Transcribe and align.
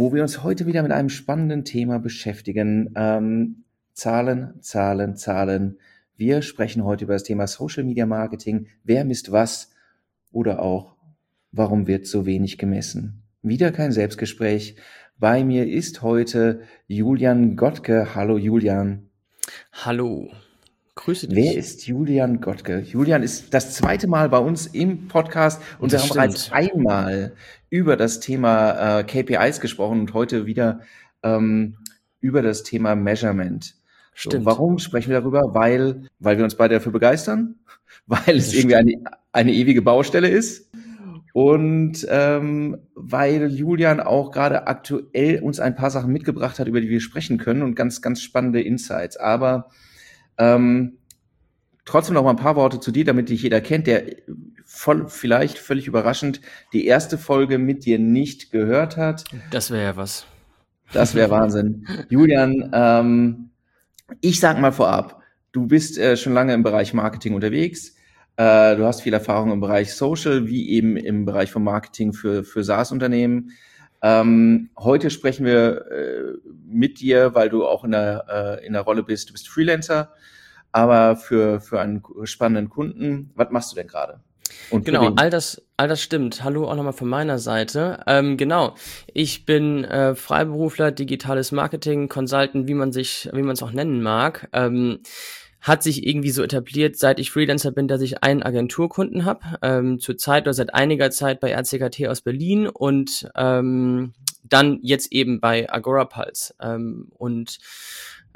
wo 0.00 0.14
wir 0.14 0.22
uns 0.22 0.42
heute 0.42 0.64
wieder 0.64 0.82
mit 0.82 0.92
einem 0.92 1.10
spannenden 1.10 1.62
Thema 1.62 1.98
beschäftigen. 1.98 2.90
Ähm, 2.96 3.64
Zahlen, 3.92 4.54
Zahlen, 4.62 5.14
Zahlen. 5.14 5.78
Wir 6.16 6.40
sprechen 6.40 6.84
heute 6.84 7.04
über 7.04 7.12
das 7.12 7.22
Thema 7.22 7.46
Social 7.46 7.84
Media 7.84 8.06
Marketing. 8.06 8.68
Wer 8.82 9.04
misst 9.04 9.30
was? 9.30 9.72
Oder 10.32 10.62
auch, 10.62 10.96
warum 11.52 11.86
wird 11.86 12.06
so 12.06 12.24
wenig 12.24 12.56
gemessen? 12.56 13.24
Wieder 13.42 13.72
kein 13.72 13.92
Selbstgespräch. 13.92 14.76
Bei 15.18 15.44
mir 15.44 15.68
ist 15.68 16.00
heute 16.00 16.62
Julian 16.86 17.56
Gottke. 17.56 18.14
Hallo 18.14 18.38
Julian. 18.38 19.10
Hallo. 19.70 20.30
Grüße 20.96 21.28
dich. 21.28 21.36
Wer 21.36 21.56
ist 21.56 21.86
Julian 21.86 22.40
Gottke? 22.40 22.80
Julian 22.80 23.22
ist 23.22 23.54
das 23.54 23.74
zweite 23.74 24.06
Mal 24.06 24.28
bei 24.28 24.38
uns 24.38 24.66
im 24.66 25.08
Podcast 25.08 25.62
und 25.78 25.92
das 25.92 26.02
wir 26.02 26.08
haben 26.08 26.14
bereits 26.14 26.52
einmal 26.52 27.34
über 27.70 27.96
das 27.96 28.20
Thema 28.20 28.98
äh, 28.98 29.04
KPIs 29.04 29.60
gesprochen 29.60 30.00
und 30.00 30.14
heute 30.14 30.46
wieder 30.46 30.80
ähm, 31.22 31.76
über 32.20 32.42
das 32.42 32.64
Thema 32.64 32.94
Measurement. 32.96 33.76
Stimmt. 34.14 34.44
So, 34.44 34.44
warum 34.44 34.78
sprechen 34.78 35.10
wir 35.10 35.20
darüber? 35.20 35.54
Weil, 35.54 36.08
weil 36.18 36.36
wir 36.36 36.44
uns 36.44 36.56
beide 36.56 36.74
dafür 36.74 36.92
begeistern, 36.92 37.54
weil 38.06 38.36
es 38.36 38.52
irgendwie 38.52 38.76
eine, 38.76 38.94
eine 39.32 39.52
ewige 39.52 39.82
Baustelle 39.82 40.28
ist 40.28 40.70
und 41.32 42.06
ähm, 42.10 42.78
weil 42.94 43.50
Julian 43.52 44.00
auch 44.00 44.32
gerade 44.32 44.66
aktuell 44.66 45.40
uns 45.40 45.60
ein 45.60 45.76
paar 45.76 45.90
Sachen 45.90 46.12
mitgebracht 46.12 46.58
hat, 46.58 46.66
über 46.66 46.80
die 46.80 46.90
wir 46.90 47.00
sprechen 47.00 47.38
können 47.38 47.62
und 47.62 47.76
ganz, 47.76 48.02
ganz 48.02 48.20
spannende 48.20 48.60
Insights. 48.60 49.16
Aber 49.16 49.70
ähm, 50.40 50.98
trotzdem 51.84 52.14
noch 52.14 52.24
mal 52.24 52.30
ein 52.30 52.36
paar 52.36 52.56
Worte 52.56 52.80
zu 52.80 52.90
dir, 52.90 53.04
damit 53.04 53.28
dich 53.28 53.42
jeder 53.42 53.60
kennt, 53.60 53.86
der 53.86 54.04
voll, 54.64 55.08
vielleicht 55.08 55.58
völlig 55.58 55.86
überraschend 55.86 56.40
die 56.72 56.86
erste 56.86 57.18
Folge 57.18 57.58
mit 57.58 57.84
dir 57.84 57.98
nicht 57.98 58.50
gehört 58.50 58.96
hat. 58.96 59.24
Das 59.50 59.70
wäre 59.70 59.82
ja 59.82 59.96
was. 59.96 60.26
Das 60.92 61.14
wäre 61.14 61.30
Wahnsinn. 61.30 61.86
Julian, 62.08 62.70
ähm, 62.72 63.50
ich 64.20 64.40
sag 64.40 64.58
mal 64.58 64.72
vorab, 64.72 65.22
du 65.52 65.66
bist 65.66 65.98
äh, 65.98 66.16
schon 66.16 66.32
lange 66.32 66.54
im 66.54 66.62
Bereich 66.62 66.94
Marketing 66.94 67.34
unterwegs. 67.34 67.94
Äh, 68.36 68.76
du 68.76 68.84
hast 68.84 69.02
viel 69.02 69.12
Erfahrung 69.12 69.52
im 69.52 69.60
Bereich 69.60 69.94
Social, 69.94 70.48
wie 70.48 70.70
eben 70.70 70.96
im 70.96 71.24
Bereich 71.24 71.50
von 71.50 71.62
Marketing 71.62 72.12
für, 72.12 72.44
für 72.44 72.64
SaaS-Unternehmen. 72.64 73.50
Ähm, 74.02 74.70
heute 74.78 75.10
sprechen 75.10 75.44
wir 75.44 75.86
äh, 75.90 76.32
mit 76.64 77.00
dir, 77.00 77.34
weil 77.34 77.48
du 77.48 77.66
auch 77.66 77.84
in 77.84 77.92
der, 77.92 78.58
äh, 78.60 78.66
in 78.66 78.72
der 78.72 78.82
Rolle 78.82 79.02
bist. 79.02 79.28
Du 79.28 79.32
bist 79.32 79.48
Freelancer, 79.48 80.12
aber 80.72 81.16
für, 81.16 81.60
für 81.60 81.80
einen 81.80 82.02
spannenden 82.24 82.70
Kunden. 82.70 83.30
Was 83.34 83.50
machst 83.50 83.72
du 83.72 83.76
denn 83.76 83.88
gerade? 83.88 84.20
genau, 84.70 85.12
all 85.16 85.30
das, 85.30 85.62
all 85.76 85.88
das 85.88 86.02
stimmt. 86.02 86.42
Hallo 86.44 86.68
auch 86.68 86.76
nochmal 86.76 86.92
von 86.92 87.08
meiner 87.08 87.38
Seite. 87.38 88.02
Ähm, 88.06 88.36
genau, 88.36 88.74
ich 89.12 89.46
bin 89.46 89.84
äh, 89.84 90.14
Freiberufler, 90.14 90.92
digitales 90.92 91.52
Marketing, 91.52 92.08
Consultant, 92.08 92.66
wie 92.66 92.74
man 92.74 92.92
sich, 92.92 93.28
wie 93.32 93.42
man 93.42 93.52
es 93.52 93.62
auch 93.62 93.72
nennen 93.72 94.02
mag. 94.02 94.48
Ähm, 94.52 95.00
hat 95.60 95.82
sich 95.82 96.06
irgendwie 96.06 96.30
so 96.30 96.42
etabliert, 96.42 96.96
seit 96.96 97.18
ich 97.18 97.30
Freelancer 97.30 97.70
bin, 97.70 97.88
dass 97.88 98.00
ich 98.00 98.22
einen 98.22 98.42
Agenturkunden 98.42 99.24
habe. 99.24 99.40
Ähm, 99.62 99.98
zur 99.98 100.16
Zeit 100.16 100.44
oder 100.44 100.54
seit 100.54 100.74
einiger 100.74 101.10
Zeit 101.10 101.40
bei 101.40 101.52
RCKT 101.52 102.08
aus 102.08 102.22
Berlin 102.22 102.66
und 102.66 103.30
ähm, 103.36 104.14
dann 104.42 104.78
jetzt 104.82 105.12
eben 105.12 105.40
bei 105.40 105.70
Agora 105.70 106.06
Pulse. 106.06 106.54
Ähm, 106.60 107.08
und 107.16 107.58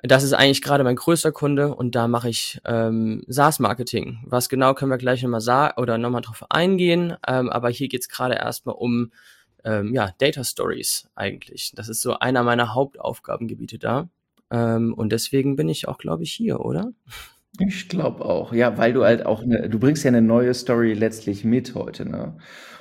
das 0.02 0.22
ist 0.22 0.34
eigentlich 0.34 0.60
gerade 0.60 0.84
mein 0.84 0.96
größter 0.96 1.32
Kunde 1.32 1.74
und 1.74 1.94
da 1.94 2.08
mache 2.08 2.28
ich 2.28 2.60
ähm, 2.66 3.22
SaaS-Marketing. 3.26 4.18
Was 4.26 4.50
genau 4.50 4.74
können 4.74 4.90
wir 4.90 4.98
gleich 4.98 5.22
nochmal 5.22 5.40
sagen 5.40 5.80
oder 5.80 5.96
nochmal 5.96 6.20
drauf 6.20 6.44
eingehen. 6.50 7.16
Ähm, 7.26 7.48
aber 7.48 7.70
hier 7.70 7.88
geht 7.88 8.02
es 8.02 8.10
gerade 8.10 8.34
erstmal 8.34 8.76
um 8.76 9.12
ähm, 9.64 9.94
ja, 9.94 10.10
Data 10.18 10.44
Stories 10.44 11.08
eigentlich. 11.14 11.72
Das 11.74 11.88
ist 11.88 12.02
so 12.02 12.18
einer 12.18 12.42
meiner 12.42 12.74
Hauptaufgabengebiete 12.74 13.78
da. 13.78 14.10
Ähm, 14.50 14.94
und 14.94 15.12
deswegen 15.12 15.56
bin 15.56 15.68
ich 15.68 15.88
auch, 15.88 15.98
glaube 15.98 16.22
ich, 16.22 16.32
hier, 16.32 16.60
oder? 16.60 16.92
Ich 17.58 17.88
glaube 17.88 18.24
auch, 18.24 18.52
ja, 18.52 18.76
weil 18.78 18.92
du 18.92 19.04
halt 19.04 19.26
auch, 19.26 19.44
ne, 19.44 19.68
du 19.68 19.78
bringst 19.78 20.04
ja 20.04 20.08
eine 20.08 20.22
neue 20.22 20.54
Story 20.54 20.92
letztlich 20.92 21.44
mit 21.44 21.74
heute, 21.74 22.08
ne? 22.08 22.36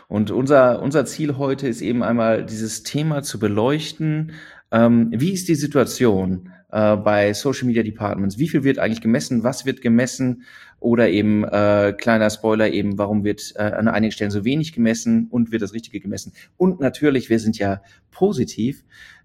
Und 0.07 0.31
unser, 0.31 0.81
unser 0.81 1.05
Ziel 1.05 1.37
heute 1.37 1.67
ist 1.67 1.81
eben 1.81 2.03
einmal 2.03 2.45
dieses 2.45 2.83
Thema 2.83 3.23
zu 3.23 3.39
beleuchten. 3.39 4.33
Ähm, 4.71 5.11
wie 5.11 5.31
ist 5.31 5.47
die 5.47 5.55
Situation 5.55 6.49
äh, 6.73 6.97
bei 6.97 7.33
Social 7.33 7.67
Media 7.67 7.83
Departments? 7.83 8.37
Wie 8.37 8.49
viel 8.49 8.63
wird 8.63 8.79
eigentlich 8.79 9.01
gemessen? 9.01 9.43
Was 9.43 9.65
wird 9.65 9.81
gemessen? 9.81 10.43
Oder 10.79 11.09
eben, 11.09 11.45
äh, 11.45 11.93
kleiner 11.97 12.29
Spoiler 12.29 12.69
eben, 12.69 12.97
warum 12.97 13.23
wird 13.23 13.53
äh, 13.55 13.61
an 13.61 13.87
einigen 13.87 14.11
Stellen 14.11 14.31
so 14.31 14.43
wenig 14.43 14.73
gemessen 14.73 15.27
und 15.29 15.53
wird 15.53 15.61
das 15.61 15.73
Richtige 15.73 16.01
gemessen? 16.01 16.33
Und 16.57 16.81
natürlich, 16.81 17.29
wir 17.29 17.39
sind 17.39 17.57
ja 17.57 17.81
positiv 18.11 18.83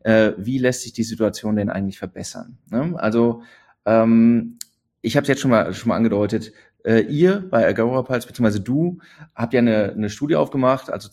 äh, 0.08 0.32
wie 0.38 0.58
lässt 0.58 0.82
sich 0.82 0.92
die 0.92 1.02
Situation 1.02 1.56
denn 1.56 1.70
eigentlich 1.70 1.98
verbessern? 1.98 2.58
Ne? 2.70 2.94
Also 2.96 3.42
ähm, 3.84 4.58
ich 5.00 5.16
habe 5.16 5.22
es 5.22 5.28
jetzt 5.28 5.40
schon 5.40 5.50
mal, 5.50 5.72
schon 5.74 5.88
mal 5.88 5.96
angedeutet, 5.96 6.52
äh, 6.84 7.00
ihr 7.00 7.44
bei 7.50 7.66
Agora 7.66 8.02
Pulse, 8.02 8.26
beziehungsweise 8.26 8.60
du, 8.60 8.98
habt 9.34 9.52
ja 9.52 9.58
eine, 9.58 9.92
eine 9.92 10.10
Studie 10.10 10.36
aufgemacht, 10.36 10.90
also 10.90 11.08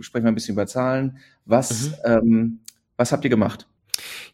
sprechen 0.00 0.24
wir 0.24 0.32
ein 0.32 0.34
bisschen 0.34 0.54
über 0.54 0.66
Zahlen. 0.66 1.18
Was, 1.44 1.90
mhm. 1.90 1.94
ähm, 2.04 2.58
was 2.96 3.12
habt 3.12 3.24
ihr 3.24 3.30
gemacht? 3.30 3.66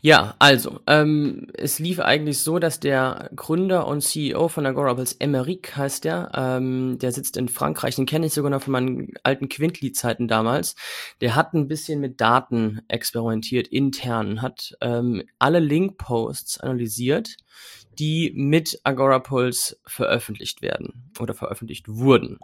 Ja, 0.00 0.34
also, 0.38 0.80
ähm, 0.86 1.46
es 1.54 1.78
lief 1.78 2.00
eigentlich 2.00 2.38
so, 2.38 2.58
dass 2.58 2.80
der 2.80 3.30
Gründer 3.36 3.86
und 3.86 4.00
CEO 4.02 4.48
von 4.48 4.66
Agorables, 4.66 5.14
Emeric 5.14 5.76
heißt 5.76 6.04
der, 6.04 6.32
ähm, 6.34 6.98
der 6.98 7.12
sitzt 7.12 7.36
in 7.36 7.48
Frankreich, 7.48 7.96
den 7.96 8.06
kenne 8.06 8.26
ich 8.26 8.32
sogar 8.32 8.50
noch 8.50 8.62
von 8.62 8.72
meinen 8.72 9.12
alten 9.22 9.48
Quintly-Zeiten 9.48 10.28
damals. 10.28 10.74
Der 11.20 11.34
hat 11.34 11.54
ein 11.54 11.68
bisschen 11.68 12.00
mit 12.00 12.20
Daten 12.20 12.80
experimentiert, 12.88 13.68
intern, 13.68 14.42
hat 14.42 14.74
ähm, 14.80 15.22
alle 15.38 15.60
Link-Posts 15.60 16.60
analysiert, 16.60 17.36
die 17.98 18.32
mit 18.34 18.80
Agora 18.84 19.18
Pulse 19.18 19.76
veröffentlicht 19.86 20.62
werden 20.62 21.10
oder 21.18 21.34
veröffentlicht 21.34 21.88
wurden. 21.88 22.38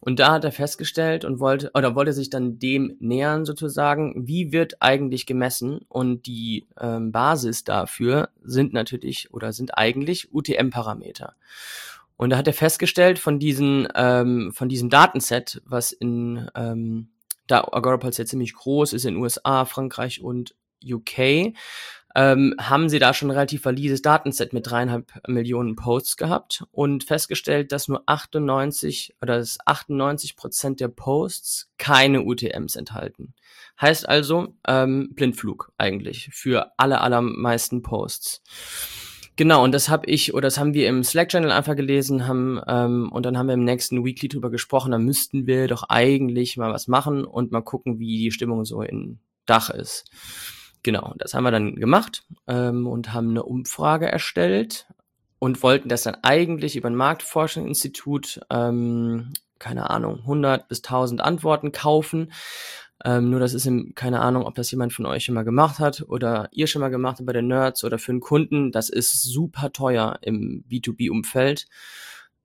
Und 0.00 0.18
da 0.18 0.32
hat 0.32 0.44
er 0.44 0.52
festgestellt 0.52 1.24
und 1.24 1.40
wollte 1.40 1.70
oder 1.74 1.94
wollte 1.94 2.12
sich 2.12 2.30
dann 2.30 2.58
dem 2.58 2.96
nähern 3.00 3.44
sozusagen, 3.44 4.26
wie 4.26 4.52
wird 4.52 4.80
eigentlich 4.80 5.26
gemessen 5.26 5.80
und 5.88 6.26
die 6.26 6.66
ähm, 6.80 7.12
Basis 7.12 7.64
dafür 7.64 8.30
sind 8.42 8.72
natürlich 8.72 9.32
oder 9.32 9.52
sind 9.52 9.76
eigentlich 9.78 10.32
UTM-Parameter. 10.32 11.34
Und 12.16 12.30
da 12.30 12.36
hat 12.36 12.46
er 12.46 12.52
festgestellt 12.52 13.18
von 13.18 13.38
diesen 13.38 13.88
ähm, 13.94 14.52
von 14.52 14.68
diesem 14.68 14.90
Datenset, 14.90 15.62
was 15.64 15.92
in 15.92 16.48
ähm, 16.54 17.08
da 17.46 17.66
Agora 17.72 17.96
Pulse 17.96 18.22
ja 18.22 18.26
ziemlich 18.26 18.54
groß 18.54 18.92
ist 18.92 19.04
in 19.04 19.16
USA, 19.16 19.64
Frankreich 19.64 20.22
und 20.22 20.54
UK, 20.84 21.54
ähm, 22.14 22.54
haben 22.60 22.88
sie 22.88 22.98
da 22.98 23.14
schon 23.14 23.30
relativ 23.30 23.64
valides 23.64 24.02
Datenset 24.02 24.52
mit 24.52 24.70
dreieinhalb 24.70 25.12
Millionen 25.28 25.76
Posts 25.76 26.16
gehabt 26.16 26.64
und 26.70 27.04
festgestellt, 27.04 27.72
dass 27.72 27.88
nur 27.88 28.02
98 28.06 29.16
oder 29.22 29.38
dass 29.38 29.58
98 29.64 30.36
Prozent 30.36 30.80
der 30.80 30.88
Posts 30.88 31.70
keine 31.78 32.22
UTMs 32.22 32.76
enthalten. 32.76 33.34
Heißt 33.80 34.08
also 34.08 34.54
ähm, 34.66 35.10
Blindflug 35.14 35.72
eigentlich 35.78 36.28
für 36.32 36.72
alle 36.76 37.00
allermeisten 37.00 37.82
Posts. 37.82 38.42
Genau, 39.36 39.64
und 39.64 39.72
das 39.72 39.88
habe 39.88 40.06
ich 40.06 40.34
oder 40.34 40.42
das 40.42 40.58
haben 40.58 40.74
wir 40.74 40.88
im 40.88 41.02
Slack-Channel 41.02 41.50
einfach 41.50 41.74
gelesen, 41.74 42.28
haben 42.28 42.60
ähm, 42.68 43.10
und 43.10 43.24
dann 43.24 43.38
haben 43.38 43.46
wir 43.46 43.54
im 43.54 43.64
nächsten 43.64 44.04
Weekly 44.04 44.28
drüber 44.28 44.50
gesprochen, 44.50 44.92
da 44.92 44.98
müssten 44.98 45.46
wir 45.46 45.68
doch 45.68 45.84
eigentlich 45.88 46.58
mal 46.58 46.72
was 46.72 46.86
machen 46.86 47.24
und 47.24 47.50
mal 47.50 47.62
gucken, 47.62 47.98
wie 47.98 48.18
die 48.18 48.30
Stimmung 48.30 48.66
so 48.66 48.82
in 48.82 49.20
Dach 49.46 49.70
ist. 49.70 50.10
Genau, 50.82 51.14
das 51.18 51.34
haben 51.34 51.44
wir 51.44 51.50
dann 51.52 51.76
gemacht 51.76 52.24
ähm, 52.48 52.86
und 52.86 53.12
haben 53.12 53.30
eine 53.30 53.44
Umfrage 53.44 54.10
erstellt 54.10 54.86
und 55.38 55.62
wollten 55.62 55.88
das 55.88 56.02
dann 56.02 56.16
eigentlich 56.22 56.76
über 56.76 56.88
ein 56.88 56.96
Marktforschungsinstitut, 56.96 58.40
ähm, 58.50 59.32
keine 59.58 59.90
Ahnung, 59.90 60.20
100 60.20 60.68
bis 60.68 60.78
1000 60.78 61.20
Antworten 61.20 61.72
kaufen. 61.72 62.32
Ähm, 63.04 63.30
nur 63.30 63.40
das 63.40 63.54
ist 63.54 63.66
im, 63.66 63.94
keine 63.94 64.20
Ahnung, 64.20 64.44
ob 64.44 64.54
das 64.54 64.70
jemand 64.70 64.92
von 64.92 65.06
euch 65.06 65.24
schon 65.24 65.34
mal 65.34 65.44
gemacht 65.44 65.78
hat 65.78 66.04
oder 66.08 66.48
ihr 66.52 66.66
schon 66.66 66.80
mal 66.80 66.90
gemacht 66.90 67.18
habt 67.18 67.26
bei 67.26 67.32
den 67.32 67.48
Nerds 67.48 67.82
oder 67.84 67.98
für 67.98 68.12
einen 68.12 68.20
Kunden. 68.20 68.72
Das 68.72 68.88
ist 68.88 69.22
super 69.22 69.72
teuer 69.72 70.18
im 70.22 70.64
B2B-Umfeld. 70.70 71.66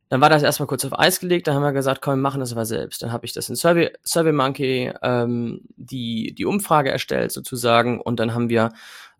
Dann 0.09 0.21
war 0.21 0.29
das 0.29 0.43
erstmal 0.43 0.67
kurz 0.67 0.85
auf 0.85 0.97
Eis 0.97 1.19
gelegt, 1.19 1.47
dann 1.47 1.55
haben 1.55 1.63
wir 1.63 1.73
gesagt, 1.73 2.01
komm, 2.01 2.15
wir 2.15 2.21
machen 2.21 2.39
das 2.39 2.53
aber 2.53 2.65
selbst. 2.65 3.03
Dann 3.03 3.11
habe 3.11 3.25
ich 3.25 3.33
das 3.33 3.49
in 3.49 3.55
Survey, 3.55 3.91
SurveyMonkey 4.03 4.93
ähm, 5.01 5.61
die, 5.75 6.33
die 6.33 6.45
Umfrage 6.45 6.91
erstellt 6.91 7.31
sozusagen 7.31 7.99
und 7.99 8.19
dann 8.19 8.33
haben 8.33 8.49
wir 8.49 8.71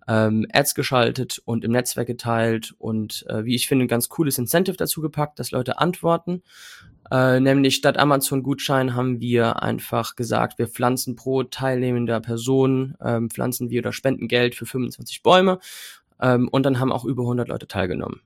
ähm, 0.07 0.47
Ads 0.53 0.75
geschaltet 0.75 1.41
und 1.43 1.65
im 1.65 1.71
Netzwerk 1.71 2.07
geteilt 2.07 2.73
und 2.77 3.25
äh, 3.27 3.43
wie 3.43 3.55
ich 3.55 3.67
finde, 3.67 3.85
ein 3.85 3.89
ganz 3.89 4.07
cooles 4.07 4.37
Incentive 4.37 4.77
dazu 4.77 5.01
gepackt, 5.01 5.39
dass 5.39 5.51
Leute 5.51 5.79
antworten. 5.79 6.41
Äh, 7.11 7.39
nämlich 7.39 7.75
statt 7.75 7.97
Amazon-Gutschein 7.97 8.95
haben 8.95 9.19
wir 9.19 9.61
einfach 9.61 10.15
gesagt, 10.15 10.57
wir 10.59 10.67
pflanzen 10.67 11.15
pro 11.15 11.43
teilnehmender 11.43 12.19
Person, 12.19 12.95
ähm, 13.01 13.29
pflanzen 13.29 13.69
wir 13.69 13.81
oder 13.81 13.93
spenden 13.93 14.27
Geld 14.27 14.55
für 14.55 14.65
25 14.65 15.23
Bäume. 15.23 15.59
Ähm, 16.21 16.47
und 16.49 16.65
dann 16.65 16.79
haben 16.79 16.91
auch 16.91 17.05
über 17.05 17.23
100 17.23 17.47
Leute 17.47 17.67
teilgenommen. 17.67 18.21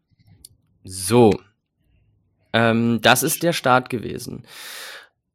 So. 0.84 1.32
Ähm, 2.54 3.00
das 3.02 3.24
ist 3.24 3.44
der 3.44 3.54
Start 3.54 3.90
gewesen. 3.90 4.44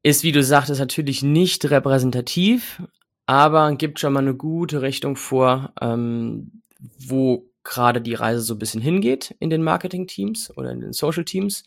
Ist, 0.03 0.23
wie 0.23 0.33
du 0.33 0.43
sagtest, 0.43 0.81
natürlich 0.81 1.23
nicht 1.23 1.69
repräsentativ, 1.71 2.83
aber 3.27 3.75
gibt 3.75 3.99
schon 3.99 4.13
mal 4.13 4.21
eine 4.21 4.35
gute 4.35 4.83
Richtung 4.83 5.17
vor, 5.17 5.73
ähm, 5.81 6.63
wo 6.99 7.51
gerade 7.65 8.01
die 8.01 8.15
Reise 8.15 8.41
so 8.41 8.55
ein 8.55 8.59
bisschen 8.59 8.81
hingeht 8.81 9.35
in 9.41 9.51
den 9.51 9.63
Marketing-Teams 9.63 10.57
oder 10.57 10.71
in 10.71 10.81
den 10.81 10.93
Social-Teams. 10.93 11.65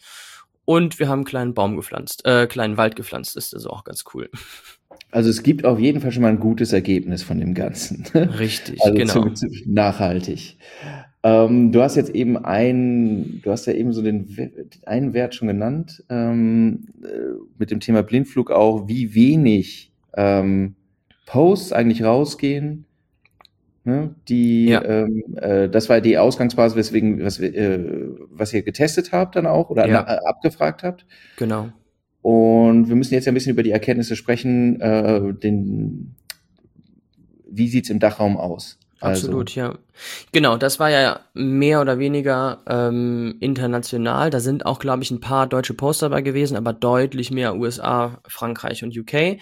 Und 0.65 0.99
wir 0.99 1.09
haben 1.09 1.19
einen 1.19 1.25
kleinen 1.25 1.53
Baum 1.53 1.75
gepflanzt, 1.75 2.25
äh, 2.25 2.47
kleinen 2.47 2.77
Wald 2.77 2.95
gepflanzt, 2.95 3.35
ist 3.35 3.53
das 3.53 3.65
auch 3.65 3.83
ganz 3.83 4.03
cool. 4.13 4.29
Also 5.11 5.29
es 5.29 5.41
gibt 5.41 5.65
auf 5.65 5.79
jeden 5.79 5.99
Fall 6.01 6.11
schon 6.11 6.21
mal 6.21 6.29
ein 6.29 6.39
gutes 6.39 6.71
Ergebnis 6.71 7.23
von 7.23 7.39
dem 7.39 7.53
Ganzen. 7.55 8.05
Richtig, 8.13 8.79
also 8.83 8.95
genau. 8.95 9.33
nachhaltig. 9.65 10.57
Ähm, 11.21 11.71
du 11.73 11.81
hast 11.81 11.95
jetzt 11.95 12.11
eben 12.15 12.37
ein, 12.37 13.41
du 13.43 13.51
hast 13.51 13.65
ja 13.65 13.73
eben 13.73 13.91
so 13.91 14.01
den 14.01 14.27
einen 14.85 15.13
Wert 15.13 15.35
schon 15.35 15.49
genannt 15.49 16.03
ähm, 16.09 16.87
äh, 17.03 17.35
mit 17.57 17.71
dem 17.71 17.81
Thema 17.81 18.03
Blindflug 18.03 18.51
auch, 18.51 18.87
wie 18.87 19.13
wenig 19.13 19.91
ähm, 20.15 20.75
Posts 21.25 21.73
eigentlich 21.73 22.03
rausgehen. 22.03 22.85
Ne? 23.83 24.15
Die, 24.29 24.67
ja. 24.67 24.83
ähm, 24.83 25.23
äh, 25.35 25.67
das 25.67 25.89
war 25.89 25.99
die 25.99 26.17
Ausgangsbasis, 26.17 26.77
weswegen, 26.77 27.23
was, 27.23 27.39
äh, 27.39 27.79
was 28.29 28.53
ihr 28.53 28.61
getestet 28.61 29.11
habt 29.11 29.35
dann 29.35 29.45
auch 29.45 29.69
oder 29.69 29.87
ja. 29.87 30.05
na, 30.07 30.17
abgefragt 30.29 30.83
habt. 30.83 31.05
Genau. 31.37 31.69
Und 32.21 32.87
wir 32.87 32.95
müssen 32.95 33.13
jetzt 33.13 33.25
ja 33.25 33.31
ein 33.31 33.35
bisschen 33.35 33.53
über 33.53 33.63
die 33.63 33.71
Erkenntnisse 33.71 34.15
sprechen. 34.15 34.79
Äh, 34.79 35.33
den, 35.33 36.15
wie 37.49 37.67
sieht's 37.67 37.89
im 37.89 37.99
Dachraum 37.99 38.37
aus? 38.37 38.78
Also. 39.01 39.27
Absolut, 39.27 39.55
ja. 39.55 39.77
Genau, 40.31 40.57
das 40.57 40.79
war 40.79 40.89
ja 40.89 41.21
mehr 41.33 41.81
oder 41.81 41.99
weniger 41.99 42.61
ähm, 42.67 43.37
international. 43.39 44.29
Da 44.29 44.39
sind 44.39 44.65
auch, 44.65 44.79
glaube 44.79 45.03
ich, 45.03 45.11
ein 45.11 45.21
paar 45.21 45.47
deutsche 45.47 45.73
Poster 45.73 46.09
dabei 46.09 46.21
gewesen, 46.21 46.57
aber 46.57 46.73
deutlich 46.73 47.31
mehr 47.31 47.55
USA, 47.55 48.21
Frankreich 48.27 48.83
und 48.83 48.97
UK. 48.97 49.39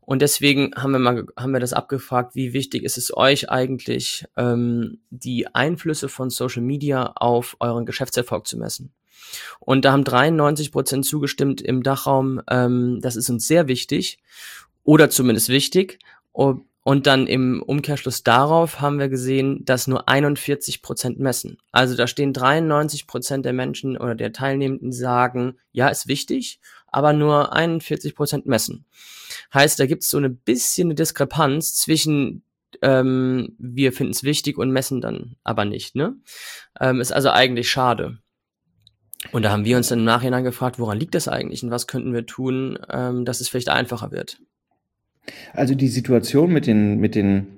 Und 0.00 0.20
deswegen 0.20 0.72
haben 0.76 0.92
wir 0.92 0.98
mal 0.98 1.24
haben 1.38 1.52
wir 1.52 1.60
das 1.60 1.72
abgefragt, 1.72 2.34
wie 2.34 2.52
wichtig 2.52 2.82
ist 2.82 2.98
es 2.98 3.16
euch 3.16 3.50
eigentlich, 3.50 4.26
ähm, 4.36 4.98
die 5.10 5.54
Einflüsse 5.54 6.08
von 6.08 6.30
Social 6.30 6.62
Media 6.62 7.12
auf 7.16 7.56
euren 7.60 7.86
Geschäftserfolg 7.86 8.46
zu 8.46 8.58
messen. 8.58 8.92
Und 9.60 9.84
da 9.84 9.92
haben 9.92 10.04
93 10.04 10.72
Prozent 10.72 11.06
zugestimmt 11.06 11.60
im 11.62 11.82
Dachraum, 11.82 12.42
ähm, 12.50 13.00
das 13.00 13.16
ist 13.16 13.30
uns 13.30 13.46
sehr 13.46 13.66
wichtig 13.66 14.18
oder 14.82 15.08
zumindest 15.08 15.48
wichtig. 15.48 15.98
Dann 17.06 17.26
im 17.26 17.62
Umkehrschluss 17.62 18.22
darauf 18.22 18.80
haben 18.80 18.98
wir 18.98 19.08
gesehen, 19.08 19.64
dass 19.64 19.86
nur 19.86 20.06
41 20.06 20.82
Prozent 20.82 21.18
messen. 21.18 21.56
Also 21.72 21.96
da 21.96 22.06
stehen 22.06 22.34
93 22.34 23.06
Prozent 23.06 23.46
der 23.46 23.54
Menschen 23.54 23.96
oder 23.96 24.14
der 24.14 24.34
Teilnehmenden 24.34 24.92
sagen, 24.92 25.56
ja, 25.72 25.88
ist 25.88 26.08
wichtig, 26.08 26.60
aber 26.86 27.14
nur 27.14 27.54
41 27.54 28.14
Prozent 28.14 28.44
messen. 28.46 28.84
Heißt, 29.52 29.80
da 29.80 29.86
gibt 29.86 30.02
es 30.02 30.10
so 30.10 30.18
eine 30.18 30.28
bisschen 30.28 30.88
eine 30.88 30.94
Diskrepanz 30.94 31.74
zwischen 31.74 32.44
ähm, 32.82 33.54
wir 33.58 33.92
finden 33.92 34.12
es 34.12 34.22
wichtig 34.22 34.58
und 34.58 34.70
messen 34.70 35.00
dann 35.00 35.36
aber 35.42 35.64
nicht. 35.64 35.94
Ne? 35.94 36.16
Ähm, 36.80 37.00
ist 37.00 37.12
also 37.12 37.30
eigentlich 37.30 37.70
schade. 37.70 38.18
Und 39.32 39.42
da 39.42 39.50
haben 39.50 39.64
wir 39.64 39.76
uns 39.76 39.88
dann 39.88 40.00
im 40.00 40.04
Nachhinein 40.04 40.44
gefragt, 40.44 40.78
woran 40.78 40.98
liegt 40.98 41.14
das 41.14 41.28
eigentlich 41.28 41.62
und 41.62 41.70
was 41.70 41.86
könnten 41.86 42.12
wir 42.12 42.26
tun, 42.26 42.78
ähm, 42.90 43.24
dass 43.24 43.40
es 43.40 43.48
vielleicht 43.48 43.70
einfacher 43.70 44.10
wird. 44.10 44.38
Also 45.52 45.74
die 45.74 45.88
Situation 45.88 46.52
mit 46.52 46.66
den, 46.66 46.98
mit 46.98 47.14
den 47.14 47.54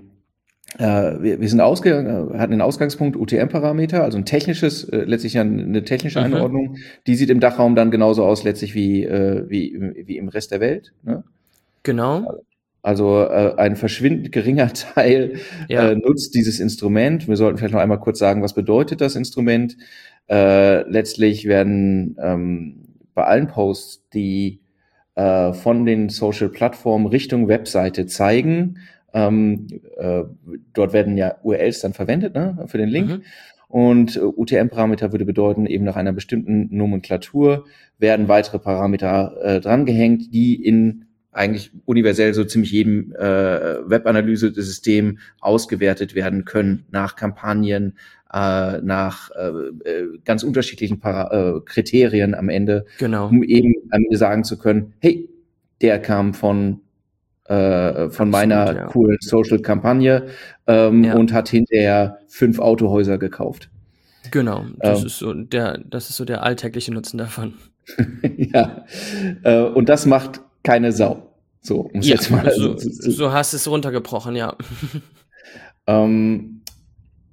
äh, 0.79 1.23
wir, 1.23 1.41
wir 1.41 1.49
sind 1.49 1.61
ausgegangen, 1.61 2.35
äh, 2.35 2.39
hatten 2.39 2.53
den 2.53 2.61
Ausgangspunkt 2.61 3.17
UTM-Parameter, 3.17 4.03
also 4.03 4.19
ein 4.19 4.25
technisches, 4.25 4.85
äh, 4.85 5.05
letztlich 5.05 5.39
eine 5.39 5.85
technische 5.85 6.19
mhm. 6.19 6.27
Einordnung. 6.27 6.73
Mhm. 6.73 6.77
Die 7.07 7.15
sieht 7.15 7.31
im 7.31 7.41
Dachraum 7.41 7.75
dann 7.75 7.91
genauso 7.91 8.25
aus, 8.25 8.45
letztlich 8.45 8.75
wie, 8.75 9.05
äh, 9.05 9.45
wie, 9.49 9.79
wie 10.07 10.19
im 10.19 10.29
Rest 10.29 10.51
der 10.51 10.61
Welt. 10.61 10.93
Ne? 11.03 11.25
Genau. 11.83 12.41
Also 12.83 13.21
äh, 13.21 13.55
ein 13.57 13.77
verschwindend 13.77 14.33
geringer 14.33 14.73
Teil 14.95 15.41
ja. 15.69 15.91
äh, 15.91 15.97
nutzt 15.97 16.35
dieses 16.35 16.61
Instrument. 16.61 17.27
Wir 17.27 17.37
sollten 17.37 17.59
vielleicht 17.59 17.75
noch 17.75 17.81
einmal 17.81 18.01
kurz 18.01 18.19
sagen, 18.19 18.43
was 18.43 18.55
bedeutet 18.55 19.01
das 19.01 19.17
Instrument. 19.17 19.77
Äh, 20.29 20.89
letztlich 20.91 21.47
werden 21.47 22.17
ähm, 22.21 22.77
bei 23.15 23.25
allen 23.25 23.47
Posts, 23.47 24.09
die 24.11 24.61
äh, 25.17 25.53
von 25.53 25.85
den 25.85 26.09
Social-Plattformen 26.09 27.07
Richtung 27.07 27.49
Webseite 27.49 28.07
zeigen. 28.07 28.79
Ähm, 29.13 29.67
äh, 29.97 30.23
dort 30.73 30.93
werden 30.93 31.17
ja 31.17 31.37
URLs 31.43 31.81
dann 31.81 31.95
verwendet 31.95 32.35
ne, 32.35 32.65
für 32.67 32.79
den 32.79 32.89
Link. 32.89 33.09
Mhm. 33.09 33.23
Und 33.69 34.17
äh, 34.17 34.21
UTM-Parameter 34.21 35.13
würde 35.13 35.25
bedeuten, 35.25 35.67
eben 35.67 35.85
nach 35.85 35.97
einer 35.97 36.13
bestimmten 36.13 36.69
Nomenklatur 36.71 37.67
werden 37.99 38.29
weitere 38.29 38.59
Parameter 38.59 39.37
äh, 39.43 39.61
drangehängt, 39.61 40.33
die 40.33 40.63
in 40.63 41.07
eigentlich 41.33 41.71
universell 41.85 42.33
so 42.33 42.45
ziemlich 42.45 42.73
jedem 42.73 43.12
äh, 43.12 43.19
Webanalyse-System 43.19 45.19
ausgewertet 45.41 46.15
werden 46.15 46.45
können 46.45 46.87
nach 46.91 47.17
Kampagnen, 47.17 47.99
äh, 48.32 48.78
nach 48.81 49.31
äh, 49.31 49.49
äh, 49.88 50.19
ganz 50.25 50.43
unterschiedlichen 50.43 51.00
Para 51.00 51.56
äh, 51.56 51.61
Kriterien 51.61 52.34
am 52.34 52.49
Ende, 52.49 52.84
genau. 52.99 53.28
um 53.28 53.43
eben 53.43 53.75
am 53.90 54.05
Ende 54.05 54.17
sagen 54.17 54.44
zu 54.44 54.58
können, 54.58 54.94
hey, 55.00 55.28
der 55.81 56.00
kam 56.00 56.34
von 56.34 56.81
äh, 57.44 57.52
von 57.52 58.08
Absolut, 58.08 58.31
meiner 58.32 58.75
ja. 58.75 58.87
coolen 58.87 59.19
Social-Kampagne 59.20 60.26
ähm, 60.67 61.05
ja. 61.05 61.14
und 61.14 61.32
hat 61.32 61.49
hinterher 61.49 62.19
fünf 62.26 62.58
Autohäuser 62.58 63.19
gekauft. 63.19 63.70
Genau, 64.32 64.64
das 64.78 65.00
ähm, 65.00 65.06
ist 65.06 65.19
so 65.19 65.32
der, 65.32 65.78
das 65.78 66.11
ist 66.11 66.17
so 66.17 66.25
der 66.25 66.43
alltägliche 66.43 66.93
Nutzen 66.93 67.19
davon. 67.19 67.55
ja, 68.37 68.84
äh, 69.44 69.61
und 69.61 69.88
das 69.88 70.06
macht 70.06 70.40
keine 70.64 70.90
Sau. 70.90 71.34
So, 71.61 71.88
muss 71.93 72.06
ja, 72.06 72.14
jetzt 72.14 72.31
mal. 72.31 72.50
So, 72.50 72.76
so 72.76 73.32
hast 73.32 73.52
es 73.52 73.69
runtergebrochen, 73.69 74.34
ja. 74.34 74.56
ähm, 75.87 76.56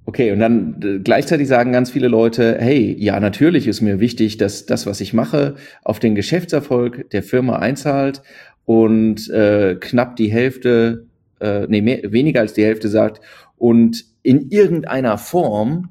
Okay, 0.06 0.32
und 0.32 0.38
dann 0.38 0.80
äh, 0.82 0.98
gleichzeitig 0.98 1.48
sagen 1.48 1.72
ganz 1.72 1.90
viele 1.90 2.08
Leute, 2.08 2.58
hey, 2.60 2.94
ja, 2.98 3.18
natürlich 3.20 3.66
ist 3.66 3.80
mir 3.80 4.00
wichtig, 4.00 4.36
dass 4.36 4.66
das, 4.66 4.86
was 4.86 5.00
ich 5.00 5.14
mache, 5.14 5.56
auf 5.82 5.98
den 5.98 6.14
Geschäftserfolg 6.14 7.10
der 7.10 7.22
Firma 7.22 7.56
einzahlt 7.56 8.22
und 8.66 9.30
äh, 9.30 9.76
knapp 9.76 10.16
die 10.16 10.30
Hälfte, 10.30 11.06
äh, 11.40 11.66
nee, 11.68 11.80
mehr, 11.80 12.12
weniger 12.12 12.40
als 12.40 12.52
die 12.52 12.64
Hälfte 12.64 12.88
sagt, 12.88 13.20
und 13.56 14.04
in 14.22 14.50
irgendeiner 14.50 15.16
Form 15.16 15.90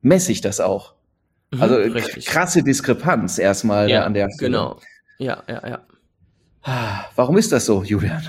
messe 0.00 0.32
ich 0.32 0.40
das 0.40 0.60
auch. 0.60 0.94
Mhm, 1.52 1.62
also 1.62 1.76
richtig. 1.76 2.26
krasse 2.26 2.64
Diskrepanz 2.64 3.38
erstmal 3.38 3.88
ja, 3.88 4.04
an 4.04 4.14
der 4.14 4.28
Stelle. 4.34 4.50
Genau. 4.50 4.80
Ja, 5.18 5.42
ja, 5.48 5.62
ja. 5.68 5.80
Warum 7.14 7.38
ist 7.38 7.52
das 7.52 7.66
so, 7.66 7.82
Julian? 7.82 8.22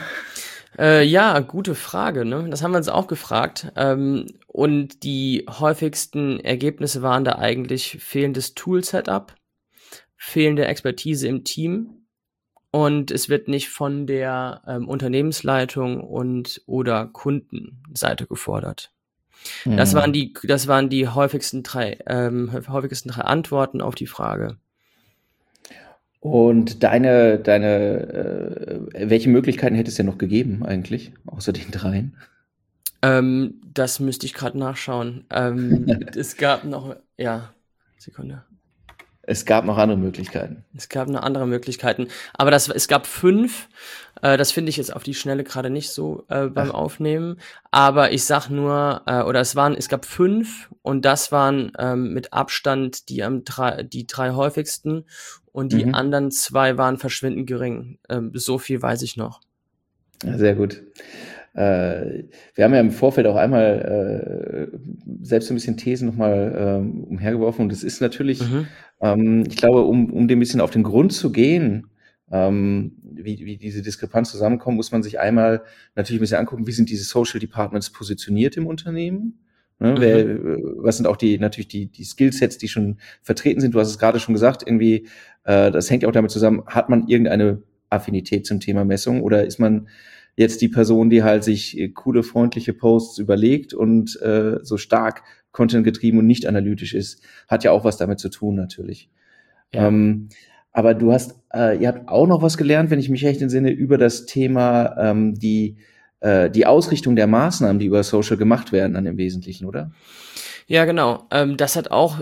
Äh, 0.78 1.04
ja, 1.04 1.40
gute 1.40 1.75
Frage. 1.75 2.25
Ne? 2.25 2.48
Das 2.50 2.63
haben 2.63 2.72
wir 2.72 2.78
uns 2.78 2.90
auch 2.90 3.08
gefragt. 3.08 3.72
Ähm, 3.75 4.28
und 4.54 5.04
die 5.04 5.48
häufigsten 5.50 6.40
Ergebnisse 6.40 7.02
waren 7.02 7.26
da 7.26 7.40
eigentlich 7.40 7.98
fehlendes 8.00 8.54
Tool-Setup, 8.54 9.34
fehlende 10.16 10.68
Expertise 10.68 11.28
im 11.28 11.44
Team 11.44 12.06
und 12.70 13.10
es 13.10 13.30
wird 13.30 13.48
nicht 13.48 13.70
von 13.70 14.06
der 14.06 14.62
ähm, 14.68 14.88
Unternehmensleitung 14.88 16.02
und 16.02 16.62
oder 16.68 17.08
Kundenseite 17.08 18.28
gefordert. 18.28 18.92
Mhm. 19.66 19.76
Das 19.76 19.96
waren 19.96 20.14
die, 20.14 20.34
das 20.44 20.68
waren 20.68 20.88
die 20.88 21.08
häufigsten 21.08 21.64
drei, 21.64 21.98
ähm, 22.06 22.52
häufigsten 22.68 23.10
drei 23.10 23.24
Antworten 23.24 23.82
auf 23.82 23.96
die 23.96 24.08
Frage. 24.08 24.58
Und 26.20 26.84
deine, 26.84 27.40
deine, 27.40 28.86
äh, 28.94 29.10
welche 29.10 29.30
Möglichkeiten 29.30 29.76
hätte 29.76 29.90
es 29.90 29.96
denn 29.96 30.06
noch 30.06 30.20
gegeben 30.20 30.64
eigentlich, 30.64 31.12
außer 31.26 31.54
den 31.54 31.72
dreien? 31.72 32.16
Ähm, 33.04 33.62
das 33.74 34.00
müsste 34.00 34.26
ich 34.26 34.34
gerade 34.34 34.58
nachschauen. 34.58 35.26
Ähm, 35.30 35.86
es 36.16 36.38
gab 36.38 36.64
noch, 36.64 36.96
ja, 37.18 37.54
Sekunde. 38.00 38.44
Es 39.26 39.46
gab 39.46 39.64
noch 39.64 39.78
andere 39.78 39.98
Möglichkeiten. 39.98 40.66
Es 40.76 40.90
gab 40.90 41.08
noch 41.08 41.22
andere 41.22 41.48
Möglichkeiten. 41.48 42.08
Aber 42.34 42.52
das, 42.52 42.68
es 42.68 42.88
gab 42.88 43.06
fünf. 43.06 43.70
Äh, 44.22 44.38
das 44.38 44.52
finde 44.52 44.70
ich 44.70 44.78
jetzt 44.78 44.94
auf 44.94 45.04
die 45.04 45.14
Schnelle 45.14 45.44
gerade 45.44 45.70
nicht 45.70 45.92
so 45.92 46.26
äh, 46.30 46.48
beim 46.48 46.72
Ach. 46.72 46.76
Aufnehmen. 46.76 47.40
Aber 47.72 48.12
ich 48.12 48.26
sag 48.26 48.50
nur, 48.50 49.02
äh, 49.06 49.22
oder 49.22 49.40
es 49.42 49.56
waren, 49.56 49.76
es 49.76 49.88
gab 49.88 50.06
fünf 50.06 50.70
und 50.82 51.06
das 51.06 51.32
waren 51.32 51.72
ähm, 51.78 52.14
mit 52.14 52.34
Abstand 52.34 53.08
die 53.10 53.24
am 53.24 53.46
drei, 53.46 53.84
die 53.84 54.08
drei 54.08 54.32
häufigsten 54.32 55.06
und 55.54 55.72
die 55.72 55.86
mhm. 55.86 55.96
anderen 55.96 56.32
zwei 56.32 56.78
waren 56.78 56.98
verschwindend 56.98 57.48
gering. 57.48 58.00
Ähm, 58.10 58.32
so 58.34 58.58
viel 58.58 58.82
weiß 58.82 59.04
ich 59.04 59.16
noch. 59.16 59.40
sehr 60.22 60.56
gut. 60.56 60.84
Äh, 61.54 62.24
wir 62.56 62.64
haben 62.64 62.74
ja 62.74 62.80
im 62.80 62.92
Vorfeld 62.92 63.28
auch 63.28 63.36
einmal 63.36 64.72
äh, 64.72 64.78
selbst 65.22 65.52
ein 65.52 65.56
bisschen 65.56 65.78
Thesen 65.78 66.08
nochmal 66.08 66.56
ähm, 66.58 67.04
umhergeworfen 67.04 67.64
und 67.64 67.72
es 67.72 67.84
ist 67.84 68.02
natürlich, 68.02 68.42
mhm. 68.42 68.68
ähm, 69.02 69.44
ich 69.48 69.58
glaube, 69.58 69.82
um, 69.82 70.12
um 70.12 70.28
dem 70.28 70.38
ein 70.38 70.40
bisschen 70.40 70.62
auf 70.62 70.72
den 70.72 70.84
Grund 70.84 71.14
zu 71.14 71.32
gehen, 71.32 71.88
ähm, 72.32 72.94
wie, 73.04 73.46
wie 73.46 73.58
diese 73.58 73.84
Diskrepanz 73.84 74.32
zusammenkommt, 74.32 74.78
muss 74.78 74.92
man 74.92 75.04
sich 75.04 75.20
einmal 75.20 75.62
natürlich 75.96 76.20
ein 76.20 76.24
bisschen 76.24 76.40
angucken, 76.40 76.66
wie 76.66 76.72
sind 76.72 76.90
diese 76.90 77.04
Social 77.04 77.40
Departments 77.40 77.92
positioniert 77.92 78.58
im 78.58 78.66
Unternehmen. 78.66 79.40
Ne, 79.80 79.92
mhm. 79.92 80.00
wer, 80.00 80.40
was 80.84 80.98
sind 80.98 81.08
auch 81.08 81.18
die 81.18 81.38
natürlich 81.38 81.68
die 81.68 81.88
die 81.88 82.04
Skillsets, 82.04 82.58
die 82.58 82.68
schon 82.68 82.98
vertreten 83.22 83.60
sind? 83.60 83.76
Du 83.76 83.80
hast 83.80 83.90
es 83.90 84.00
gerade 84.00 84.20
schon 84.20 84.34
gesagt, 84.34 84.64
irgendwie 84.66 85.08
äh, 85.44 85.72
das 85.72 85.90
hängt 85.90 86.06
auch 86.06 86.12
damit 86.12 86.32
zusammen. 86.32 86.64
Hat 86.66 86.90
man 86.90 87.08
irgendeine 87.08 87.62
Affinität 87.90 88.46
zum 88.46 88.60
Thema 88.60 88.86
Messung 88.86 89.22
oder 89.22 89.46
ist 89.46 89.60
man 89.60 89.88
jetzt 90.36 90.62
die 90.62 90.70
Person, 90.70 91.10
die 91.10 91.24
halt 91.24 91.44
sich 91.44 91.78
äh, 91.78 91.90
coole, 91.90 92.24
freundliche 92.24 92.74
Posts 92.74 93.20
überlegt 93.20 93.74
und 93.74 94.20
äh, 94.22 94.60
so 94.63 94.78
stark 94.78 95.24
Content 95.52 95.84
getrieben 95.84 96.18
und 96.18 96.28
nicht 96.28 96.48
analytisch 96.48 96.94
ist, 96.94 97.22
hat 97.48 97.63
ja 97.63 97.72
auch 97.72 97.84
was 97.84 97.98
damit 97.98 98.20
zu 98.20 98.30
tun 98.30 98.56
natürlich. 98.56 99.10
Ja. 99.74 99.88
Ähm, 99.88 100.30
aber 100.72 100.96
du 100.96 101.13
hast, 101.13 101.36
äh, 101.54 101.80
ihr 101.80 101.88
habt 101.88 102.10
auch 102.10 102.25
noch 102.25 102.42
was 102.42 102.58
gelernt, 102.58 102.90
wenn 102.90 103.00
ich 103.00 103.10
mich 103.10 103.24
recht 103.24 103.42
entsinne, 103.42 103.70
über 103.70 104.00
das 104.00 104.25
Thema 104.25 104.96
ähm, 104.98 105.36
die 105.36 105.78
äh, 106.24 106.50
die 106.50 106.66
Ausrichtung 106.66 107.16
der 107.16 107.28
Maßnahmen, 107.28 107.80
die 107.80 107.86
über 107.86 108.02
Social 108.02 108.38
gemacht 108.38 108.72
werden, 108.72 108.94
dann 108.94 109.06
im 109.06 109.18
Wesentlichen, 109.18 109.66
oder? 109.66 109.92
Ja, 110.67 110.86
genau. 110.86 111.27
Ähm, 111.32 111.58
das 111.58 111.75
hat 111.75 111.91
auch 111.91 112.20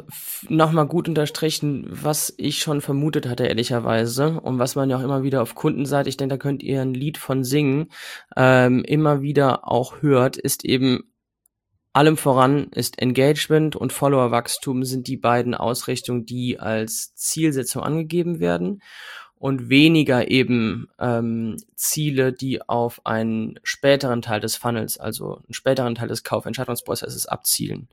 nochmal 0.50 0.88
gut 0.88 1.08
unterstrichen, 1.08 1.88
was 1.90 2.34
ich 2.38 2.60
schon 2.60 2.82
vermutet 2.82 3.28
hatte, 3.28 3.46
ehrlicherweise. 3.46 4.40
Und 4.42 4.60
was 4.60 4.76
man 4.76 4.90
ja 4.90 4.98
auch 4.98 5.04
immer 5.04 5.24
wieder 5.24 5.42
auf 5.42 5.56
Kundenseite, 5.56 6.10
ich 6.10 6.18
denke, 6.18 6.36
da 6.36 6.38
könnt 6.38 6.64
ihr 6.64 6.82
ein 6.82 6.94
Lied 6.94 7.18
von 7.18 7.44
singen, 7.44 7.90
ähm, 8.36 8.84
immer 8.84 9.22
wieder 9.22 9.68
auch 9.68 10.02
hört, 10.02 10.38
ist 10.38 10.66
eben 10.66 11.12
allem 11.94 12.16
voran 12.16 12.68
ist 12.74 13.02
Engagement 13.02 13.76
und 13.76 13.92
Followerwachstum 13.92 14.84
sind 14.84 15.08
die 15.08 15.18
beiden 15.18 15.54
Ausrichtungen, 15.54 16.26
die 16.26 16.58
als 16.58 17.14
Zielsetzung 17.16 17.84
angegeben 17.84 18.40
werden 18.40 18.82
und 19.42 19.70
weniger 19.70 20.30
eben 20.30 20.88
ähm, 21.00 21.58
Ziele, 21.76 22.32
die 22.32 22.62
auf 22.62 23.04
einen 23.08 23.60
späteren 23.64 24.22
Teil 24.22 24.40
des 24.40 24.56
Funnels, 24.56 25.00
also 25.00 25.38
einen 25.38 25.56
späteren 25.56 25.96
Teil 25.96 26.10
des 26.10 26.24
Kaufentscheidungsprozesses 26.24 27.26
abzielen. 27.26 27.90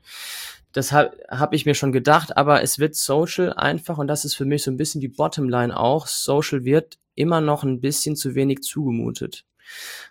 Das 0.73 0.91
habe 0.91 1.17
hab 1.27 1.55
ich 1.55 1.65
mir 1.65 1.73
schon 1.73 1.91
gedacht, 1.91 2.37
aber 2.37 2.61
es 2.61 2.77
wird 2.77 2.95
Social 2.95 3.51
einfach, 3.51 3.97
und 3.97 4.05
das 4.05 4.25
ist 4.25 4.35
für 4.35 4.45
mich 4.45 4.61
so 4.61 4.69
ein 4.69 4.77
bisschen 4.77 5.01
die 5.01 5.07
Bottomline 5.07 5.75
auch, 5.75 6.05
Social 6.05 6.65
wird 6.65 6.99
immer 7.15 7.41
noch 7.41 7.63
ein 7.63 7.81
bisschen 7.81 8.15
zu 8.15 8.35
wenig 8.35 8.61
zugemutet. 8.61 9.43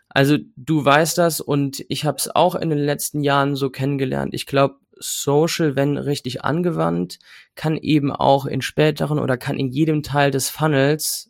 Also 0.09 0.39
du 0.57 0.85
weißt 0.85 1.19
das 1.19 1.41
und 1.41 1.85
ich 1.89 2.05
habe 2.05 2.17
es 2.19 2.35
auch 2.35 2.57
in 2.57 2.71
den 2.71 2.81
letzten 2.81 3.23
Jahren 3.23 3.55
so 3.55 3.71
kennengelernt. 3.71 4.35
Ich 4.35 4.47
glaube, 4.47 4.81
Social, 4.99 5.77
wenn 5.77 5.97
richtig 5.97 6.45
angewandt, 6.45 7.21
kann 7.55 7.77
eben 7.77 8.11
auch 8.11 8.45
in 8.45 8.61
späteren 8.61 9.21
oder 9.21 9.37
kann 9.37 9.57
in 9.57 9.69
jedem 9.69 10.03
Teil 10.03 10.33
des 10.33 10.51
Funnels 10.51 11.28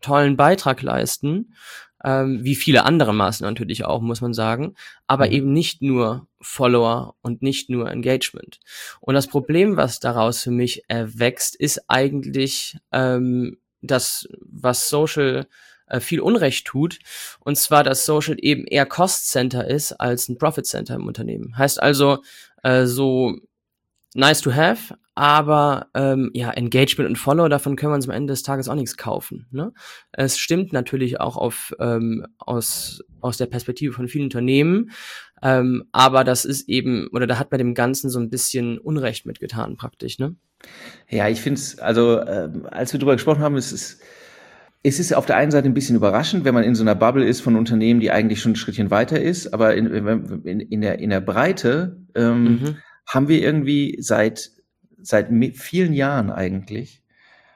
tollen 0.00 0.36
Beitrag 0.36 0.82
leisten, 0.82 1.54
ähm, 2.02 2.42
wie 2.42 2.54
viele 2.54 2.84
andere 2.84 3.12
Maßnahmen 3.12 3.54
natürlich 3.54 3.84
auch, 3.84 4.00
muss 4.00 4.20
man 4.20 4.32
sagen, 4.32 4.74
aber 5.06 5.26
mhm. 5.26 5.32
eben 5.32 5.52
nicht 5.52 5.82
nur 5.82 6.26
Follower 6.40 7.14
und 7.20 7.42
nicht 7.42 7.68
nur 7.68 7.90
Engagement. 7.90 8.60
Und 9.00 9.14
das 9.14 9.26
Problem, 9.26 9.76
was 9.76 10.00
daraus 10.00 10.42
für 10.42 10.50
mich 10.50 10.84
erwächst, 10.88 11.56
ist 11.56 11.84
eigentlich 11.88 12.78
ähm, 12.92 13.58
das, 13.82 14.28
was 14.40 14.88
Social 14.88 15.46
äh, 15.86 16.00
viel 16.00 16.20
Unrecht 16.20 16.66
tut, 16.66 16.98
und 17.40 17.56
zwar, 17.56 17.84
dass 17.84 18.06
Social 18.06 18.36
eben 18.38 18.64
eher 18.66 18.86
Cost 18.86 19.28
Center 19.28 19.66
ist 19.66 19.92
als 19.92 20.28
ein 20.28 20.38
Profit 20.38 20.66
Center 20.66 20.94
im 20.94 21.06
Unternehmen. 21.06 21.58
Heißt 21.58 21.82
also, 21.82 22.22
äh, 22.62 22.86
so 22.86 23.36
nice 24.14 24.40
to 24.40 24.52
have, 24.54 24.96
aber 25.14 25.88
ähm, 25.94 26.30
ja, 26.34 26.50
Engagement 26.50 27.08
und 27.08 27.16
Follow, 27.16 27.48
davon 27.48 27.76
können 27.76 27.92
wir 27.92 27.96
uns 27.96 28.08
am 28.08 28.14
Ende 28.14 28.32
des 28.32 28.42
Tages 28.42 28.68
auch 28.68 28.74
nichts 28.74 28.96
kaufen. 28.96 29.46
Ne? 29.50 29.72
Es 30.12 30.38
stimmt 30.38 30.72
natürlich 30.72 31.20
auch 31.20 31.36
auf, 31.36 31.74
ähm, 31.80 32.26
aus, 32.38 33.02
aus 33.20 33.36
der 33.36 33.46
Perspektive 33.46 33.92
von 33.92 34.08
vielen 34.08 34.24
Unternehmen, 34.24 34.90
ähm, 35.42 35.84
aber 35.92 36.24
das 36.24 36.44
ist 36.44 36.68
eben, 36.68 37.08
oder 37.12 37.26
da 37.26 37.38
hat 37.38 37.50
bei 37.50 37.56
dem 37.56 37.74
Ganzen 37.74 38.10
so 38.10 38.18
ein 38.18 38.30
bisschen 38.30 38.78
Unrecht 38.78 39.26
mitgetan 39.26 39.76
praktisch. 39.76 40.18
Ne? 40.18 40.36
Ja, 41.08 41.28
ich 41.28 41.40
finde 41.40 41.60
es, 41.60 41.78
also 41.78 42.18
äh, 42.18 42.50
als 42.70 42.92
wir 42.92 43.00
drüber 43.00 43.14
gesprochen 43.14 43.42
haben, 43.42 43.56
ist 43.56 43.72
es 43.72 44.00
es 44.82 44.98
ist 44.98 45.12
auf 45.12 45.26
der 45.26 45.36
einen 45.36 45.50
Seite 45.50 45.68
ein 45.68 45.74
bisschen 45.74 45.96
überraschend, 45.96 46.46
wenn 46.46 46.54
man 46.54 46.64
in 46.64 46.74
so 46.74 46.82
einer 46.82 46.94
Bubble 46.94 47.26
ist 47.26 47.42
von 47.42 47.54
Unternehmen, 47.54 48.00
die 48.00 48.10
eigentlich 48.10 48.40
schon 48.40 48.52
ein 48.52 48.56
Schrittchen 48.56 48.90
weiter 48.90 49.20
ist, 49.20 49.52
aber 49.52 49.74
in, 49.74 49.86
in, 49.86 50.60
in 50.60 50.80
der, 50.80 50.98
in 51.00 51.10
der 51.10 51.20
Breite 51.20 51.98
ähm, 52.14 52.44
mhm 52.44 52.76
haben 53.10 53.28
wir 53.28 53.42
irgendwie 53.42 53.96
seit, 54.00 54.50
seit 55.02 55.28
vielen 55.54 55.92
Jahren 55.92 56.30
eigentlich 56.30 57.02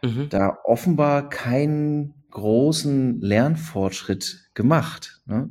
mhm. 0.03 0.29
da 0.29 0.59
offenbar 0.65 1.29
keinen 1.29 2.15
großen 2.31 3.21
Lernfortschritt 3.21 4.51
gemacht. 4.55 5.21
Ne? 5.27 5.51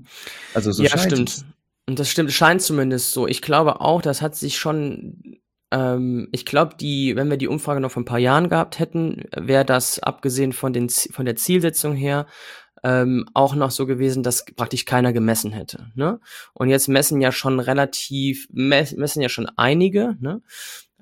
Also 0.54 0.72
so 0.72 0.84
ja, 0.84 0.98
stimmt. 0.98 1.30
Es. 1.30 1.46
Und 1.88 2.00
das 2.00 2.10
stimmt, 2.10 2.32
scheint 2.32 2.62
zumindest 2.62 3.12
so. 3.12 3.28
Ich 3.28 3.42
glaube 3.42 3.82
auch, 3.82 4.02
das 4.02 4.22
hat 4.22 4.36
sich 4.36 4.58
schon 4.58 5.40
ähm, 5.72 6.30
ich 6.32 6.46
glaube, 6.46 6.76
die, 6.80 7.16
wenn 7.16 7.30
wir 7.30 7.38
die 7.38 7.48
Umfrage 7.48 7.82
noch 7.82 7.92
vor 7.92 8.02
ein 8.02 8.06
paar 8.06 8.20
Jahren 8.20 8.48
gehabt 8.48 8.80
hätten, 8.80 9.24
wäre 9.36 9.66
das 9.66 10.00
abgesehen 10.00 10.54
von 10.54 10.72
den 10.72 10.90
von 10.90 11.26
der 11.26 11.36
Zielsetzung 11.36 11.96
her 11.96 12.28
ähm, 12.84 13.26
auch 13.34 13.56
noch 13.56 13.72
so 13.72 13.86
gewesen, 13.86 14.24
dass 14.24 14.46
praktisch 14.46 14.86
keiner 14.86 15.14
gemessen 15.14 15.52
hätte. 15.52 15.88
Ne? 15.96 16.20
Und 16.54 16.70
jetzt 16.70 16.90
messen 16.90 17.22
ja 17.22 17.32
schon 17.32 17.60
relativ, 17.60 18.48
messen 18.52 19.22
ja 19.22 19.30
schon 19.30 19.50
einige. 19.56 20.16
Ne? 20.20 20.36
Mhm. 20.36 20.44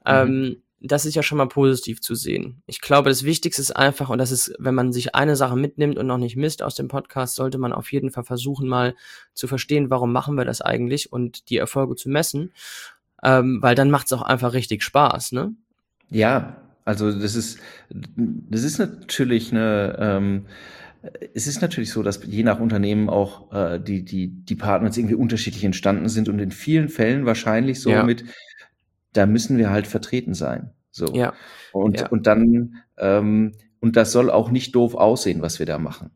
Ähm, 0.06 0.64
das 0.84 1.06
ist 1.06 1.16
ja 1.16 1.22
schon 1.22 1.38
mal 1.38 1.48
positiv 1.48 2.02
zu 2.02 2.16
sehen. 2.16 2.64
Ich 2.66 2.82
glaube, 2.82 3.10
das 3.10 3.24
Wichtigste 3.24 3.62
ist 3.62 3.76
einfach, 3.76 4.10
und 4.10 4.18
das 4.18 4.32
ist, 4.32 4.54
wenn 4.58 4.74
man 4.74 4.92
sich 4.92 5.14
eine 5.14 5.36
Sache 5.36 5.56
mitnimmt 5.56 5.98
und 5.98 6.08
noch 6.08 6.18
nicht 6.18 6.36
misst 6.36 6.64
aus 6.64 6.76
dem 6.76 6.88
Podcast, 6.88 7.36
sollte 7.36 7.60
man 7.60 7.72
auf 7.72 7.92
jeden 7.92 8.10
Fall 8.10 8.24
versuchen, 8.24 8.68
mal 8.68 8.96
zu 9.34 9.48
verstehen, 9.48 9.92
warum 9.92 10.12
machen 10.12 10.36
wir 10.36 10.46
das 10.46 10.62
eigentlich 10.62 11.14
und 11.14 11.50
die 11.50 11.58
Erfolge 11.58 11.96
zu 11.96 12.10
messen. 12.10 12.52
Ähm, 13.24 13.62
weil 13.62 13.76
dann 13.76 13.92
macht 13.92 14.08
es 14.08 14.14
auch 14.14 14.24
einfach 14.24 14.54
richtig 14.54 14.82
Spaß, 14.82 15.34
ne? 15.34 15.54
Ja, 16.10 16.58
also 16.84 17.12
das 17.12 17.36
ist, 17.36 17.60
das 17.90 18.64
ist 18.64 18.80
natürlich 18.80 19.52
eine, 19.52 19.96
ähm, 20.00 20.46
es 21.36 21.46
ist 21.46 21.62
natürlich 21.62 21.92
so, 21.92 22.02
dass 22.02 22.22
je 22.26 22.44
nach 22.44 22.60
Unternehmen 22.60 23.10
auch 23.10 23.52
äh, 23.54 23.80
die, 23.80 24.04
die 24.04 24.30
Departments 24.46 24.98
irgendwie 24.98 25.16
unterschiedlich 25.16 25.64
entstanden 25.64 26.10
sind 26.10 26.28
und 26.28 26.40
in 26.40 26.52
vielen 26.52 26.90
Fällen 26.90 27.26
wahrscheinlich 27.28 27.80
so 27.80 27.92
ja. 27.92 28.04
mit, 28.04 28.26
da 29.14 29.26
müssen 29.26 29.58
wir 29.58 29.70
halt 29.70 29.88
vertreten 29.88 30.34
sein. 30.34 30.72
So. 30.92 31.14
Ja. 31.14 31.34
Und, 31.72 32.02
ja. 32.02 32.08
und 32.10 32.28
dann, 32.28 32.84
ähm, 32.98 33.54
und 33.80 33.96
das 33.96 34.12
soll 34.12 34.30
auch 34.30 34.52
nicht 34.52 34.76
doof 34.76 34.96
aussehen, 34.96 35.42
was 35.42 35.60
wir 35.60 35.66
da 35.66 35.78
machen. 35.78 36.12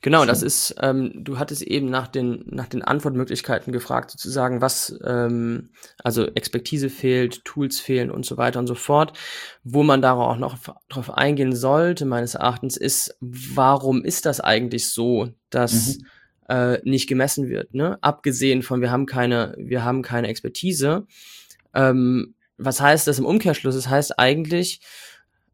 Genau, 0.00 0.24
das 0.24 0.42
ist, 0.42 0.74
ähm, 0.80 1.12
du 1.14 1.38
hattest 1.38 1.62
eben 1.62 1.90
nach 1.90 2.08
den, 2.08 2.44
nach 2.46 2.66
den 2.66 2.82
Antwortmöglichkeiten 2.82 3.72
gefragt, 3.72 4.10
sozusagen, 4.10 4.60
was, 4.60 4.98
ähm, 5.04 5.70
also 6.02 6.26
Expertise 6.28 6.88
fehlt, 6.88 7.44
Tools 7.44 7.80
fehlen 7.80 8.10
und 8.10 8.24
so 8.24 8.36
weiter 8.36 8.58
und 8.58 8.66
so 8.66 8.74
fort. 8.74 9.12
Wo 9.64 9.82
man 9.82 10.02
darauf 10.02 10.34
auch 10.34 10.38
noch 10.38 10.58
drauf 10.88 11.12
eingehen 11.12 11.54
sollte, 11.54 12.06
meines 12.06 12.34
Erachtens, 12.34 12.76
ist, 12.76 13.16
warum 13.20 14.04
ist 14.04 14.26
das 14.26 14.40
eigentlich 14.40 14.90
so, 14.90 15.28
dass 15.50 15.98
mhm. 15.98 16.06
äh, 16.48 16.78
nicht 16.84 17.08
gemessen 17.08 17.48
wird? 17.48 17.74
Ne? 17.74 17.98
Abgesehen 18.00 18.62
von, 18.62 18.80
wir 18.80 18.90
haben 18.90 19.06
keine, 19.06 19.54
wir 19.58 19.84
haben 19.84 20.02
keine 20.02 20.28
Expertise. 20.28 21.06
Ähm, 21.74 22.35
was 22.58 22.80
heißt 22.80 23.06
das 23.06 23.18
im 23.18 23.26
Umkehrschluss? 23.26 23.74
Das 23.74 23.88
heißt 23.88 24.18
eigentlich, 24.18 24.80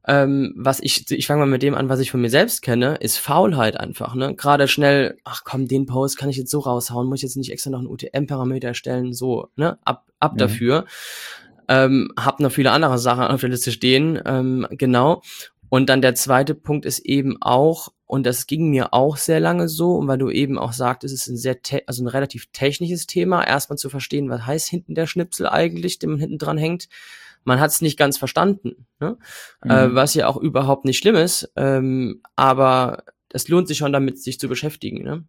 ähm, 0.06 0.52
was 0.56 0.80
ich, 0.80 1.11
ich 1.11 1.26
fange 1.26 1.40
mal 1.40 1.47
mit 1.47 1.62
dem 1.62 1.75
an, 1.75 1.88
was 1.88 2.00
ich 2.00 2.11
von 2.11 2.21
mir 2.21 2.30
selbst 2.30 2.62
kenne, 2.62 2.97
ist 2.97 3.18
Faulheit 3.18 3.78
einfach, 3.78 4.14
ne? 4.14 4.35
Gerade 4.35 4.66
schnell, 4.66 5.16
ach 5.25 5.42
komm, 5.44 5.68
den 5.68 5.87
Post 5.87 6.18
kann 6.18 6.28
ich 6.28 6.37
jetzt 6.37 6.50
so 6.50 6.59
raushauen, 6.59 7.09
muss 7.09 7.18
ich 7.18 7.23
jetzt 7.23 7.37
nicht 7.37 7.52
extra 7.52 7.71
noch 7.71 7.78
einen 7.78 7.88
UTM-Parameter 7.88 8.68
erstellen, 8.68 9.12
so, 9.12 9.49
ne? 9.54 9.78
Ab, 9.85 10.06
ab 10.18 10.35
mhm. 10.35 10.38
dafür. 10.38 10.87
Ähm, 11.68 12.11
hab 12.18 12.40
noch 12.40 12.50
viele 12.50 12.73
andere 12.73 12.99
Sachen 12.99 13.25
auf 13.25 13.40
der 13.40 13.50
Liste 13.50 13.71
stehen, 13.71 14.21
ähm, 14.26 14.66
genau. 14.73 15.23
Und 15.73 15.88
dann 15.88 16.02
der 16.02 16.14
zweite 16.14 16.55
Punkt 16.55 16.85
ist 16.85 16.99
eben 16.99 17.41
auch, 17.41 17.88
und 18.05 18.26
das 18.26 18.47
ging 18.47 18.69
mir 18.69 18.93
auch 18.93 19.17
sehr 19.17 19.41
lange 19.41 19.71
so, 19.71 19.95
und 19.95 20.07
weil 20.07 20.19
du 20.19 20.29
eben 20.29 20.59
auch 20.59 20.75
sagtest, 20.75 21.14
es 21.14 21.23
ist 21.23 21.29
ein 21.29 21.38
sehr, 21.38 21.57
also 21.87 22.05
ein 22.05 22.09
relativ 22.09 22.49
technisches 22.52 23.07
Thema, 23.07 23.43
erstmal 23.43 23.79
zu 23.79 23.88
verstehen, 23.88 24.29
was 24.29 24.45
heißt 24.45 24.69
hinten 24.69 24.95
der 24.95 25.07
Schnipsel 25.07 25.49
eigentlich, 25.49 25.99
den 25.99 26.11
man 26.11 26.21
hinten 26.21 26.37
dran 26.37 26.59
hängt 26.59 26.88
man 27.45 27.59
hat 27.59 27.71
es 27.71 27.81
nicht 27.81 27.99
ganz 27.99 28.19
verstanden, 28.19 28.87
ne? 29.00 29.17
Äh, 29.64 29.87
mhm. 29.87 29.93
äh, 29.93 29.95
was 29.95 30.14
ja 30.14 30.29
auch 30.29 30.37
überhaupt 30.37 30.85
nicht 30.85 30.99
schlimm 30.99 31.17
ist, 31.17 31.50
ähm, 31.57 32.21
aber 32.37 33.02
es 33.31 33.49
lohnt 33.49 33.67
sich 33.67 33.79
schon 33.79 33.93
damit, 33.93 34.23
sich 34.23 34.38
zu 34.38 34.49
beschäftigen. 34.49 35.02
Ne? 35.02 35.25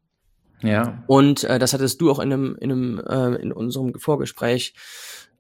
Ja. 0.62 1.04
Und 1.08 1.44
äh, 1.46 1.58
das 1.58 1.74
hattest 1.74 2.02
du 2.02 2.12
auch 2.12 2.20
in 2.20 2.34
einem, 2.34 2.56
in 2.60 2.72
einem, 2.72 3.00
äh, 3.00 3.42
in 3.42 3.52
unserem 3.52 3.96
Vorgespräch 3.96 4.76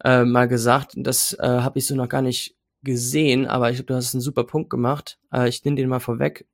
äh, 0.03 0.23
mal 0.23 0.47
gesagt. 0.47 0.93
Das 0.95 1.37
äh, 1.39 1.45
habe 1.45 1.77
ich 1.77 1.85
so 1.85 1.93
noch 1.93 2.09
gar 2.09 2.23
nicht 2.23 2.55
gesehen, 2.83 3.47
aber 3.47 3.69
ich 3.69 3.77
glaube, 3.77 3.87
du 3.87 3.95
hast 3.95 4.13
einen 4.13 4.21
super 4.21 4.43
Punkt 4.43 4.69
gemacht. 4.69 5.17
Äh, 5.31 5.49
ich 5.49 5.63
nehme 5.63 5.77
den 5.77 5.89
mal 5.89 5.99
vorweg. 5.99 6.45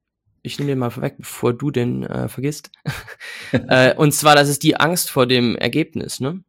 ich 0.42 0.58
nehme 0.58 0.72
den 0.72 0.80
mal 0.80 0.90
vorweg, 0.90 1.16
bevor 1.18 1.54
du 1.54 1.72
den 1.72 2.04
äh, 2.04 2.30
vergisst. 2.30 2.72
äh, 3.52 3.94
und 3.96 4.14
zwar, 4.14 4.36
das 4.36 4.50
ist 4.50 4.64
die 4.64 4.78
Angst 4.80 5.10
vor 5.10 5.28
dem 5.28 5.56
Ergebnis, 5.56 6.20
ne? 6.20 6.44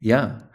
Ja. 0.00 0.48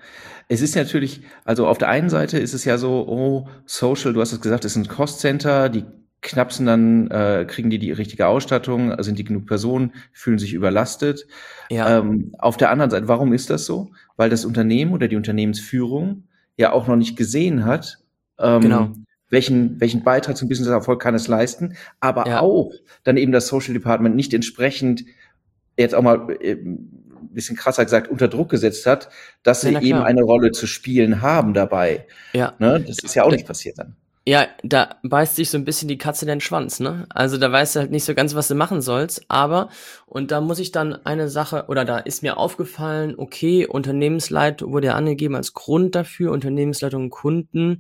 Es 0.48 0.62
ist 0.62 0.76
natürlich, 0.76 1.22
also 1.46 1.66
auf 1.66 1.78
der 1.78 1.88
einen 1.88 2.10
Seite 2.10 2.38
ist 2.38 2.54
es 2.54 2.66
ja 2.66 2.78
so, 2.78 3.08
oh, 3.08 3.48
Social, 3.66 4.12
du 4.14 4.20
hast 4.20 4.34
es 4.34 4.42
gesagt, 4.42 4.66
ist 4.66 4.76
ein 4.76 4.88
Cost-Center, 4.88 5.70
die 5.70 5.86
knapsen 6.22 6.66
dann, 6.66 7.10
äh, 7.10 7.46
kriegen 7.48 7.70
die 7.70 7.80
die 7.80 7.92
richtige 7.92 8.28
Ausstattung, 8.28 9.02
sind 9.02 9.18
die 9.18 9.24
genug 9.24 9.48
Personen, 9.48 9.94
fühlen 10.14 10.40
sich 10.40 10.54
überlastet. 10.54 11.26
Ja. 11.70 12.00
Ähm, 12.00 12.36
auf 12.38 12.58
der 12.58 12.70
anderen 12.70 12.92
Seite, 12.92 13.08
warum 13.08 13.34
ist 13.34 13.50
das 13.50 13.66
so? 13.66 13.92
Weil 14.18 14.30
das 14.30 14.46
Unternehmen 14.46 14.94
oder 14.94 15.08
die 15.08 15.16
Unternehmensführung 15.16 16.28
ja 16.58 16.72
auch 16.74 16.88
noch 16.88 16.96
nicht 16.96 17.18
gesehen 17.18 17.66
hat, 17.66 18.01
ähm, 18.42 18.62
genau. 18.62 18.92
welchen, 19.30 19.80
welchen 19.80 20.04
Beitrag 20.04 20.38
zum 20.38 20.50
Business-Erfolg 20.50 21.02
kann 21.02 21.16
es 21.16 21.28
leisten, 21.28 21.76
aber 22.00 22.28
ja. 22.28 22.42
auch 22.42 22.72
dann 23.04 23.18
eben 23.18 23.32
das 23.32 23.48
Social 23.48 23.74
Department 23.74 24.16
nicht 24.16 24.34
entsprechend 24.34 25.06
jetzt 25.78 25.96
auch 25.96 26.02
mal 26.02 26.36
äh, 26.42 26.54
ein 26.54 27.30
bisschen 27.34 27.56
krasser 27.56 27.84
gesagt 27.86 28.10
unter 28.10 28.28
Druck 28.28 28.50
gesetzt 28.50 28.86
hat, 28.86 29.10
dass 29.44 29.62
sie 29.62 29.72
ja, 29.72 29.82
eben 29.82 30.00
eine 30.00 30.24
Rolle 30.24 30.52
zu 30.52 30.68
spielen 30.68 31.22
haben 31.22 31.54
dabei. 31.54 32.08
Ja. 32.34 32.54
Ne? 32.60 32.84
Das 32.86 33.00
ist 33.00 33.16
ja 33.16 33.24
auch 33.24 33.32
nicht 33.32 33.48
passiert 33.48 33.80
dann. 33.80 33.96
Ja, 34.24 34.48
da 34.62 34.98
beißt 35.02 35.36
sich 35.36 35.50
so 35.50 35.58
ein 35.58 35.66
bisschen 35.66 35.88
die 35.88 35.98
Katze 35.98 36.28
den 36.28 36.42
Schwanz, 36.42 36.80
ne? 36.80 37.08
Also 37.10 37.40
da 37.40 37.52
weißt 37.52 37.76
du 37.76 37.80
halt 37.80 37.92
nicht 37.92 38.04
so 38.04 38.14
ganz, 38.14 38.36
was 38.36 38.48
du 38.48 38.54
machen 38.54 38.80
sollst, 38.82 39.26
aber, 39.30 39.70
und 40.06 40.30
da 40.30 40.42
muss 40.42 40.60
ich 40.60 40.72
dann 40.72 40.94
eine 41.06 41.28
Sache, 41.28 41.66
oder 41.70 41.86
da 41.86 41.98
ist 41.98 42.22
mir 42.22 42.38
aufgefallen, 42.38 43.16
okay, 43.18 43.66
Unternehmensleitung 43.66 44.72
wurde 44.74 44.88
ja 44.88 44.94
angegeben 44.94 45.36
als 45.36 45.56
Grund 45.56 45.96
dafür, 45.96 46.32
Unternehmensleitung 46.34 47.06
und 47.06 47.10
Kunden 47.10 47.80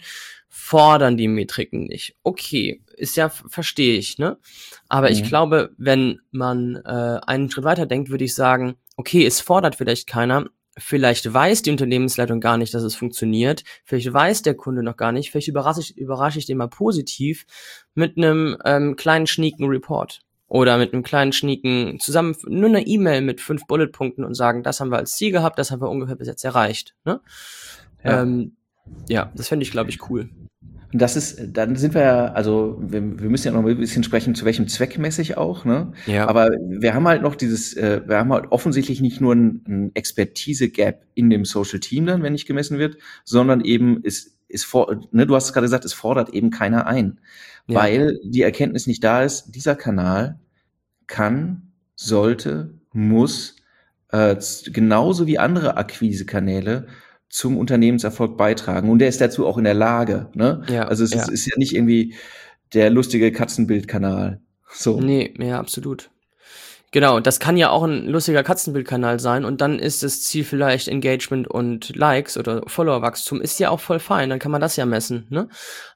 fordern 0.50 1.16
die 1.16 1.28
Metriken 1.28 1.86
nicht. 1.86 2.16
Okay, 2.24 2.82
ist 2.98 3.18
ja, 3.18 3.30
verstehe 3.30 3.98
ich, 4.00 4.18
ne? 4.18 4.38
Aber 4.90 5.10
mhm. 5.10 5.14
ich 5.14 5.24
glaube, 5.24 5.70
wenn 5.78 6.22
man 6.32 6.76
äh, 6.78 7.20
einen 7.26 7.52
Schritt 7.52 7.66
weiter 7.66 7.86
denkt, 7.86 8.10
würde 8.10 8.26
ich 8.26 8.34
sagen, 8.34 8.78
okay, 8.98 9.26
es 9.28 9.42
fordert 9.42 9.76
vielleicht 9.76 10.08
keiner, 10.08 10.48
Vielleicht 10.78 11.32
weiß 11.32 11.64
die 11.64 11.72
Unternehmensleitung 11.72 12.40
gar 12.40 12.58
nicht, 12.58 12.74
dass 12.74 12.84
es 12.84 12.96
funktioniert. 12.96 13.64
Vielleicht 13.84 14.14
weiß 14.14 14.42
der 14.42 14.56
Kunde 14.56 14.84
noch 14.84 14.96
gar 14.96 15.12
nicht. 15.12 15.32
Vielleicht 15.32 15.50
überrasche 15.50 15.82
ich, 15.82 15.98
überrasche 15.98 16.40
ich 16.40 16.46
den 16.46 16.58
mal 16.58 16.70
positiv 16.70 17.46
mit 17.94 18.18
einem 18.18 18.58
ähm, 18.64 18.96
kleinen 18.96 19.28
schnieken 19.28 19.68
Report 19.68 20.22
oder 20.48 20.78
mit 20.78 20.94
einem 20.94 21.04
kleinen 21.04 21.34
schnieken 21.34 22.00
zusammen 22.00 22.36
nur 22.46 22.70
eine 22.70 22.86
E-Mail 22.86 23.22
mit 23.22 23.42
fünf 23.42 23.68
Bulletpunkten 23.68 24.24
und 24.24 24.34
sagen, 24.34 24.64
das 24.64 24.80
haben 24.80 24.92
wir 24.92 24.98
als 24.98 25.16
Ziel 25.16 25.32
gehabt, 25.32 25.60
das 25.60 25.72
haben 25.72 25.82
wir 25.82 25.90
ungefähr 25.90 26.16
bis 26.16 26.28
jetzt 26.28 26.44
erreicht. 26.44 26.96
Ne? 27.06 27.22
Ja. 28.04 28.22
Ähm, 28.22 28.58
ja, 29.08 29.32
das 29.36 29.48
fände 29.48 29.64
ich, 29.64 29.72
glaube 29.72 29.90
ich, 29.90 30.10
cool. 30.10 30.30
Und 30.94 31.02
das 31.02 31.16
ist, 31.16 31.40
dann 31.54 31.76
sind 31.76 31.94
wir 31.94 32.02
ja, 32.02 32.26
also 32.34 32.78
wir, 32.82 33.20
wir 33.20 33.30
müssen 33.30 33.48
ja 33.48 33.54
noch 33.54 33.66
ein 33.66 33.78
bisschen 33.78 34.04
sprechen, 34.04 34.36
zu 34.36 34.46
welchem 34.46 34.68
Zweck 34.68 34.98
mäßig 34.98 35.38
auch, 35.38 35.64
ne? 35.64 35.94
Ja. 36.06 36.28
Aber 36.28 36.50
wir 36.50 36.94
haben 36.94 37.08
halt 37.08 37.22
noch 37.22 37.36
dieses, 37.36 37.76
äh, 37.76 38.02
wir 38.06 38.18
haben 38.18 38.34
halt 38.34 38.52
offensichtlich 38.52 39.00
nicht 39.00 39.22
nur 39.22 39.34
ein, 39.34 39.64
ein 39.68 39.92
Expertise-Gap 39.94 41.06
in 41.14 41.30
dem 41.30 41.46
Social 41.46 41.80
Team 41.80 42.06
dann, 42.06 42.24
wenn 42.24 42.34
nicht 42.34 42.48
gemessen 42.48 42.78
wird, 42.78 42.98
sondern 43.24 43.62
eben 43.62 44.04
ist, 44.04 44.38
ist 44.50 44.66
vor, 44.66 45.00
ne, 45.12 45.26
du 45.26 45.36
hast 45.36 45.46
es 45.46 45.54
gerade 45.54 45.66
gesagt, 45.66 45.86
es 45.86 45.94
fordert 45.94 46.30
eben 46.30 46.50
keiner 46.50 46.88
ein. 46.88 47.20
Ja. 47.68 47.80
Weil 47.80 48.20
die 48.24 48.42
Erkenntnis 48.42 48.88
nicht 48.88 49.04
da 49.04 49.24
ist, 49.24 49.56
dieser 49.56 49.76
Kanal 49.76 50.40
kann, 51.08 51.72
sollte, 51.96 52.74
muss 52.92 53.56
äh, 54.10 54.36
genauso 54.66 55.28
wie 55.28 55.40
andere 55.40 55.78
Akquise-Kanäle 55.78 56.88
zum 57.32 57.58
Unternehmenserfolg 57.58 58.38
beitragen. 58.38 58.90
Und 58.90 59.00
der 59.00 59.08
ist 59.08 59.22
dazu 59.22 59.48
auch 59.48 59.58
in 59.58 59.64
der 59.64 59.74
Lage. 59.74 60.28
Ne? 60.34 60.64
Ja, 60.70 60.88
also 60.88 61.04
es 61.04 61.12
ja. 61.12 61.22
Ist, 61.22 61.30
ist 61.30 61.46
ja 61.48 61.54
nicht 61.58 61.74
irgendwie 61.74 62.14
der 62.74 62.90
lustige 62.90 63.32
Katzenbildkanal. 63.32 64.42
So. 64.70 65.00
Nee, 65.00 65.34
ja, 65.40 65.60
absolut. 65.60 66.10
Genau, 66.92 67.22
das 67.22 67.40
kann 67.40 67.56
ja 67.56 67.70
auch 67.70 67.84
ein 67.84 68.06
lustiger 68.08 68.44
Katzenbildkanal 68.44 69.18
sein 69.22 69.46
und 69.46 69.62
dann 69.62 69.80
ist 69.80 70.04
das 70.04 70.24
Ziel 70.24 70.44
vielleicht 70.44 70.90
Engagement 70.90 71.48
und 71.48 71.96
Likes 71.96 72.38
oder 72.38 72.64
Followerwachstum, 72.68 73.40
ist 73.40 73.62
ja 73.62 73.70
auch 73.70 73.80
voll 73.80 74.00
fein, 74.00 74.30
dann 74.30 74.40
kann 74.40 74.52
man 74.52 74.60
das 74.60 74.76
ja 74.76 74.86
messen, 74.86 75.26
ne? 75.30 75.48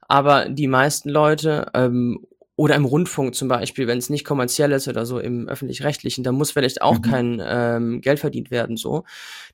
Aber 0.08 0.48
die 0.48 0.68
meisten 0.68 1.10
Leute 1.10 1.70
ähm, 1.74 2.26
oder 2.58 2.76
im 2.76 2.86
Rundfunk 2.86 3.36
zum 3.36 3.48
Beispiel, 3.48 3.88
wenn 3.88 3.98
es 3.98 4.10
nicht 4.10 4.24
kommerziell 4.24 4.72
ist 4.72 4.88
oder 4.88 5.06
so 5.06 5.20
im 5.20 5.48
öffentlich-rechtlichen, 5.48 6.24
da 6.24 6.32
muss 6.32 6.52
vielleicht 6.52 6.82
auch 6.82 6.98
mhm. 6.98 7.02
kein 7.02 7.42
ähm, 7.46 8.02
Geld 8.02 8.20
verdient 8.20 8.50
werden, 8.50 8.78
so. 8.78 9.04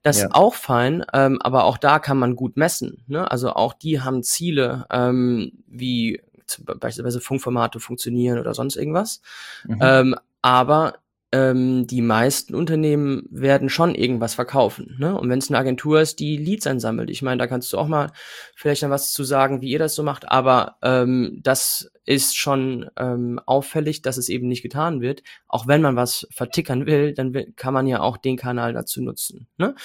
Das 0.03 0.19
ja. 0.19 0.27
ist 0.27 0.35
auch 0.35 0.53
fein, 0.53 1.03
ähm, 1.13 1.41
aber 1.41 1.63
auch 1.63 1.77
da 1.77 1.99
kann 1.99 2.19
man 2.19 2.35
gut 2.35 2.57
messen. 2.57 3.03
Ne? 3.07 3.29
Also 3.29 3.51
auch 3.53 3.73
die 3.73 4.01
haben 4.01 4.21
Ziele, 4.21 4.85
ähm, 4.91 5.51
wie 5.67 6.21
beispielsweise 6.57 7.21
Funkformate 7.21 7.79
funktionieren 7.79 8.37
oder 8.37 8.53
sonst 8.53 8.75
irgendwas. 8.75 9.21
Mhm. 9.65 9.79
Ähm, 9.81 10.15
aber 10.41 10.95
ähm, 11.31 11.87
die 11.87 12.01
meisten 12.01 12.55
Unternehmen 12.55 13.23
werden 13.29 13.69
schon 13.69 13.95
irgendwas 13.95 14.35
verkaufen. 14.35 14.97
Ne? 14.99 15.17
Und 15.17 15.29
wenn 15.29 15.39
es 15.39 15.49
eine 15.49 15.57
Agentur 15.57 16.01
ist, 16.01 16.19
die 16.19 16.37
Leads 16.37 16.67
einsammelt, 16.67 17.09
ich 17.09 17.21
meine, 17.21 17.37
da 17.37 17.47
kannst 17.47 17.71
du 17.71 17.77
auch 17.77 17.87
mal 17.87 18.11
vielleicht 18.55 18.83
dann 18.83 18.91
was 18.91 19.13
zu 19.13 19.23
sagen, 19.23 19.61
wie 19.61 19.69
ihr 19.69 19.79
das 19.79 19.95
so 19.95 20.03
macht, 20.03 20.29
aber 20.29 20.77
ähm, 20.81 21.39
das 21.41 21.89
ist 22.05 22.35
schon 22.35 22.89
ähm, 22.97 23.39
auffällig, 23.45 24.01
dass 24.01 24.17
es 24.17 24.27
eben 24.27 24.47
nicht 24.47 24.63
getan 24.63 24.99
wird. 24.99 25.23
Auch 25.47 25.67
wenn 25.67 25.81
man 25.81 25.95
was 25.95 26.27
vertickern 26.31 26.85
will, 26.85 27.13
dann 27.13 27.33
will, 27.33 27.53
kann 27.55 27.73
man 27.73 27.87
ja 27.87 28.01
auch 28.01 28.17
den 28.17 28.37
Kanal 28.37 28.73
dazu 28.73 29.01
nutzen. 29.01 29.47
Ne? 29.57 29.75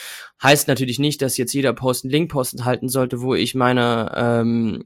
Heißt 0.42 0.66
natürlich 0.66 0.98
nicht, 0.98 1.22
dass 1.22 1.36
jetzt 1.36 1.52
jeder 1.52 1.74
Post 1.74 2.04
einen 2.04 2.12
Linkpost 2.12 2.64
halten 2.64 2.88
sollte, 2.88 3.20
wo 3.20 3.34
ich 3.34 3.54
meine 3.54 4.12
ähm, 4.16 4.84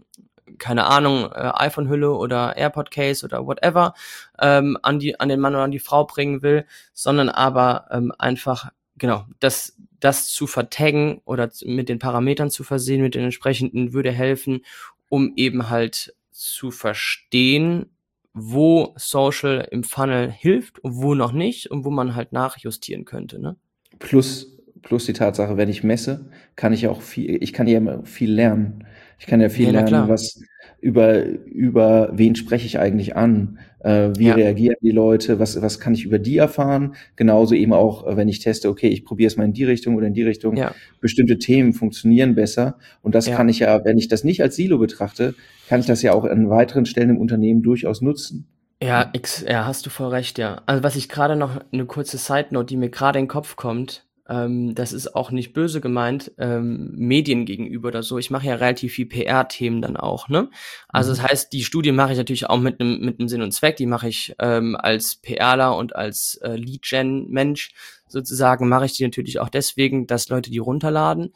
keine 0.58 0.86
Ahnung, 0.86 1.30
äh, 1.32 1.52
iPhone-Hülle 1.54 2.12
oder 2.12 2.56
AirPod-Case 2.56 3.24
oder 3.24 3.46
whatever 3.46 3.94
ähm, 4.38 4.78
an, 4.82 4.98
die, 4.98 5.18
an 5.18 5.28
den 5.28 5.40
Mann 5.40 5.54
oder 5.54 5.64
an 5.64 5.70
die 5.70 5.78
Frau 5.78 6.04
bringen 6.04 6.42
will, 6.42 6.66
sondern 6.92 7.28
aber 7.28 7.86
ähm, 7.90 8.12
einfach, 8.18 8.70
genau, 8.96 9.26
das, 9.38 9.76
das 10.00 10.28
zu 10.28 10.46
vertaggen 10.46 11.20
oder 11.24 11.50
mit 11.64 11.88
den 11.88 11.98
Parametern 11.98 12.50
zu 12.50 12.64
versehen, 12.64 13.02
mit 13.02 13.14
den 13.14 13.24
entsprechenden, 13.24 13.92
würde 13.92 14.12
helfen, 14.12 14.64
um 15.08 15.32
eben 15.36 15.70
halt 15.70 16.14
zu 16.30 16.70
verstehen, 16.70 17.90
wo 18.32 18.94
Social 18.96 19.66
im 19.70 19.84
Funnel 19.84 20.30
hilft 20.30 20.78
und 20.78 20.96
wo 20.96 21.14
noch 21.14 21.32
nicht 21.32 21.70
und 21.70 21.84
wo 21.84 21.90
man 21.90 22.14
halt 22.14 22.32
nachjustieren 22.32 23.04
könnte. 23.04 23.40
Ne? 23.40 23.56
Plus, 23.98 24.56
plus 24.82 25.06
die 25.06 25.12
Tatsache, 25.12 25.56
wenn 25.56 25.68
ich 25.68 25.84
messe, 25.84 26.26
kann 26.56 26.72
ich 26.72 26.88
auch 26.88 27.02
viel, 27.02 27.42
ich 27.42 27.52
kann 27.52 27.66
ja 27.66 27.78
immer 27.78 28.04
viel 28.04 28.32
lernen. 28.32 28.84
Ich 29.18 29.26
kann 29.26 29.40
ja 29.40 29.50
viel 29.50 29.66
ja, 29.66 29.72
lernen, 29.72 30.08
was 30.08 30.40
über, 30.80 31.24
über 31.24 32.10
wen 32.12 32.34
spreche 32.34 32.66
ich 32.66 32.78
eigentlich 32.78 33.16
an? 33.16 33.58
Äh, 33.80 34.10
wie 34.16 34.26
ja. 34.26 34.34
reagieren 34.34 34.76
die 34.82 34.90
Leute? 34.90 35.38
Was, 35.38 35.60
was 35.60 35.78
kann 35.78 35.94
ich 35.94 36.04
über 36.04 36.18
die 36.18 36.38
erfahren? 36.38 36.94
Genauso 37.16 37.54
eben 37.54 37.72
auch, 37.72 38.06
äh, 38.06 38.16
wenn 38.16 38.28
ich 38.28 38.40
teste, 38.40 38.68
okay, 38.68 38.88
ich 38.88 39.04
probiere 39.04 39.28
es 39.28 39.36
mal 39.36 39.44
in 39.44 39.52
die 39.52 39.64
Richtung 39.64 39.96
oder 39.96 40.06
in 40.06 40.14
die 40.14 40.22
Richtung. 40.22 40.56
Ja. 40.56 40.74
Bestimmte 41.00 41.38
Themen 41.38 41.72
funktionieren 41.72 42.34
besser. 42.34 42.78
Und 43.02 43.14
das 43.14 43.30
kann 43.30 43.48
ich 43.48 43.60
ja, 43.60 43.84
wenn 43.84 43.98
ich 43.98 44.08
das 44.08 44.24
nicht 44.24 44.42
als 44.42 44.56
Silo 44.56 44.78
betrachte, 44.78 45.34
kann 45.68 45.80
ich 45.80 45.86
das 45.86 46.02
ja 46.02 46.12
auch 46.12 46.24
an 46.24 46.48
weiteren 46.48 46.86
Stellen 46.86 47.10
im 47.10 47.18
Unternehmen 47.18 47.62
durchaus 47.62 48.00
nutzen. 48.00 48.46
Ja, 48.82 49.10
X, 49.12 49.44
ja, 49.46 49.66
hast 49.66 49.84
du 49.84 49.90
voll 49.90 50.08
recht, 50.08 50.38
ja. 50.38 50.62
Also 50.64 50.82
was 50.82 50.96
ich 50.96 51.10
gerade 51.10 51.36
noch 51.36 51.60
eine 51.70 51.84
kurze 51.84 52.16
Side 52.16 52.48
Note, 52.50 52.66
die 52.66 52.78
mir 52.78 52.88
gerade 52.88 53.18
in 53.18 53.26
den 53.26 53.30
Kopf 53.30 53.56
kommt, 53.56 54.06
ähm, 54.30 54.74
das 54.76 54.92
ist 54.92 55.16
auch 55.16 55.32
nicht 55.32 55.52
böse 55.52 55.80
gemeint, 55.80 56.32
ähm, 56.38 56.92
Medien 56.94 57.44
gegenüber 57.44 57.88
oder 57.88 58.04
so. 58.04 58.16
Ich 58.16 58.30
mache 58.30 58.46
ja 58.46 58.54
relativ 58.54 58.94
viel 58.94 59.06
PR-Themen 59.06 59.82
dann 59.82 59.96
auch, 59.96 60.28
ne? 60.28 60.48
Also 60.88 61.10
mhm. 61.10 61.16
das 61.16 61.28
heißt, 61.28 61.52
die 61.52 61.64
Studie 61.64 61.92
mache 61.92 62.12
ich 62.12 62.18
natürlich 62.18 62.48
auch 62.48 62.60
mit 62.60 62.80
einem 62.80 63.00
mit 63.00 63.18
einem 63.18 63.28
Sinn 63.28 63.42
und 63.42 63.52
Zweck. 63.52 63.76
Die 63.76 63.86
mache 63.86 64.08
ich 64.08 64.34
ähm, 64.38 64.76
als 64.76 65.16
PRler 65.16 65.76
und 65.76 65.96
als 65.96 66.38
äh, 66.42 66.54
Lead-Gen-Mensch 66.54 67.74
sozusagen, 68.06 68.68
mache 68.68 68.86
ich 68.86 68.92
die 68.92 69.04
natürlich 69.04 69.40
auch 69.40 69.48
deswegen, 69.48 70.06
dass 70.06 70.28
Leute 70.28 70.50
die 70.50 70.58
runterladen 70.58 71.32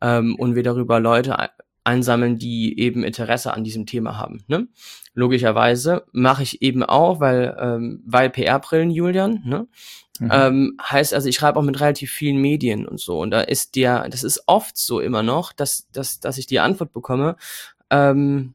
ähm, 0.00 0.34
und 0.36 0.54
wir 0.56 0.64
darüber 0.64 0.98
Leute 1.00 1.36
einsammeln, 1.84 2.38
die 2.38 2.78
eben 2.78 3.04
Interesse 3.04 3.54
an 3.54 3.64
diesem 3.64 3.86
Thema 3.86 4.18
haben. 4.18 4.44
Ne? 4.46 4.68
Logischerweise 5.14 6.04
mache 6.12 6.42
ich 6.42 6.62
eben 6.62 6.82
auch, 6.82 7.20
weil, 7.20 7.56
ähm, 7.58 8.02
weil 8.06 8.30
PR-Brillen, 8.30 8.90
Julian, 8.90 9.42
ne? 9.44 9.66
Mhm. 10.22 10.30
Ähm, 10.32 10.76
heißt 10.80 11.14
also, 11.14 11.28
ich 11.28 11.34
schreibe 11.34 11.58
auch 11.58 11.64
mit 11.64 11.80
relativ 11.80 12.12
vielen 12.12 12.36
Medien 12.36 12.86
und 12.86 13.00
so. 13.00 13.18
Und 13.18 13.32
da 13.32 13.40
ist 13.40 13.74
der, 13.74 14.08
das 14.08 14.22
ist 14.22 14.44
oft 14.46 14.76
so 14.76 15.00
immer 15.00 15.24
noch, 15.24 15.52
dass, 15.52 15.88
dass, 15.90 16.20
dass 16.20 16.38
ich 16.38 16.46
die 16.46 16.60
Antwort 16.60 16.92
bekomme. 16.92 17.36
Ähm, 17.90 18.54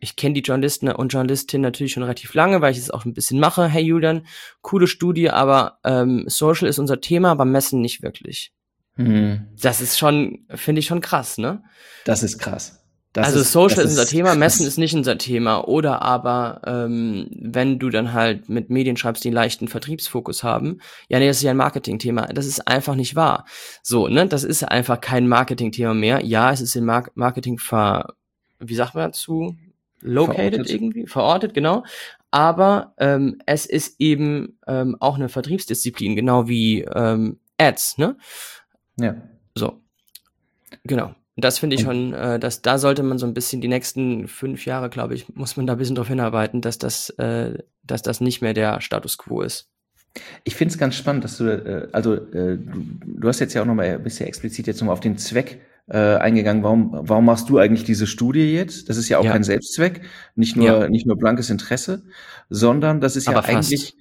ich 0.00 0.16
kenne 0.16 0.34
die 0.34 0.42
Journalisten 0.42 0.88
und 0.88 1.12
Journalistinnen 1.12 1.62
natürlich 1.62 1.92
schon 1.92 2.02
relativ 2.02 2.34
lange, 2.34 2.60
weil 2.60 2.72
ich 2.72 2.78
es 2.78 2.90
auch 2.90 3.06
ein 3.06 3.14
bisschen 3.14 3.40
mache. 3.40 3.66
Hey 3.66 3.82
Julian, 3.82 4.26
coole 4.60 4.86
Studie, 4.86 5.30
aber 5.30 5.78
ähm, 5.82 6.24
Social 6.26 6.68
ist 6.68 6.78
unser 6.78 7.00
Thema, 7.00 7.30
aber 7.30 7.46
Messen 7.46 7.80
nicht 7.80 8.02
wirklich. 8.02 8.52
Mhm. 8.96 9.48
Das 9.60 9.80
ist 9.80 9.98
schon, 9.98 10.44
finde 10.50 10.80
ich 10.80 10.86
schon 10.86 11.00
krass, 11.00 11.38
ne? 11.38 11.62
Das 12.04 12.22
ist 12.22 12.38
krass. 12.38 12.77
Das 13.12 13.28
also 13.28 13.40
ist, 13.40 13.52
Social 13.52 13.84
ist 13.84 13.90
unser 13.90 14.06
Thema, 14.06 14.34
Messen 14.36 14.66
ist 14.66 14.78
nicht 14.78 14.94
unser 14.94 15.18
Thema. 15.18 15.66
Oder 15.66 16.02
aber, 16.02 16.60
ähm, 16.66 17.28
wenn 17.32 17.78
du 17.78 17.90
dann 17.90 18.12
halt 18.12 18.48
mit 18.48 18.70
Medien 18.70 18.96
schreibst, 18.96 19.24
die 19.24 19.28
einen 19.28 19.34
leichten 19.34 19.68
Vertriebsfokus 19.68 20.44
haben, 20.44 20.80
ja, 21.08 21.18
nee, 21.18 21.26
das 21.26 21.38
ist 21.38 21.42
ja 21.42 21.52
ein 21.52 21.56
Marketingthema. 21.56 22.26
Das 22.26 22.46
ist 22.46 22.68
einfach 22.68 22.94
nicht 22.94 23.16
wahr. 23.16 23.46
So, 23.82 24.08
ne, 24.08 24.26
das 24.26 24.44
ist 24.44 24.62
einfach 24.62 25.00
kein 25.00 25.26
Marketingthema 25.26 25.94
mehr. 25.94 26.24
Ja, 26.24 26.52
es 26.52 26.60
ist 26.60 26.76
im 26.76 26.84
Mar 26.84 27.10
Marketing 27.14 27.58
ver, 27.58 28.14
wie 28.58 28.74
sagt 28.74 28.94
man 28.94 29.08
dazu? 29.08 29.56
Located 30.00 30.54
verortet. 30.54 30.70
irgendwie, 30.70 31.06
verortet, 31.06 31.54
genau. 31.54 31.84
aber 32.30 32.94
ähm, 32.98 33.38
es 33.46 33.66
ist 33.66 34.00
eben 34.00 34.58
ähm, 34.68 34.96
auch 35.00 35.16
eine 35.16 35.28
Vertriebsdisziplin, 35.28 36.14
genau 36.14 36.46
wie 36.46 36.82
ähm, 36.82 37.40
Ads, 37.58 37.98
ne? 37.98 38.16
Ja. 38.96 39.16
So. 39.56 39.80
Genau. 40.84 41.14
Das 41.40 41.60
finde 41.60 41.76
ich 41.76 41.82
schon, 41.82 42.12
äh, 42.14 42.40
dass 42.40 42.62
da 42.62 42.78
sollte 42.78 43.04
man 43.04 43.18
so 43.18 43.26
ein 43.26 43.32
bisschen 43.32 43.60
die 43.60 43.68
nächsten 43.68 44.26
fünf 44.26 44.66
Jahre, 44.66 44.90
glaube 44.90 45.14
ich, 45.14 45.32
muss 45.36 45.56
man 45.56 45.66
da 45.66 45.74
ein 45.74 45.78
bisschen 45.78 45.94
darauf 45.94 46.08
hinarbeiten, 46.08 46.60
dass 46.60 46.78
das, 46.78 47.10
äh, 47.10 47.58
dass 47.84 48.02
das 48.02 48.20
nicht 48.20 48.42
mehr 48.42 48.54
der 48.54 48.80
Status 48.80 49.18
quo 49.18 49.42
ist. 49.42 49.68
Ich 50.42 50.56
finde 50.56 50.72
es 50.72 50.78
ganz 50.78 50.96
spannend, 50.96 51.22
dass 51.22 51.36
du, 51.38 51.44
äh, 51.44 51.88
also 51.92 52.14
äh, 52.14 52.58
du, 52.58 52.84
du 53.04 53.28
hast 53.28 53.38
jetzt 53.38 53.54
ja 53.54 53.62
auch 53.62 53.66
nochmal 53.66 53.86
ein 53.86 54.02
bisschen 54.02 54.26
explizit 54.26 54.66
jetzt 54.66 54.80
nochmal 54.80 54.94
auf 54.94 55.00
den 55.00 55.16
Zweck 55.16 55.60
äh, 55.86 56.16
eingegangen. 56.16 56.64
Warum, 56.64 56.90
warum 56.92 57.24
machst 57.24 57.48
du 57.48 57.58
eigentlich 57.58 57.84
diese 57.84 58.08
Studie 58.08 58.52
jetzt? 58.52 58.88
Das 58.88 58.96
ist 58.96 59.08
ja 59.08 59.18
auch 59.18 59.24
ja. 59.24 59.30
kein 59.30 59.44
Selbstzweck, 59.44 60.02
nicht 60.34 60.56
nur, 60.56 60.66
ja. 60.66 60.88
nicht 60.88 61.06
nur 61.06 61.16
blankes 61.16 61.50
Interesse, 61.50 62.02
sondern 62.50 63.00
das 63.00 63.14
ist 63.14 63.26
ja 63.28 63.36
Aber 63.36 63.46
eigentlich, 63.46 63.94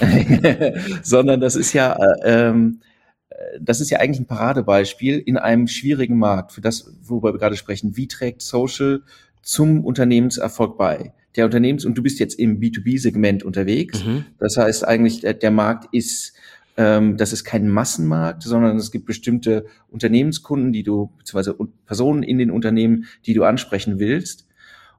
sondern 1.02 1.40
das 1.40 1.54
ist 1.54 1.72
ja, 1.72 1.94
äh, 1.94 2.48
ähm, 2.48 2.80
das 3.60 3.80
ist 3.80 3.90
ja 3.90 3.98
eigentlich 3.98 4.20
ein 4.20 4.26
Paradebeispiel 4.26 5.18
in 5.18 5.36
einem 5.36 5.66
schwierigen 5.66 6.18
Markt, 6.18 6.52
für 6.52 6.60
das, 6.60 6.92
worüber 7.02 7.32
wir 7.32 7.38
gerade 7.38 7.56
sprechen. 7.56 7.96
Wie 7.96 8.08
trägt 8.08 8.42
Social 8.42 9.02
zum 9.42 9.84
Unternehmenserfolg 9.84 10.76
bei? 10.76 11.12
Der 11.36 11.44
Unternehmens- 11.44 11.84
und 11.84 11.96
du 11.96 12.02
bist 12.02 12.18
jetzt 12.18 12.38
im 12.38 12.60
B2B-Segment 12.60 13.42
unterwegs. 13.42 14.04
Mhm. 14.04 14.26
Das 14.38 14.56
heißt 14.56 14.86
eigentlich, 14.86 15.20
der, 15.20 15.34
der 15.34 15.50
Markt 15.50 15.92
ist, 15.94 16.34
ähm, 16.76 17.16
das 17.16 17.32
ist 17.32 17.44
kein 17.44 17.68
Massenmarkt, 17.68 18.42
sondern 18.42 18.76
es 18.76 18.90
gibt 18.90 19.06
bestimmte 19.06 19.66
Unternehmenskunden, 19.90 20.72
die 20.72 20.82
du, 20.82 21.12
beziehungsweise 21.18 21.56
Personen 21.86 22.22
in 22.22 22.38
den 22.38 22.50
Unternehmen, 22.50 23.06
die 23.26 23.34
du 23.34 23.44
ansprechen 23.44 23.98
willst. 23.98 24.46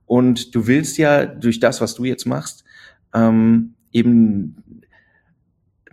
Und 0.05 0.55
du 0.55 0.67
willst 0.67 0.97
ja 0.97 1.25
durch 1.25 1.59
das, 1.59 1.81
was 1.81 1.95
du 1.95 2.05
jetzt 2.05 2.25
machst, 2.25 2.63
ähm, 3.13 3.73
eben 3.91 4.63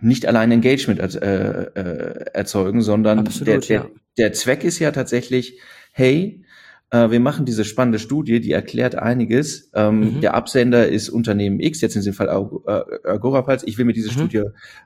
nicht 0.01 0.25
allein 0.25 0.51
Engagement 0.51 0.99
äh, 0.99 1.63
äh, 1.63 2.25
erzeugen, 2.33 2.81
sondern 2.81 3.19
Absolut, 3.19 3.47
der, 3.47 3.59
der, 3.59 3.77
ja. 3.77 3.89
der 4.17 4.33
Zweck 4.33 4.63
ist 4.63 4.79
ja 4.79 4.91
tatsächlich, 4.91 5.59
hey, 5.91 6.43
äh, 6.91 7.11
wir 7.11 7.19
machen 7.19 7.45
diese 7.45 7.65
spannende 7.65 7.99
Studie, 7.99 8.39
die 8.39 8.51
erklärt 8.51 8.95
einiges. 8.95 9.69
Ähm, 9.73 10.15
mhm. 10.15 10.21
Der 10.21 10.33
Absender 10.33 10.87
ist 10.87 11.09
Unternehmen 11.09 11.59
X, 11.59 11.81
jetzt 11.81 11.95
in 11.95 12.01
diesem 12.01 12.13
Fall 12.13 12.27
äh, 12.27 13.07
Agorapals. 13.07 13.63
Ich 13.65 13.77
will 13.77 13.85
mir 13.85 13.93
diese 13.93 14.09
mhm. 14.09 14.13
Studie 14.13 14.43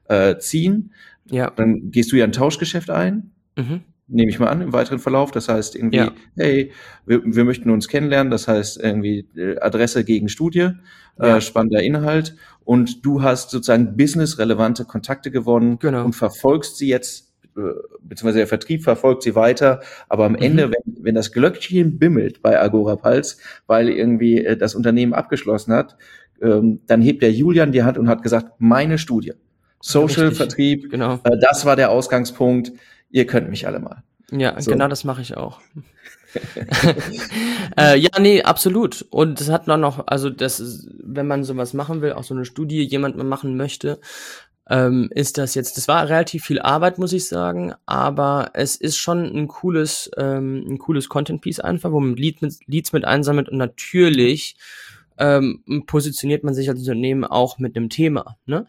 äh, 0.10 0.38
ziehen. 0.38 0.93
Ja. 1.30 1.52
Dann 1.56 1.91
gehst 1.91 2.12
du 2.12 2.17
ja 2.17 2.26
ein 2.26 2.34
Tauschgeschäft 2.34 2.89
ein. 2.89 3.32
Mhm. 3.56 3.82
Nehme 4.13 4.30
ich 4.30 4.39
mal 4.39 4.47
an, 4.47 4.62
im 4.62 4.73
weiteren 4.73 4.99
Verlauf. 4.99 5.32
Das 5.32 5.49
heißt 5.49 5.76
irgendwie, 5.76 5.97
ja. 5.97 6.12
hey, 6.38 6.71
wir, 7.06 7.21
wir 7.23 7.43
möchten 7.43 7.69
uns 7.69 7.88
kennenlernen. 7.88 8.32
Das 8.32 8.47
heißt 8.47 8.82
irgendwie 8.82 9.28
äh, 9.36 9.60
Adresse 9.60 10.04
gegen 10.04 10.30
Studie, 10.30 10.60
äh, 11.19 11.28
ja. 11.28 11.38
äh, 11.38 11.41
spannender 11.41 11.82
Inhalt. 11.82 12.36
Und 12.63 13.06
du 13.06 13.21
hast 13.21 13.49
sozusagen 13.49 13.97
businessrelevante 13.97 14.86
Kontakte 14.86 15.32
gewonnen 15.32 15.80
genau. 15.80 16.06
und 16.06 16.13
verfolgst 16.13 16.78
sie 16.78 16.88
jetzt 16.88 17.34
äh, 17.58 17.62
beziehungsweise 18.02 18.39
der 18.39 18.47
Vertrieb 18.47 18.84
verfolgt 18.84 19.23
sie 19.23 19.36
weiter, 19.36 19.82
aber 20.10 20.26
am 20.26 20.32
mhm. 20.32 20.39
Ende, 20.39 20.71
wenn, 20.71 21.04
wenn 21.04 21.15
das 21.15 21.32
Glöckchen 21.32 21.99
bimmelt 21.99 22.41
bei 22.41 22.60
Agora 22.60 22.95
Pulse, 22.95 23.38
weil 23.67 23.89
irgendwie 23.89 24.56
das 24.58 24.73
Unternehmen 24.73 25.13
abgeschlossen 25.13 25.73
hat, 25.73 25.95
ähm, 26.41 26.82
dann 26.88 27.02
hebt 27.02 27.21
der 27.21 27.32
Julian 27.32 27.71
die 27.71 27.84
Hand 27.84 27.97
und 27.97 28.10
hat 28.10 28.23
gesagt, 28.23 28.54
meine 28.60 28.97
Studie, 28.97 29.34
Social 29.80 30.28
Richtig. 30.28 30.38
Vertrieb, 30.38 30.89
genau. 30.89 31.19
Äh, 31.23 31.38
das 31.39 31.65
war 31.65 31.76
der 31.76 31.91
Ausgangspunkt, 31.91 32.71
ihr 33.13 33.26
könnt 33.26 33.49
mich 33.49 33.65
alle 33.65 33.80
mal. 33.80 34.04
Ja, 34.32 34.60
so. 34.60 34.71
genau 34.71 34.89
das 34.89 35.04
mache 35.06 35.21
ich 35.21 35.38
auch. 35.38 35.62
äh, 37.78 37.97
ja, 37.97 38.19
nee, 38.19 38.41
absolut. 38.41 39.06
Und 39.12 39.39
das 39.39 39.49
hat 39.49 39.67
noch, 39.67 40.08
also 40.08 40.30
das, 40.32 40.60
ist, 40.60 40.89
wenn 41.02 41.28
man 41.28 41.43
sowas 41.43 41.73
machen 41.73 42.02
will, 42.02 42.13
auch 42.13 42.23
so 42.23 42.34
eine 42.34 42.43
Studie 42.43 42.82
jemand 42.82 43.15
mal 43.15 43.23
machen 43.23 43.56
möchte, 43.56 43.99
ähm, 44.67 45.10
ist 45.13 45.38
das 45.38 45.54
jetzt, 45.54 45.78
das 45.78 45.88
war 45.88 46.10
relativ 46.10 46.45
viel 46.45 46.60
Arbeit, 46.60 46.97
muss 46.97 47.13
ich 47.13 47.28
sagen, 47.28 47.73
aber 47.86 48.52
es 48.54 48.76
ist 48.76 48.97
schon 48.97 49.26
ein 49.26 49.47
cooles, 49.47 50.10
ähm, 50.17 50.65
ein 50.67 50.80
cooles 50.80 51.08
Content-Piece 51.08 51.60
einfach, 51.60 51.91
wo 51.91 51.99
man 51.99 52.15
Lead 52.15 52.41
mit, 52.41 52.56
Leads 52.65 52.93
mit 52.93 53.06
einsammelt 53.06 53.49
und 53.49 53.58
natürlich 53.58 54.56
ähm, 55.19 55.63
positioniert 55.86 56.43
man 56.43 56.56
sich 56.56 56.69
als 56.69 56.80
Unternehmen 56.80 57.26
auch 57.26 57.60
mit 57.60 57.76
einem 57.76 57.89
Thema. 57.89 58.38
Ne? 58.45 58.65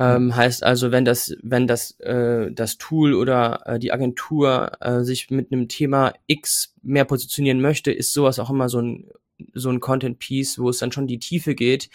Ähm, 0.00 0.34
heißt 0.34 0.62
also, 0.62 0.92
wenn 0.92 1.04
das, 1.04 1.36
wenn 1.42 1.66
das, 1.66 1.98
äh, 2.00 2.50
das 2.50 2.78
Tool 2.78 3.12
oder 3.12 3.60
äh, 3.66 3.78
die 3.78 3.92
Agentur 3.92 4.72
äh, 4.80 5.02
sich 5.02 5.30
mit 5.30 5.52
einem 5.52 5.68
Thema 5.68 6.14
X 6.26 6.74
mehr 6.82 7.04
positionieren 7.04 7.60
möchte, 7.60 7.92
ist 7.92 8.14
sowas 8.14 8.38
auch 8.38 8.48
immer 8.48 8.70
so 8.70 8.80
ein 8.80 9.10
so 9.54 9.70
ein 9.70 9.80
Content-Piece, 9.80 10.58
wo 10.58 10.68
es 10.68 10.78
dann 10.78 10.92
schon 10.92 11.06
die 11.06 11.18
Tiefe 11.18 11.54
geht. 11.54 11.88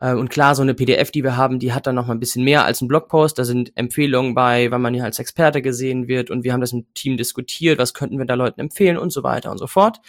Äh, 0.00 0.14
und 0.14 0.30
klar, 0.30 0.54
so 0.54 0.62
eine 0.62 0.74
PDF, 0.74 1.10
die 1.10 1.22
wir 1.22 1.36
haben, 1.36 1.58
die 1.58 1.72
hat 1.72 1.86
dann 1.86 1.94
noch 1.94 2.06
mal 2.06 2.14
ein 2.14 2.20
bisschen 2.20 2.44
mehr 2.44 2.64
als 2.64 2.80
ein 2.80 2.88
Blogpost. 2.88 3.38
Da 3.38 3.44
sind 3.44 3.72
Empfehlungen 3.76 4.34
bei, 4.34 4.70
weil 4.70 4.78
man 4.78 4.94
hier 4.94 5.04
als 5.04 5.18
Experte 5.18 5.62
gesehen 5.62 6.08
wird. 6.08 6.30
Und 6.30 6.44
wir 6.44 6.52
haben 6.52 6.60
das 6.60 6.72
im 6.72 6.86
Team 6.94 7.16
diskutiert, 7.16 7.78
was 7.78 7.94
könnten 7.94 8.18
wir 8.18 8.24
da 8.24 8.34
Leuten 8.34 8.60
empfehlen 8.60 8.98
und 8.98 9.10
so 9.10 9.22
weiter 9.22 9.50
und 9.50 9.58
so 9.58 9.66
fort. 9.66 10.00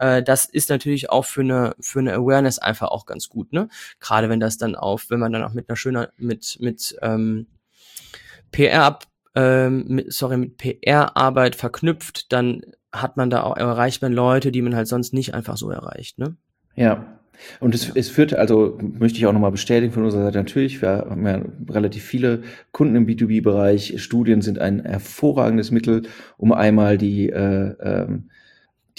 Äh, 0.00 0.22
das 0.22 0.46
ist 0.46 0.70
natürlich 0.70 1.10
auch 1.10 1.26
für 1.26 1.42
eine, 1.42 1.76
für 1.78 2.00
eine 2.00 2.14
Awareness 2.14 2.58
einfach 2.58 2.88
auch 2.88 3.06
ganz 3.06 3.28
gut, 3.28 3.52
ne? 3.52 3.68
Gerade 4.00 4.28
wenn 4.28 4.40
das 4.40 4.56
dann 4.56 4.74
auf, 4.74 5.10
wenn 5.10 5.20
man 5.20 5.32
dann 5.32 5.44
auch 5.44 5.52
mit 5.52 5.68
einer 5.68 5.76
schöner, 5.76 6.08
mit, 6.16 6.56
mit 6.60 6.96
ähm, 7.02 7.46
PR 8.50 8.82
ab, 8.82 9.04
ähm, 9.34 9.84
mit, 9.88 10.12
sorry, 10.12 10.38
mit 10.38 10.56
PR-Arbeit 10.56 11.54
verknüpft, 11.54 12.32
dann 12.32 12.62
hat 12.92 13.16
man 13.16 13.30
da 13.30 13.42
auch, 13.42 13.56
erreicht 13.56 14.02
man 14.02 14.12
Leute, 14.12 14.50
die 14.50 14.62
man 14.62 14.74
halt 14.74 14.88
sonst 14.88 15.12
nicht 15.12 15.34
einfach 15.34 15.56
so 15.56 15.70
erreicht, 15.70 16.18
ne? 16.18 16.36
Ja. 16.74 17.18
Und 17.58 17.74
es, 17.74 17.90
es 17.94 18.10
führt, 18.10 18.34
also 18.34 18.78
möchte 18.80 19.18
ich 19.18 19.26
auch 19.26 19.32
nochmal 19.32 19.50
bestätigen 19.50 19.92
von 19.92 20.04
unserer 20.04 20.24
Seite 20.24 20.38
natürlich, 20.38 20.82
wir 20.82 21.06
haben 21.08 21.26
ja 21.26 21.40
relativ 21.70 22.04
viele 22.04 22.42
Kunden 22.70 22.96
im 22.96 23.06
B2B-Bereich. 23.06 23.94
Studien 24.02 24.42
sind 24.42 24.58
ein 24.58 24.84
hervorragendes 24.84 25.70
Mittel, 25.70 26.02
um 26.36 26.52
einmal 26.52 26.98
die 26.98 27.30
äh, 27.30 27.74
ähm, 27.80 28.28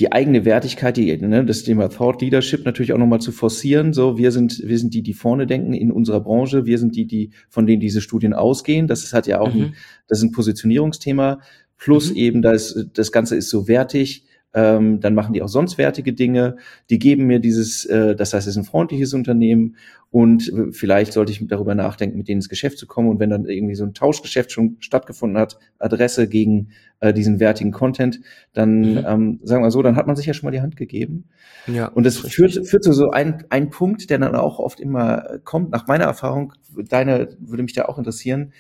die 0.02 0.12
eigene 0.12 0.46
Wertigkeit, 0.46 0.98
die, 0.98 1.16
ne, 1.16 1.46
das 1.46 1.62
Thema 1.62 1.88
Thought 1.88 2.24
Leadership 2.24 2.66
natürlich 2.66 2.92
auch 2.92 2.98
nochmal 2.98 3.22
zu 3.22 3.32
forcieren. 3.32 3.94
So, 3.94 4.18
wir 4.18 4.32
sind, 4.32 4.60
wir 4.66 4.80
sind 4.80 4.96
die, 4.96 5.04
die 5.04 5.14
vorne 5.14 5.46
denken 5.46 5.74
in 5.74 5.92
unserer 5.92 6.22
Branche. 6.22 6.66
Wir 6.66 6.80
sind 6.80 6.96
die, 6.96 7.06
die, 7.06 7.30
von 7.50 7.68
denen 7.68 7.80
diese 7.80 8.02
Studien 8.02 8.34
ausgehen. 8.34 8.88
Das 8.88 9.04
ist 9.04 9.14
halt 9.14 9.28
ja 9.28 9.40
auch 9.40 9.54
mhm. 9.54 9.62
ein, 9.62 9.76
das 10.08 10.18
ist 10.18 10.24
ein 10.24 10.32
Positionierungsthema. 10.32 11.40
Plus 11.78 12.10
mhm. 12.10 12.16
eben, 12.16 12.42
das, 12.42 12.84
das 12.96 13.12
Ganze 13.12 13.36
ist 13.36 13.52
so 13.52 13.68
wertig. 13.68 14.26
Ähm, 14.54 15.00
dann 15.00 15.16
machen 15.16 15.34
die 15.34 15.42
auch 15.42 15.48
sonst 15.48 15.78
wertige 15.78 16.14
Dinge. 16.14 16.58
Die 16.90 17.00
geben 17.00 17.26
mir 17.26 17.40
dieses, 17.40 17.86
äh, 17.86 18.16
das 18.16 18.34
heißt, 18.34 18.48
es 18.48 18.56
ist 18.56 18.58
ein 18.58 18.66
freundliches 18.66 19.14
Unternehmen 19.14 19.78
und 20.10 20.52
vielleicht 20.72 21.14
sollte 21.14 21.32
ich 21.32 21.48
darüber 21.48 21.74
nachdenken, 21.74 22.18
mit 22.18 22.28
denen 22.28 22.40
ins 22.40 22.50
Geschäft 22.50 22.78
zu 22.78 22.86
kommen. 22.86 23.08
Und 23.08 23.20
wenn 23.20 23.30
dann 23.30 23.46
irgendwie 23.46 23.76
so 23.76 23.86
ein 23.86 23.94
Tauschgeschäft 23.94 24.52
schon 24.52 24.76
stattgefunden 24.82 25.40
hat, 25.40 25.58
Adresse 25.80 26.28
gegen 26.28 26.72
äh, 27.00 27.14
diesen 27.14 27.40
wertigen 27.40 27.72
Content, 27.72 28.20
dann 28.52 28.82
mhm. 28.82 29.06
ähm, 29.08 29.40
sagen 29.44 29.64
wir 29.64 29.72
so, 29.72 29.82
dann 29.82 29.96
hat 29.96 30.08
man 30.08 30.18
sich 30.18 30.26
ja 30.26 30.34
schon 30.34 30.48
mal 30.48 30.52
die 30.52 30.62
Hand 30.62 30.76
gegeben. 30.76 31.30
Ja, 31.68 31.88
und 31.88 32.06
das 32.06 32.18
führt, 32.18 32.68
führt 32.68 32.84
zu 32.84 32.92
so 32.92 33.12
ein, 33.12 33.46
ein 33.50 33.70
Punkt, 33.70 34.10
der 34.10 34.18
dann 34.18 34.36
auch 34.36 34.60
oft 34.60 34.82
immer 34.82 35.40
kommt. 35.46 35.72
Nach 35.72 35.88
meiner 35.88 36.06
Erfahrung, 36.06 36.54
deine 36.90 37.30
würde 37.40 37.64
mich 37.64 37.74
da 37.74 37.86
auch 37.86 37.98
interessieren 37.98 38.52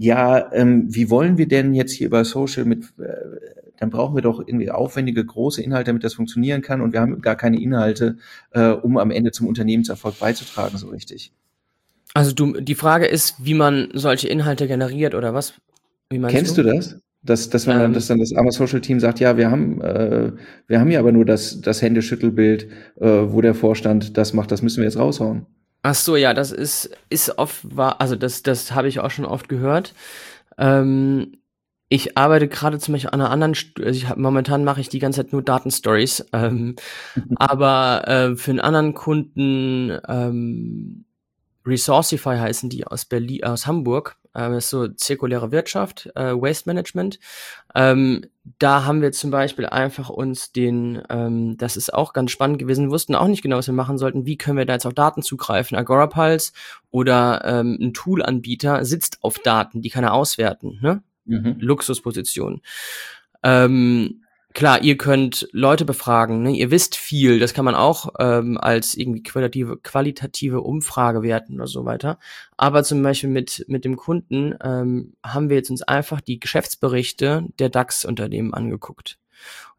ja, 0.00 0.52
ähm, 0.52 0.86
wie 0.88 1.10
wollen 1.10 1.38
wir 1.38 1.48
denn 1.48 1.74
jetzt 1.74 1.92
hier 1.92 2.06
über 2.06 2.24
Social 2.24 2.64
mit, 2.64 2.84
äh, 3.00 3.67
dann 3.78 3.90
brauchen 3.90 4.14
wir 4.14 4.22
doch 4.22 4.40
irgendwie 4.40 4.70
aufwendige, 4.70 5.24
große 5.24 5.62
Inhalte, 5.62 5.88
damit 5.88 6.04
das 6.04 6.14
funktionieren 6.14 6.62
kann 6.62 6.80
und 6.80 6.92
wir 6.92 7.00
haben 7.00 7.20
gar 7.20 7.36
keine 7.36 7.60
Inhalte, 7.60 8.16
äh, 8.50 8.68
um 8.70 8.98
am 8.98 9.10
Ende 9.10 9.30
zum 9.30 9.46
Unternehmenserfolg 9.46 10.18
beizutragen, 10.18 10.76
so 10.78 10.88
richtig. 10.88 11.32
Also 12.14 12.32
du, 12.32 12.60
die 12.60 12.74
Frage 12.74 13.06
ist, 13.06 13.36
wie 13.44 13.54
man 13.54 13.90
solche 13.92 14.28
Inhalte 14.28 14.66
generiert 14.66 15.14
oder 15.14 15.34
was? 15.34 15.54
Kennst 16.10 16.56
du? 16.56 16.62
du 16.62 16.74
das? 16.74 16.98
Dass, 17.22 17.50
dass 17.50 17.66
man 17.66 17.80
ähm, 17.80 17.92
dass 17.92 18.06
dann 18.06 18.20
das 18.20 18.32
Armor 18.32 18.52
Social 18.52 18.80
Team 18.80 19.00
sagt, 19.00 19.18
ja, 19.18 19.36
wir 19.36 19.50
haben, 19.50 19.80
äh, 19.82 20.32
wir 20.68 20.80
haben 20.80 20.90
ja 20.90 21.00
aber 21.00 21.10
nur 21.10 21.24
das, 21.24 21.60
das 21.60 21.82
Händeschüttelbild, 21.82 22.68
äh, 23.00 23.06
wo 23.06 23.40
der 23.40 23.54
Vorstand 23.54 24.16
das 24.16 24.32
macht, 24.32 24.52
das 24.52 24.62
müssen 24.62 24.78
wir 24.78 24.84
jetzt 24.84 24.98
raushauen. 24.98 25.44
Ach 25.82 25.94
so, 25.94 26.16
ja, 26.16 26.32
das 26.32 26.52
ist, 26.52 26.90
ist 27.10 27.36
oft 27.38 27.76
war, 27.76 28.00
also 28.00 28.14
das, 28.14 28.42
das 28.42 28.72
habe 28.72 28.88
ich 28.88 29.00
auch 29.00 29.10
schon 29.10 29.24
oft 29.24 29.48
gehört. 29.48 29.94
Ähm, 30.58 31.37
ich 31.88 32.18
arbeite 32.18 32.48
gerade 32.48 32.78
zum 32.78 32.92
Beispiel 32.92 33.10
an 33.10 33.20
einer 33.20 33.30
anderen, 33.30 33.54
also 33.78 33.90
ich 33.90 34.08
hab, 34.08 34.18
momentan 34.18 34.64
mache 34.64 34.80
ich 34.80 34.88
die 34.88 34.98
ganze 34.98 35.22
Zeit 35.22 35.32
nur 35.32 35.42
Datenstories, 35.42 36.26
ähm, 36.32 36.76
aber 37.36 38.06
äh, 38.06 38.36
für 38.36 38.50
einen 38.50 38.60
anderen 38.60 38.94
Kunden 38.94 39.98
ähm, 40.06 41.04
Resourcify 41.66 42.38
heißen 42.38 42.70
die 42.70 42.86
aus 42.86 43.04
Berlin, 43.04 43.44
aus 43.44 43.66
Hamburg. 43.66 44.16
Ähm, 44.34 44.54
ist 44.54 44.68
so 44.68 44.86
zirkuläre 44.88 45.52
Wirtschaft, 45.52 46.10
äh, 46.14 46.32
Waste 46.32 46.68
Management. 46.68 47.18
Ähm, 47.74 48.26
da 48.58 48.84
haben 48.84 49.02
wir 49.02 49.10
zum 49.10 49.30
Beispiel 49.30 49.66
einfach 49.66 50.10
uns 50.10 50.52
den, 50.52 51.02
ähm, 51.08 51.56
das 51.56 51.76
ist 51.76 51.92
auch 51.92 52.12
ganz 52.12 52.30
spannend 52.30 52.58
gewesen, 52.58 52.90
wussten 52.90 53.14
auch 53.14 53.26
nicht 53.26 53.42
genau, 53.42 53.56
was 53.56 53.66
wir 53.66 53.74
machen 53.74 53.98
sollten. 53.98 54.26
Wie 54.26 54.36
können 54.36 54.58
wir 54.58 54.66
da 54.66 54.74
jetzt 54.74 54.86
auf 54.86 54.94
Daten 54.94 55.22
zugreifen? 55.22 55.76
Agorapulse 55.76 56.52
oder 56.90 57.42
ähm, 57.44 57.78
ein 57.80 57.94
Toolanbieter 57.94 58.84
sitzt 58.84 59.18
auf 59.22 59.38
Daten, 59.38 59.82
die 59.82 59.90
kann 59.90 60.04
er 60.04 60.12
auswerten, 60.12 60.78
ne? 60.82 61.02
Mhm. 61.28 61.56
Luxusposition. 61.60 62.62
Ähm, 63.42 64.24
klar, 64.54 64.82
ihr 64.82 64.96
könnt 64.96 65.48
Leute 65.52 65.84
befragen, 65.84 66.42
ne? 66.42 66.50
ihr 66.50 66.70
wisst 66.70 66.96
viel, 66.96 67.38
das 67.38 67.54
kann 67.54 67.64
man 67.64 67.74
auch 67.74 68.14
ähm, 68.18 68.58
als 68.58 68.96
irgendwie 68.96 69.22
qualitative, 69.22 69.76
qualitative 69.76 70.60
Umfrage 70.62 71.22
werten 71.22 71.54
oder 71.54 71.68
so 71.68 71.84
weiter. 71.84 72.18
Aber 72.56 72.82
zum 72.82 73.02
Beispiel 73.02 73.30
mit, 73.30 73.64
mit 73.68 73.84
dem 73.84 73.96
Kunden 73.96 74.54
ähm, 74.62 75.14
haben 75.24 75.48
wir 75.48 75.56
jetzt 75.56 75.70
uns 75.70 75.82
einfach 75.82 76.20
die 76.20 76.40
Geschäftsberichte 76.40 77.46
der 77.58 77.68
DAX-Unternehmen 77.68 78.54
angeguckt. 78.54 79.18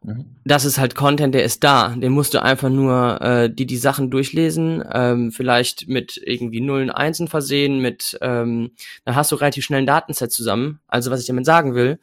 Mhm. 0.02 0.36
Das 0.44 0.64
ist 0.64 0.78
halt 0.78 0.94
Content, 0.94 1.34
der 1.34 1.44
ist 1.44 1.62
da. 1.62 1.88
Den 1.90 2.12
musst 2.12 2.34
du 2.34 2.42
einfach 2.42 2.70
nur 2.70 3.20
äh, 3.20 3.50
die 3.52 3.66
die 3.66 3.76
Sachen 3.76 4.10
durchlesen, 4.10 4.82
ähm, 4.92 5.30
vielleicht 5.30 5.88
mit 5.88 6.20
irgendwie 6.24 6.60
Nullen, 6.60 6.90
Einsen 6.90 7.28
versehen, 7.28 7.80
mit 7.80 8.18
ähm, 8.22 8.72
dann 9.04 9.14
hast 9.14 9.30
du 9.32 9.36
relativ 9.36 9.64
schnell 9.64 9.80
ein 9.80 9.86
Datenset 9.86 10.32
zusammen. 10.32 10.80
Also 10.88 11.10
was 11.10 11.20
ich 11.20 11.26
damit 11.26 11.44
sagen 11.44 11.74
will, 11.74 11.98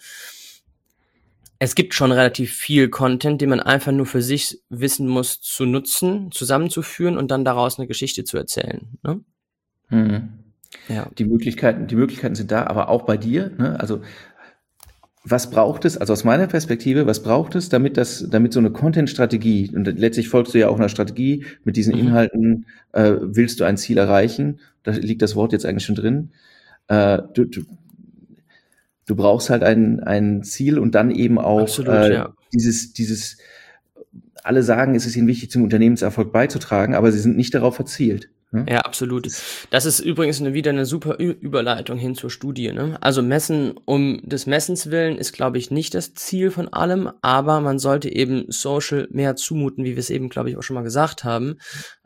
es 1.59 1.73
gibt 1.73 1.93
schon 1.95 2.11
relativ 2.11 2.53
viel 2.53 2.89
Content, 2.89 3.41
den 3.41 3.49
man 3.49 3.59
einfach 3.59 3.91
nur 3.91 4.05
für 4.05 4.21
sich 4.21 4.61
wissen 4.69 5.07
muss 5.07 5.41
zu 5.41 5.65
nutzen, 5.65 6.31
zusammenzuführen 6.31 7.17
und 7.17 7.31
dann 7.31 7.45
daraus 7.45 7.79
eine 7.79 7.87
Geschichte 7.87 8.23
zu 8.23 8.37
erzählen. 8.37 8.87
Ne? 9.01 9.21
Mhm. 9.89 10.29
Ja. 10.87 11.09
Die 11.17 11.25
Möglichkeiten, 11.25 11.87
die 11.87 11.95
Möglichkeiten 11.95 12.35
sind 12.35 12.51
da, 12.51 12.67
aber 12.67 12.89
auch 12.89 13.03
bei 13.03 13.17
dir. 13.17 13.51
Ne? 13.57 13.79
Also 13.79 14.01
was 15.29 15.49
braucht 15.49 15.83
es, 15.85 15.97
also 15.97 16.13
aus 16.13 16.23
meiner 16.23 16.47
Perspektive, 16.47 17.05
was 17.05 17.21
braucht 17.21 17.55
es, 17.55 17.69
damit 17.69 17.97
das, 17.97 18.25
damit 18.29 18.53
so 18.53 18.59
eine 18.59 18.71
Content-Strategie, 18.71 19.71
und 19.73 19.85
letztlich 19.99 20.29
folgst 20.29 20.53
du 20.53 20.59
ja 20.59 20.69
auch 20.69 20.77
einer 20.77 20.89
Strategie, 20.89 21.45
mit 21.63 21.75
diesen 21.75 21.93
mhm. 21.93 21.99
Inhalten 21.99 22.65
äh, 22.93 23.13
willst 23.19 23.59
du 23.59 23.65
ein 23.65 23.77
Ziel 23.77 23.97
erreichen, 23.97 24.59
da 24.83 24.91
liegt 24.91 25.21
das 25.21 25.35
Wort 25.35 25.51
jetzt 25.51 25.65
eigentlich 25.65 25.85
schon 25.85 25.95
drin. 25.95 26.29
Äh, 26.87 27.19
du, 27.33 27.45
du, 27.45 27.63
du 29.05 29.15
brauchst 29.15 29.49
halt 29.49 29.63
ein, 29.63 29.99
ein 30.01 30.43
Ziel 30.43 30.79
und 30.79 30.95
dann 30.95 31.11
eben 31.11 31.39
auch 31.39 31.61
Absolut, 31.61 31.93
äh, 31.93 32.13
ja. 32.13 32.33
dieses, 32.53 32.93
dieses, 32.93 33.37
alle 34.43 34.63
sagen, 34.63 34.95
es 34.95 35.05
ist 35.05 35.17
ihnen 35.17 35.27
wichtig, 35.27 35.51
zum 35.51 35.63
Unternehmenserfolg 35.63 36.31
beizutragen, 36.31 36.95
aber 36.95 37.11
sie 37.11 37.19
sind 37.19 37.35
nicht 37.35 37.53
darauf 37.53 37.75
verzielt. 37.75 38.29
Ne? 38.51 38.65
Ja, 38.69 38.79
absolut. 38.79 39.27
Das 39.71 39.85
ist 39.85 39.99
übrigens 39.99 40.39
eine, 40.39 40.53
wieder 40.53 40.71
eine 40.71 40.85
super 40.85 41.17
Überleitung 41.19 41.97
hin 41.97 42.15
zur 42.15 42.29
Studie. 42.29 42.71
Ne? 42.71 42.97
Also 43.01 43.21
Messen 43.21 43.73
um 43.85 44.21
des 44.23 44.45
Messens 44.45 44.89
willen 44.89 45.17
ist, 45.17 45.33
glaube 45.33 45.57
ich, 45.57 45.69
nicht 45.69 45.93
das 45.93 46.13
Ziel 46.13 46.49
von 46.51 46.71
allem, 46.71 47.11
aber 47.21 47.59
man 47.59 47.77
sollte 47.77 48.09
eben 48.09 48.45
Social 48.47 49.07
mehr 49.11 49.35
zumuten, 49.35 49.83
wie 49.83 49.91
wir 49.95 49.99
es 49.99 50.09
eben, 50.09 50.29
glaube 50.29 50.49
ich, 50.49 50.57
auch 50.57 50.63
schon 50.63 50.75
mal 50.75 50.83
gesagt 50.83 51.25
haben, 51.25 51.47
mhm. 51.47 51.57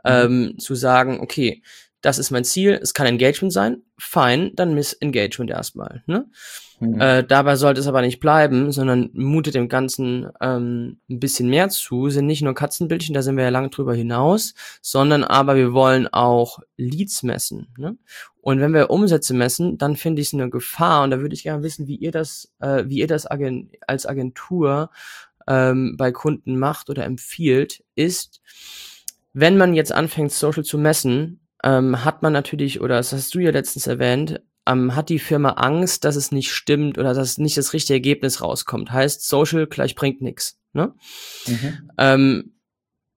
ähm, 0.05 0.55
zu 0.57 0.73
sagen, 0.73 1.19
okay, 1.19 1.61
das 2.01 2.17
ist 2.17 2.31
mein 2.31 2.43
Ziel, 2.43 2.79
es 2.81 2.93
kann 2.93 3.07
Engagement 3.07 3.53
sein, 3.53 3.83
fein, 3.97 4.51
dann 4.55 4.73
miss 4.73 4.93
Engagement 4.93 5.51
erstmal. 5.51 6.03
Ne? 6.07 6.25
Mhm. 6.79 6.99
Äh, 6.99 7.23
dabei 7.23 7.55
sollte 7.55 7.79
es 7.79 7.87
aber 7.87 8.01
nicht 8.01 8.19
bleiben, 8.19 8.71
sondern 8.71 9.11
mutet 9.13 9.53
dem 9.53 9.69
Ganzen 9.69 10.27
ähm, 10.41 10.99
ein 11.09 11.19
bisschen 11.19 11.47
mehr 11.47 11.69
zu, 11.69 12.09
sind 12.09 12.25
nicht 12.25 12.41
nur 12.41 12.55
Katzenbildchen, 12.55 13.13
da 13.13 13.21
sind 13.21 13.37
wir 13.37 13.43
ja 13.43 13.49
lange 13.49 13.69
drüber 13.69 13.93
hinaus, 13.93 14.55
sondern 14.81 15.23
aber 15.23 15.55
wir 15.55 15.73
wollen 15.73 16.07
auch 16.07 16.59
Leads 16.77 17.21
messen. 17.21 17.67
Ne? 17.77 17.97
Und 18.41 18.59
wenn 18.59 18.73
wir 18.73 18.89
Umsätze 18.89 19.35
messen, 19.35 19.77
dann 19.77 19.95
finde 19.95 20.21
ich 20.21 20.29
es 20.29 20.33
eine 20.33 20.49
Gefahr 20.49 21.03
und 21.03 21.11
da 21.11 21.19
würde 21.19 21.35
ich 21.35 21.43
gerne 21.43 21.61
wissen, 21.61 21.87
wie 21.87 21.97
ihr 21.97 22.11
das, 22.11 22.51
äh, 22.59 22.85
wie 22.87 22.97
ihr 22.97 23.07
das 23.07 23.29
Agent 23.29 23.75
als 23.85 24.07
Agentur 24.07 24.89
ähm, 25.47 25.95
bei 25.97 26.11
Kunden 26.11 26.57
macht 26.57 26.89
oder 26.89 27.05
empfiehlt, 27.05 27.83
ist, 27.93 28.41
wenn 29.33 29.57
man 29.57 29.75
jetzt 29.75 29.91
anfängt, 29.91 30.31
Social 30.31 30.63
zu 30.63 30.79
messen, 30.79 31.40
ähm, 31.63 32.03
hat 32.03 32.21
man 32.21 32.33
natürlich, 32.33 32.81
oder 32.81 32.97
das 32.97 33.13
hast 33.13 33.33
du 33.35 33.39
ja 33.39 33.51
letztens 33.51 33.87
erwähnt, 33.87 34.41
ähm, 34.67 34.95
hat 34.95 35.09
die 35.09 35.19
Firma 35.19 35.51
Angst, 35.51 36.05
dass 36.05 36.15
es 36.15 36.31
nicht 36.31 36.51
stimmt 36.51 36.97
oder 36.97 37.13
dass 37.13 37.37
nicht 37.37 37.57
das 37.57 37.73
richtige 37.73 37.95
Ergebnis 37.95 38.41
rauskommt. 38.41 38.91
Heißt, 38.91 39.27
Social 39.27 39.67
gleich 39.67 39.95
bringt 39.95 40.21
nichts. 40.21 40.59
Ne? 40.73 40.93
Mhm. 41.47 41.89
Ähm, 41.97 42.53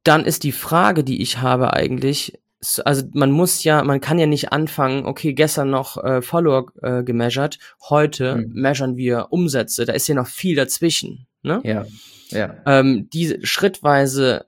dann 0.05 0.25
ist 0.25 0.43
die 0.43 0.53
Frage, 0.53 1.05
die 1.05 1.23
ich 1.23 1.39
habe 1.39 1.73
eigentlich, 1.73 2.39
also 2.85 3.05
man 3.13 3.31
muss 3.31 3.65
ja, 3.65 3.83
man 3.85 4.01
kann 4.01 4.19
ja 4.19 4.27
nicht 4.27 4.53
anfangen, 4.53 5.07
okay, 5.07 5.33
gestern 5.35 5.71
noch 5.71 6.03
äh, 6.03 6.23
Follower 6.23 6.67
äh, 6.83 7.03
gemeasured, 7.03 7.59
heute 7.89 8.37
mhm. 8.37 8.53
measuren 8.53 8.97
wir 8.97 9.29
Umsätze, 9.31 9.85
da 9.85 9.93
ist 9.93 10.09
ja 10.09 10.15
noch 10.15 10.27
viel 10.27 10.57
dazwischen. 10.57 11.27
Ne? 11.43 11.61
Ja. 11.65 11.87
Ja. 12.31 12.57
Ähm, 12.67 13.09
diese 13.13 13.45
schrittweise 13.47 14.47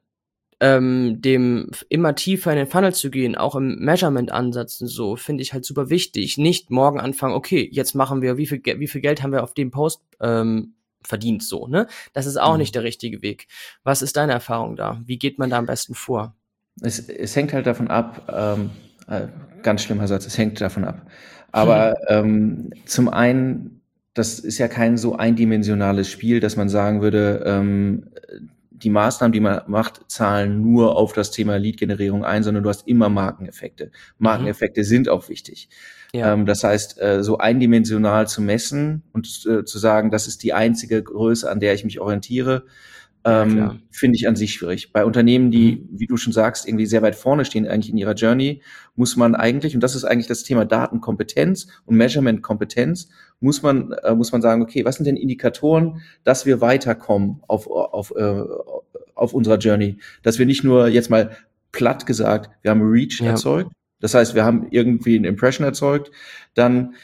ähm, 0.60 1.20
dem 1.20 1.70
immer 1.88 2.14
tiefer 2.14 2.50
in 2.52 2.58
den 2.58 2.66
Funnel 2.66 2.94
zu 2.94 3.10
gehen, 3.10 3.36
auch 3.36 3.56
im 3.56 3.78
Measurement-Ansatz 3.78 4.80
und 4.80 4.86
so, 4.88 5.16
finde 5.16 5.42
ich 5.42 5.52
halt 5.52 5.64
super 5.64 5.90
wichtig. 5.90 6.38
Nicht 6.38 6.70
morgen 6.70 6.98
anfangen, 6.98 7.34
okay, 7.34 7.68
jetzt 7.70 7.94
machen 7.94 8.22
wir, 8.22 8.36
wie 8.36 8.46
viel, 8.46 8.62
wie 8.64 8.88
viel 8.88 9.00
Geld 9.02 9.22
haben 9.22 9.32
wir 9.32 9.42
auf 9.42 9.54
dem 9.54 9.70
Post 9.70 10.02
ähm, 10.20 10.74
verdient, 11.02 11.42
so, 11.42 11.66
ne? 11.66 11.86
Das 12.14 12.26
ist 12.26 12.38
auch 12.38 12.54
mhm. 12.54 12.60
nicht 12.60 12.74
der 12.74 12.82
richtige 12.82 13.22
Weg. 13.22 13.48
Was 13.84 14.02
ist 14.02 14.16
deine 14.16 14.32
Erfahrung 14.32 14.76
da? 14.76 15.00
Wie 15.04 15.18
geht 15.18 15.38
man 15.38 15.50
da 15.50 15.58
am 15.58 15.66
besten 15.66 15.94
vor? 15.94 16.34
Es, 16.80 16.98
es 17.08 17.36
hängt 17.36 17.52
halt 17.52 17.66
davon 17.66 17.88
ab, 17.88 18.32
ähm, 18.34 18.70
äh, 19.08 19.28
ganz 19.62 19.82
schlimmer 19.82 20.08
Satz, 20.08 20.26
es 20.26 20.38
hängt 20.38 20.60
davon 20.60 20.84
ab. 20.84 21.06
Aber 21.52 21.90
mhm. 21.90 21.94
ähm, 22.08 22.70
zum 22.86 23.08
einen, 23.08 23.82
das 24.14 24.38
ist 24.38 24.56
ja 24.56 24.68
kein 24.68 24.96
so 24.96 25.16
eindimensionales 25.16 26.10
Spiel, 26.10 26.40
dass 26.40 26.56
man 26.56 26.70
sagen 26.70 27.02
würde, 27.02 27.42
ähm, 27.44 28.08
die 28.82 28.90
Maßnahmen, 28.90 29.32
die 29.32 29.40
man 29.40 29.62
macht, 29.66 30.10
zahlen 30.10 30.62
nur 30.62 30.96
auf 30.96 31.12
das 31.12 31.30
Thema 31.30 31.56
Lead-Generierung 31.56 32.24
ein, 32.24 32.42
sondern 32.42 32.62
du 32.62 32.68
hast 32.68 32.86
immer 32.86 33.08
Markeneffekte. 33.08 33.90
Markeneffekte 34.18 34.80
mhm. 34.80 34.84
sind 34.84 35.08
auch 35.08 35.28
wichtig. 35.28 35.68
Ja. 36.12 36.32
Ähm, 36.32 36.46
das 36.46 36.62
heißt, 36.62 37.00
äh, 37.00 37.22
so 37.22 37.38
eindimensional 37.38 38.28
zu 38.28 38.42
messen 38.42 39.02
und 39.12 39.26
äh, 39.46 39.64
zu 39.64 39.78
sagen, 39.78 40.10
das 40.10 40.26
ist 40.28 40.42
die 40.42 40.52
einzige 40.52 41.02
Größe, 41.02 41.50
an 41.50 41.60
der 41.60 41.74
ich 41.74 41.84
mich 41.84 42.00
orientiere, 42.00 42.64
ähm, 43.26 43.58
ja, 43.58 43.76
finde 43.90 44.16
ich 44.16 44.28
an 44.28 44.36
sich 44.36 44.52
schwierig. 44.52 44.92
Bei 44.92 45.04
Unternehmen, 45.04 45.50
die, 45.50 45.76
mhm. 45.76 45.98
wie 45.98 46.06
du 46.06 46.16
schon 46.16 46.32
sagst, 46.32 46.66
irgendwie 46.68 46.86
sehr 46.86 47.02
weit 47.02 47.16
vorne 47.16 47.44
stehen 47.44 47.66
eigentlich 47.66 47.90
in 47.90 47.98
ihrer 47.98 48.14
Journey, 48.14 48.62
muss 48.94 49.16
man 49.16 49.34
eigentlich, 49.34 49.74
und 49.74 49.80
das 49.80 49.96
ist 49.96 50.04
eigentlich 50.04 50.28
das 50.28 50.44
Thema 50.44 50.64
Datenkompetenz 50.64 51.66
und 51.86 51.96
Measurement-Kompetenz, 51.96 53.08
muss 53.40 53.62
man, 53.62 53.92
äh, 53.92 54.14
muss 54.14 54.32
man 54.32 54.42
sagen, 54.42 54.62
okay, 54.62 54.84
was 54.84 54.96
sind 54.96 55.06
denn 55.06 55.16
Indikatoren, 55.16 56.02
dass 56.24 56.46
wir 56.46 56.60
weiterkommen 56.60 57.42
auf, 57.46 57.66
auf, 57.68 58.12
äh, 58.16 58.42
auf 59.14 59.34
unserer 59.34 59.58
Journey? 59.58 59.98
Dass 60.22 60.38
wir 60.38 60.46
nicht 60.46 60.64
nur 60.64 60.88
jetzt 60.88 61.10
mal 61.10 61.36
platt 61.72 62.06
gesagt, 62.06 62.50
wir 62.62 62.70
haben 62.70 62.82
Reach 62.82 63.20
ja. 63.20 63.32
erzeugt, 63.32 63.70
das 64.00 64.14
heißt, 64.14 64.34
wir 64.34 64.44
haben 64.44 64.68
irgendwie 64.70 65.16
ein 65.18 65.24
Impression 65.24 65.66
erzeugt, 65.66 66.10
dann 66.54 66.94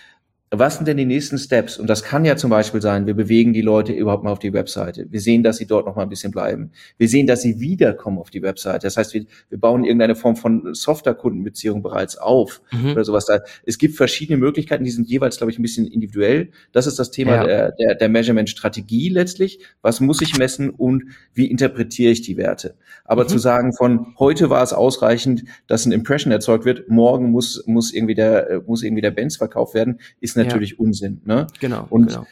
was 0.59 0.77
sind 0.77 0.87
denn 0.87 0.99
die 0.99 1.07
nächsten 1.07 1.39
Steps? 1.39 1.79
Und 1.79 1.87
das 1.89 2.03
kann 2.03 2.27
ja 2.27 2.37
zum 2.37 2.51
Beispiel 2.51 2.83
sein, 2.83 3.07
wir 3.07 3.15
bewegen 3.15 3.55
die 3.55 3.63
Leute 3.63 3.93
überhaupt 3.93 4.23
mal 4.23 4.33
auf 4.33 4.39
die 4.39 4.53
Webseite. 4.53 5.07
Wir 5.11 5.21
sehen, 5.21 5.43
dass 5.43 5.57
sie 5.57 5.67
dort 5.67 5.87
noch 5.87 5.97
mal 5.97 6.03
ein 6.03 6.11
bisschen 6.11 6.31
bleiben. 6.31 6.73
Wir 6.99 7.09
sehen, 7.09 7.27
dass 7.27 7.41
sie 7.41 7.59
wiederkommen 7.59 8.19
auf 8.19 8.29
die 8.29 8.43
Webseite. 8.43 8.87
Das 8.87 8.99
heißt, 8.99 9.15
wir, 9.15 9.25
wir 9.49 9.59
bauen 9.59 9.85
irgendeine 9.85 10.15
Form 10.15 10.37
von 10.37 10.75
Software-Kundenbeziehung 10.75 11.83
bereits 11.83 12.19
auf 12.19 12.61
mhm. 12.71 12.91
oder 12.93 13.03
sowas. 13.05 13.25
Da, 13.25 13.41
es 13.65 13.79
gibt 13.79 13.97
verschiedene 13.97 14.37
Möglichkeiten, 14.37 14.85
die 14.85 14.91
sind 14.91 15.09
jeweils, 15.09 15.39
glaube 15.39 15.51
ich, 15.53 15.59
ein 15.59 15.63
bisschen 15.63 15.87
individuell. 15.87 16.51
Das 16.73 16.87
ist 16.87 16.99
das 16.99 17.11
Thema 17.11 17.37
ja. 17.37 17.45
der, 17.45 17.73
der, 17.73 17.95
der 17.95 18.09
Measurement-Strategie 18.11 19.09
letztlich. 19.09 19.61
Was 19.81 20.01
muss 20.01 20.21
ich 20.21 20.37
messen 20.37 20.69
und 20.69 21.05
wie 21.33 21.47
interpretiere 21.47 22.13
ich 22.13 22.21
die 22.21 22.37
Werte? 22.37 22.75
Aber 23.07 23.25
mhm. 23.25 23.29
zu 23.29 23.39
sagen, 23.39 23.73
von 23.73 24.15
heute 24.19 24.51
war 24.51 24.63
es 24.63 24.75
ausreichend, 24.75 25.45
dass 25.67 25.87
ein 25.87 25.93
Impression 25.93 26.31
erzeugt 26.31 26.67
wird, 26.67 26.91
morgen 26.91 27.31
muss, 27.31 27.65
muss 27.67 27.93
irgendwie 27.95 28.15
der, 28.15 28.63
muss 28.67 28.83
irgendwie 28.83 29.03
der 29.03 29.11
Benz 29.13 29.37
verkauft 29.37 29.73
werden, 29.73 29.99
ist 30.21 30.42
natürlich 30.45 30.71
ja. 30.73 30.77
Unsinn. 30.79 31.23
Ne? 31.25 31.47
Genau. 31.61 31.87
Und, 31.91 32.09
genau. 32.09 32.27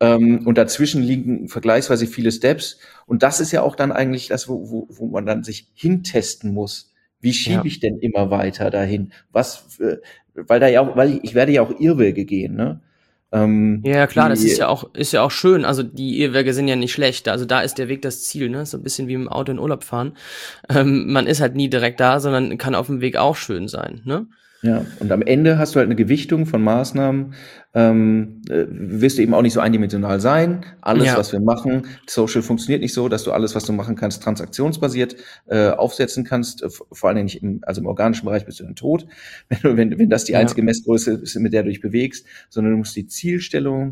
Ähm, 0.00 0.46
und 0.46 0.58
dazwischen 0.58 1.02
liegen 1.02 1.48
vergleichsweise 1.48 2.06
viele 2.06 2.32
Steps. 2.32 2.78
Und 3.06 3.22
das 3.22 3.40
ist 3.40 3.52
ja 3.52 3.62
auch 3.62 3.76
dann 3.76 3.92
eigentlich 3.92 4.28
das, 4.28 4.48
wo, 4.48 4.70
wo, 4.70 4.88
wo 4.90 5.06
man 5.06 5.26
dann 5.26 5.44
sich 5.44 5.70
hintesten 5.74 6.52
muss. 6.52 6.92
Wie 7.20 7.32
schiebe 7.32 7.56
ja. 7.56 7.64
ich 7.64 7.80
denn 7.80 7.98
immer 7.98 8.30
weiter 8.30 8.70
dahin? 8.70 9.12
Was, 9.32 9.78
äh, 9.80 9.96
weil 10.34 10.60
da 10.60 10.68
ja 10.68 10.80
auch, 10.80 10.96
weil 10.96 11.14
ich, 11.14 11.24
ich 11.24 11.34
werde 11.34 11.52
ja 11.52 11.62
auch 11.62 11.80
Irrwege 11.80 12.24
gehen, 12.24 12.54
ne? 12.54 12.80
Ähm, 13.32 13.82
ja, 13.84 14.06
klar, 14.06 14.28
das 14.28 14.44
ist 14.44 14.58
ja 14.58 14.68
auch, 14.68 14.94
ist 14.94 15.12
ja 15.12 15.22
auch 15.22 15.30
schön. 15.32 15.64
Also 15.64 15.82
die 15.82 16.20
Irrwege 16.20 16.54
sind 16.54 16.68
ja 16.68 16.76
nicht 16.76 16.92
schlecht. 16.92 17.28
Also 17.28 17.44
da 17.44 17.62
ist 17.62 17.78
der 17.78 17.88
Weg 17.88 18.02
das 18.02 18.22
Ziel, 18.22 18.48
ne? 18.48 18.64
So 18.64 18.76
ein 18.76 18.84
bisschen 18.84 19.08
wie 19.08 19.14
im 19.14 19.28
Auto 19.28 19.50
in 19.50 19.58
Urlaub 19.58 19.82
fahren. 19.82 20.16
Ähm, 20.68 21.10
man 21.12 21.26
ist 21.26 21.40
halt 21.40 21.56
nie 21.56 21.68
direkt 21.68 21.98
da, 21.98 22.20
sondern 22.20 22.58
kann 22.58 22.76
auf 22.76 22.86
dem 22.86 23.00
Weg 23.00 23.16
auch 23.16 23.34
schön 23.34 23.66
sein, 23.66 24.02
ne? 24.04 24.26
Ja, 24.64 24.86
und 24.98 25.12
am 25.12 25.20
Ende 25.20 25.58
hast 25.58 25.74
du 25.74 25.78
halt 25.78 25.88
eine 25.88 25.94
Gewichtung 25.94 26.46
von 26.46 26.62
Maßnahmen. 26.62 27.34
Ähm, 27.74 28.40
äh, 28.48 28.64
wirst 28.70 29.18
du 29.18 29.22
eben 29.22 29.34
auch 29.34 29.42
nicht 29.42 29.52
so 29.52 29.60
eindimensional 29.60 30.20
sein. 30.20 30.64
Alles, 30.80 31.04
ja. 31.04 31.18
was 31.18 31.32
wir 31.32 31.40
machen, 31.40 31.86
Social 32.06 32.40
funktioniert 32.40 32.80
nicht 32.80 32.94
so, 32.94 33.10
dass 33.10 33.24
du 33.24 33.32
alles, 33.32 33.54
was 33.54 33.66
du 33.66 33.74
machen 33.74 33.94
kannst, 33.94 34.22
transaktionsbasiert 34.22 35.16
äh, 35.48 35.68
aufsetzen 35.68 36.24
kannst. 36.24 36.62
Äh, 36.62 36.70
vor 36.70 37.08
allen 37.08 37.16
Dingen 37.16 37.26
nicht 37.26 37.42
im, 37.42 37.58
also 37.60 37.82
im 37.82 37.86
organischen 37.86 38.24
Bereich 38.24 38.46
bist 38.46 38.58
du 38.58 38.64
dann 38.64 38.74
tot, 38.74 39.06
wenn, 39.50 39.58
du, 39.60 39.76
wenn, 39.76 39.98
wenn 39.98 40.08
das 40.08 40.24
die 40.24 40.34
einzige 40.34 40.62
ja. 40.62 40.64
Messgröße 40.64 41.12
ist, 41.12 41.34
mit 41.36 41.52
der 41.52 41.64
du 41.64 41.68
dich 41.68 41.82
bewegst, 41.82 42.26
sondern 42.48 42.72
du 42.72 42.78
musst 42.78 42.96
die 42.96 43.06
Zielstellung 43.06 43.90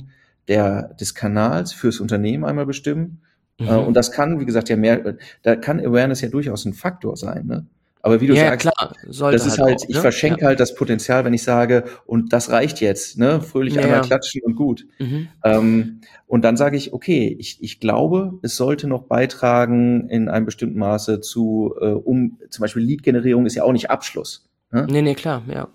der, 0.49 0.95
des 0.95 1.15
Kanals 1.15 1.75
fürs 1.75 2.01
Unternehmen 2.01 2.47
einmal 2.47 2.65
bestimmen. 2.65 3.21
Mhm. 3.61 3.67
Äh, 3.69 3.77
und 3.77 3.95
das 3.95 4.11
kann, 4.11 4.41
wie 4.41 4.47
gesagt, 4.47 4.71
ja 4.71 4.77
mehr, 4.77 5.19
da 5.43 5.55
kann 5.55 5.81
Awareness 5.81 6.23
ja 6.23 6.31
durchaus 6.31 6.65
ein 6.65 6.73
Faktor 6.73 7.19
sein. 7.19 7.47
Ne? 7.47 7.67
Aber 8.05 8.21
wie 8.21 8.27
du 8.27 8.35
Ja, 8.35 8.47
sagst, 8.47 8.69
klar, 8.69 8.97
sollte 9.09 9.39
das 9.39 9.47
ist 9.47 9.59
halt 9.59 9.69
halt, 9.71 9.81
auch, 9.81 9.89
ich 9.89 9.95
ne? 9.95 10.01
verschenke 10.01 10.41
Ja. 10.41 10.47
halt 10.49 10.61
das 10.61 10.75
Potenzial, 10.75 11.25
wenn 11.25 11.33
ich 11.35 11.45
sage, 11.45 11.85
und 12.05 12.33
das 12.33 12.51
reicht 12.51 12.81
jetzt, 12.81 13.17
ne? 13.17 13.41
Fröhlich 13.41 13.77
Ja, 13.77 13.83
einmal 13.85 14.01
klatschen 14.03 14.43
und 14.45 14.57
gut. 14.57 14.87
Mhm. 14.99 15.29
Ähm, 15.45 16.01
und 16.27 16.43
dann 16.43 16.57
sage 16.57 16.77
ich, 16.77 16.93
okay, 16.93 17.35
ich, 17.39 17.63
ich 17.63 17.79
glaube, 17.79 18.39
es 18.43 18.57
sollte 18.57 18.89
noch 18.89 19.05
beitragen 19.05 20.09
in 20.09 20.29
einem 20.29 20.47
bestimmten 20.47 20.79
Maße 20.79 21.21
zu, 21.21 21.75
äh, 21.81 21.87
um 21.87 22.39
zum 22.51 22.63
Beispiel 22.63 22.83
Lead-Generierung 22.83 23.47
ist 23.47 23.55
ja 23.55 23.63
auch 23.63 23.73
nicht 23.73 23.91
Abschluss. 23.91 24.49
Ne? 24.73 24.87
Nee, 24.91 25.03
nee, 25.03 25.15
klar, 25.15 25.43
ja. 25.49 25.69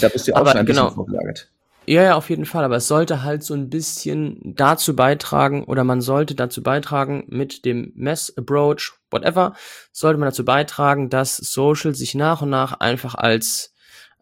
Da 0.00 0.08
bist 0.08 0.26
du 0.26 0.30
ja 0.30 0.36
auch 0.36 0.40
Aber 0.42 0.50
schon 0.52 0.60
ein 0.60 0.66
genau. 0.66 0.84
bisschen 0.84 0.94
vorgelagert. 0.94 1.51
Ja, 1.86 2.02
ja, 2.02 2.14
auf 2.14 2.30
jeden 2.30 2.44
Fall. 2.44 2.64
Aber 2.64 2.76
es 2.76 2.86
sollte 2.86 3.22
halt 3.22 3.42
so 3.42 3.54
ein 3.54 3.68
bisschen 3.68 4.38
dazu 4.54 4.94
beitragen, 4.94 5.64
oder 5.64 5.82
man 5.84 6.00
sollte 6.00 6.34
dazu 6.34 6.62
beitragen, 6.62 7.24
mit 7.28 7.64
dem 7.64 7.92
Mess-Approach, 7.96 8.92
whatever, 9.10 9.54
sollte 9.90 10.18
man 10.18 10.28
dazu 10.28 10.44
beitragen, 10.44 11.10
dass 11.10 11.36
Social 11.36 11.94
sich 11.94 12.14
nach 12.14 12.42
und 12.42 12.50
nach 12.50 12.74
einfach 12.80 13.16
als 13.16 13.74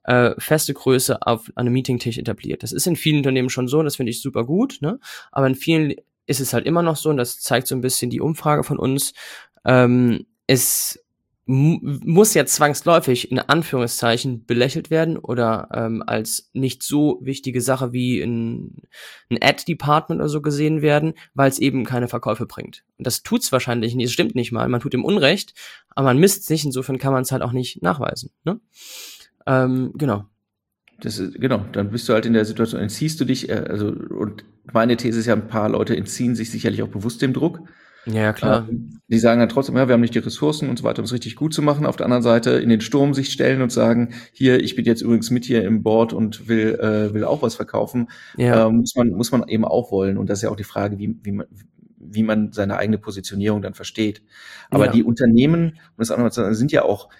äh, 0.04 0.32
feste 0.38 0.72
Größe 0.72 1.26
auf 1.26 1.52
einem 1.54 1.74
Meetingtisch 1.74 2.16
etabliert. 2.16 2.62
Das 2.62 2.72
ist 2.72 2.86
in 2.86 2.96
vielen 2.96 3.18
Unternehmen 3.18 3.50
schon 3.50 3.68
so, 3.68 3.82
das 3.82 3.96
finde 3.96 4.10
ich 4.10 4.22
super 4.22 4.44
gut, 4.44 4.78
ne? 4.80 4.98
Aber 5.30 5.46
in 5.46 5.54
vielen 5.54 5.94
ist 6.26 6.40
es 6.40 6.54
halt 6.54 6.66
immer 6.66 6.82
noch 6.82 6.96
so, 6.96 7.10
und 7.10 7.18
das 7.18 7.40
zeigt 7.40 7.66
so 7.66 7.74
ein 7.74 7.82
bisschen 7.82 8.08
die 8.08 8.20
Umfrage 8.20 8.64
von 8.64 8.78
uns, 8.78 9.12
ähm, 9.66 10.26
es 10.46 10.98
muss 11.52 12.32
ja 12.34 12.46
zwangsläufig 12.46 13.32
in 13.32 13.40
Anführungszeichen 13.40 14.44
belächelt 14.46 14.88
werden 14.88 15.16
oder 15.16 15.68
ähm, 15.74 16.04
als 16.06 16.48
nicht 16.52 16.84
so 16.84 17.18
wichtige 17.22 17.60
Sache 17.60 17.92
wie 17.92 18.22
ein, 18.22 18.82
ein 19.30 19.38
Ad-Department 19.40 20.20
oder 20.20 20.28
so 20.28 20.42
gesehen 20.42 20.80
werden, 20.80 21.14
weil 21.34 21.48
es 21.48 21.58
eben 21.58 21.84
keine 21.84 22.06
Verkäufe 22.06 22.46
bringt. 22.46 22.84
Und 22.98 23.06
das 23.06 23.24
tut's 23.24 23.50
wahrscheinlich 23.50 23.96
nicht, 23.96 24.06
es 24.06 24.12
stimmt 24.12 24.36
nicht 24.36 24.52
mal, 24.52 24.68
man 24.68 24.80
tut 24.80 24.94
ihm 24.94 25.04
Unrecht, 25.04 25.54
aber 25.88 26.06
man 26.06 26.18
misst 26.18 26.48
nicht, 26.50 26.64
insofern 26.64 26.98
kann 26.98 27.12
man 27.12 27.22
es 27.22 27.32
halt 27.32 27.42
auch 27.42 27.52
nicht 27.52 27.82
nachweisen. 27.82 28.30
Ne? 28.44 28.60
Ähm, 29.44 29.90
genau. 29.96 30.26
Das 31.00 31.18
ist, 31.18 31.34
genau, 31.34 31.64
dann 31.72 31.90
bist 31.90 32.08
du 32.08 32.12
halt 32.12 32.26
in 32.26 32.32
der 32.32 32.44
Situation, 32.44 32.80
entziehst 32.80 33.20
du 33.20 33.24
dich, 33.24 33.48
äh, 33.48 33.54
also, 33.54 33.88
und 33.88 34.44
meine 34.72 34.96
These 34.96 35.18
ist 35.18 35.26
ja, 35.26 35.34
ein 35.34 35.48
paar 35.48 35.68
Leute 35.68 35.96
entziehen 35.96 36.36
sich 36.36 36.52
sicherlich 36.52 36.84
auch 36.84 36.88
bewusst 36.88 37.22
dem 37.22 37.32
Druck. 37.32 37.60
Ja, 38.06 38.32
klar. 38.32 38.66
Ähm, 38.68 39.00
Die 39.08 39.18
sagen 39.18 39.40
dann 39.40 39.48
trotzdem, 39.48 39.76
ja, 39.76 39.88
wir 39.88 39.92
haben 39.94 40.00
nicht 40.00 40.14
die 40.14 40.20
Ressourcen 40.20 40.68
und 40.68 40.78
so 40.78 40.84
weiter, 40.84 41.00
um 41.00 41.04
es 41.04 41.12
richtig 41.12 41.36
gut 41.36 41.52
zu 41.52 41.62
machen. 41.62 41.84
Auf 41.84 41.96
der 41.96 42.06
anderen 42.06 42.22
Seite 42.22 42.52
in 42.52 42.68
den 42.68 42.80
Sturm 42.80 43.12
sich 43.12 43.30
stellen 43.30 43.60
und 43.60 43.70
sagen, 43.70 44.14
hier, 44.32 44.60
ich 44.62 44.76
bin 44.76 44.84
jetzt 44.84 45.02
übrigens 45.02 45.30
mit 45.30 45.44
hier 45.44 45.64
im 45.64 45.82
Board 45.82 46.12
und 46.12 46.48
will, 46.48 46.74
äh, 46.80 47.12
will 47.12 47.24
auch 47.24 47.42
was 47.42 47.54
verkaufen, 47.54 48.08
ja. 48.36 48.66
ähm, 48.68 48.78
muss 48.78 48.94
man, 48.96 49.10
muss 49.10 49.32
man 49.32 49.46
eben 49.48 49.64
auch 49.64 49.92
wollen. 49.92 50.16
Und 50.16 50.30
das 50.30 50.38
ist 50.38 50.42
ja 50.42 50.50
auch 50.50 50.56
die 50.56 50.64
Frage, 50.64 50.98
wie, 50.98 51.16
wie 51.22 51.32
man, 51.32 51.46
wie 51.98 52.22
man 52.22 52.52
seine 52.52 52.76
eigene 52.78 52.98
Positionierung 52.98 53.60
dann 53.60 53.74
versteht. 53.74 54.22
Aber 54.70 54.86
Ja. 54.86 54.92
die 54.92 55.04
Unternehmen, 55.04 55.72
um 55.72 55.98
das 55.98 56.10
auch 56.10 56.16
nochmal 56.16 56.32
zu 56.32 56.40
sagen, 56.40 56.54
sind 56.54 56.72
ja 56.72 56.82
auch, 56.82 57.10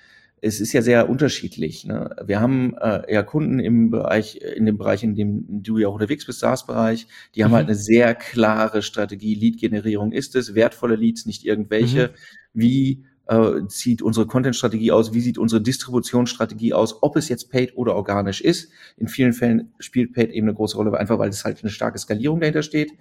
es 0.43 0.61
ist 0.61 0.73
ja 0.73 0.83
sehr 0.83 1.09
unterschiedlich. 1.09 1.85
Ne? 1.85 2.17
Wir 2.25 2.41
haben 2.41 2.75
äh, 2.79 3.13
ja 3.13 3.23
Kunden 3.23 3.59
im 3.59 3.91
Bereich, 3.91 4.37
in 4.37 4.67
dem 4.67 4.79
Bereich, 4.79 5.03
in 5.03 5.15
dem 5.15 5.45
du 5.49 5.79
ja 5.79 5.89
auch 5.89 5.95
unterwegs 5.95 6.25
bist, 6.27 6.41
SaaS-Bereich, 6.41 7.07
die 7.35 7.45
haben 7.45 7.51
Mhm. 7.51 7.57
halt 7.57 7.67
eine 7.67 7.75
sehr 7.77 8.15
klare 8.15 8.83
Strategie. 8.83 9.35
Lead-Generierung 9.35 10.13
ist 10.13 10.35
es, 10.37 10.55
wertvolle 10.55 10.97
Leads, 10.97 11.27
nicht 11.27 11.45
irgendwelche. 11.45 12.13
Wie 12.55 13.05
äh, 13.27 13.61
sieht 13.69 14.03
unsere 14.03 14.27
Content-Strategie 14.27 14.93
aus? 14.93 15.13
Wie 15.13 15.21
sieht 15.21 15.39
unsere 15.39 15.63
Distributionsstrategie 15.63 16.73
aus? 16.73 17.03
Ob 17.03 17.17
es 17.17 17.29
jetzt 17.29 17.51
paid 17.51 17.77
oder 17.77 17.95
organisch 17.95 18.41
ist. 18.41 18.73
In 18.97 19.09
vielen 19.09 19.33
Fällen 19.33 19.73
spielt 19.79 20.13
paid 20.15 20.31
eben 20.31 20.49
eine 20.49 20.55
große 20.55 20.77
Rolle, 20.77 20.99
einfach 20.99 21.19
weil 21.19 21.29
es 21.31 21.45
halt 21.45 21.63
eine 21.63 21.71
starke 21.71 21.99
Skalierung 21.99 22.41
dahinter 22.41 22.63
steht. 22.63 22.93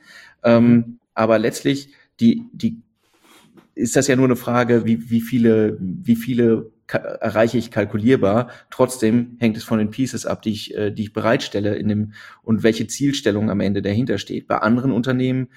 Ähm, 0.43 0.99
aber 1.13 1.39
letztlich 1.39 1.89
die, 2.19 2.43
die 2.54 2.82
ist 3.75 3.95
das 3.95 4.08
ja 4.08 4.15
nur 4.15 4.25
eine 4.25 4.36
Frage, 4.36 4.86
wie, 4.86 5.10
wie 5.10 5.21
viele, 5.21 5.78
wie 5.80 6.17
viele 6.17 6.71
erreiche 6.97 7.58
ich 7.58 7.71
kalkulierbar. 7.71 8.49
Trotzdem 8.69 9.38
hängt 9.39 9.58
es 9.58 9.63
von 9.63 9.80
den 9.80 9.91
Pieces 9.91 10.25
ab, 10.25 10.41
die 10.41 10.52
ich, 10.52 10.75
äh, 10.75 10.91
die 10.91 11.04
ich 11.04 11.13
bereitstelle 11.13 11.75
in 11.75 11.88
dem 11.88 12.13
und 12.43 12.63
welche 12.63 12.88
Zielstellung 12.88 13.49
am 13.49 13.60
Ende 13.60 13.82
dahinter 13.82 14.17
steht. 14.17 14.47
Bei 14.47 14.58
anderen 14.60 14.91
Unternehmen, 14.91 15.49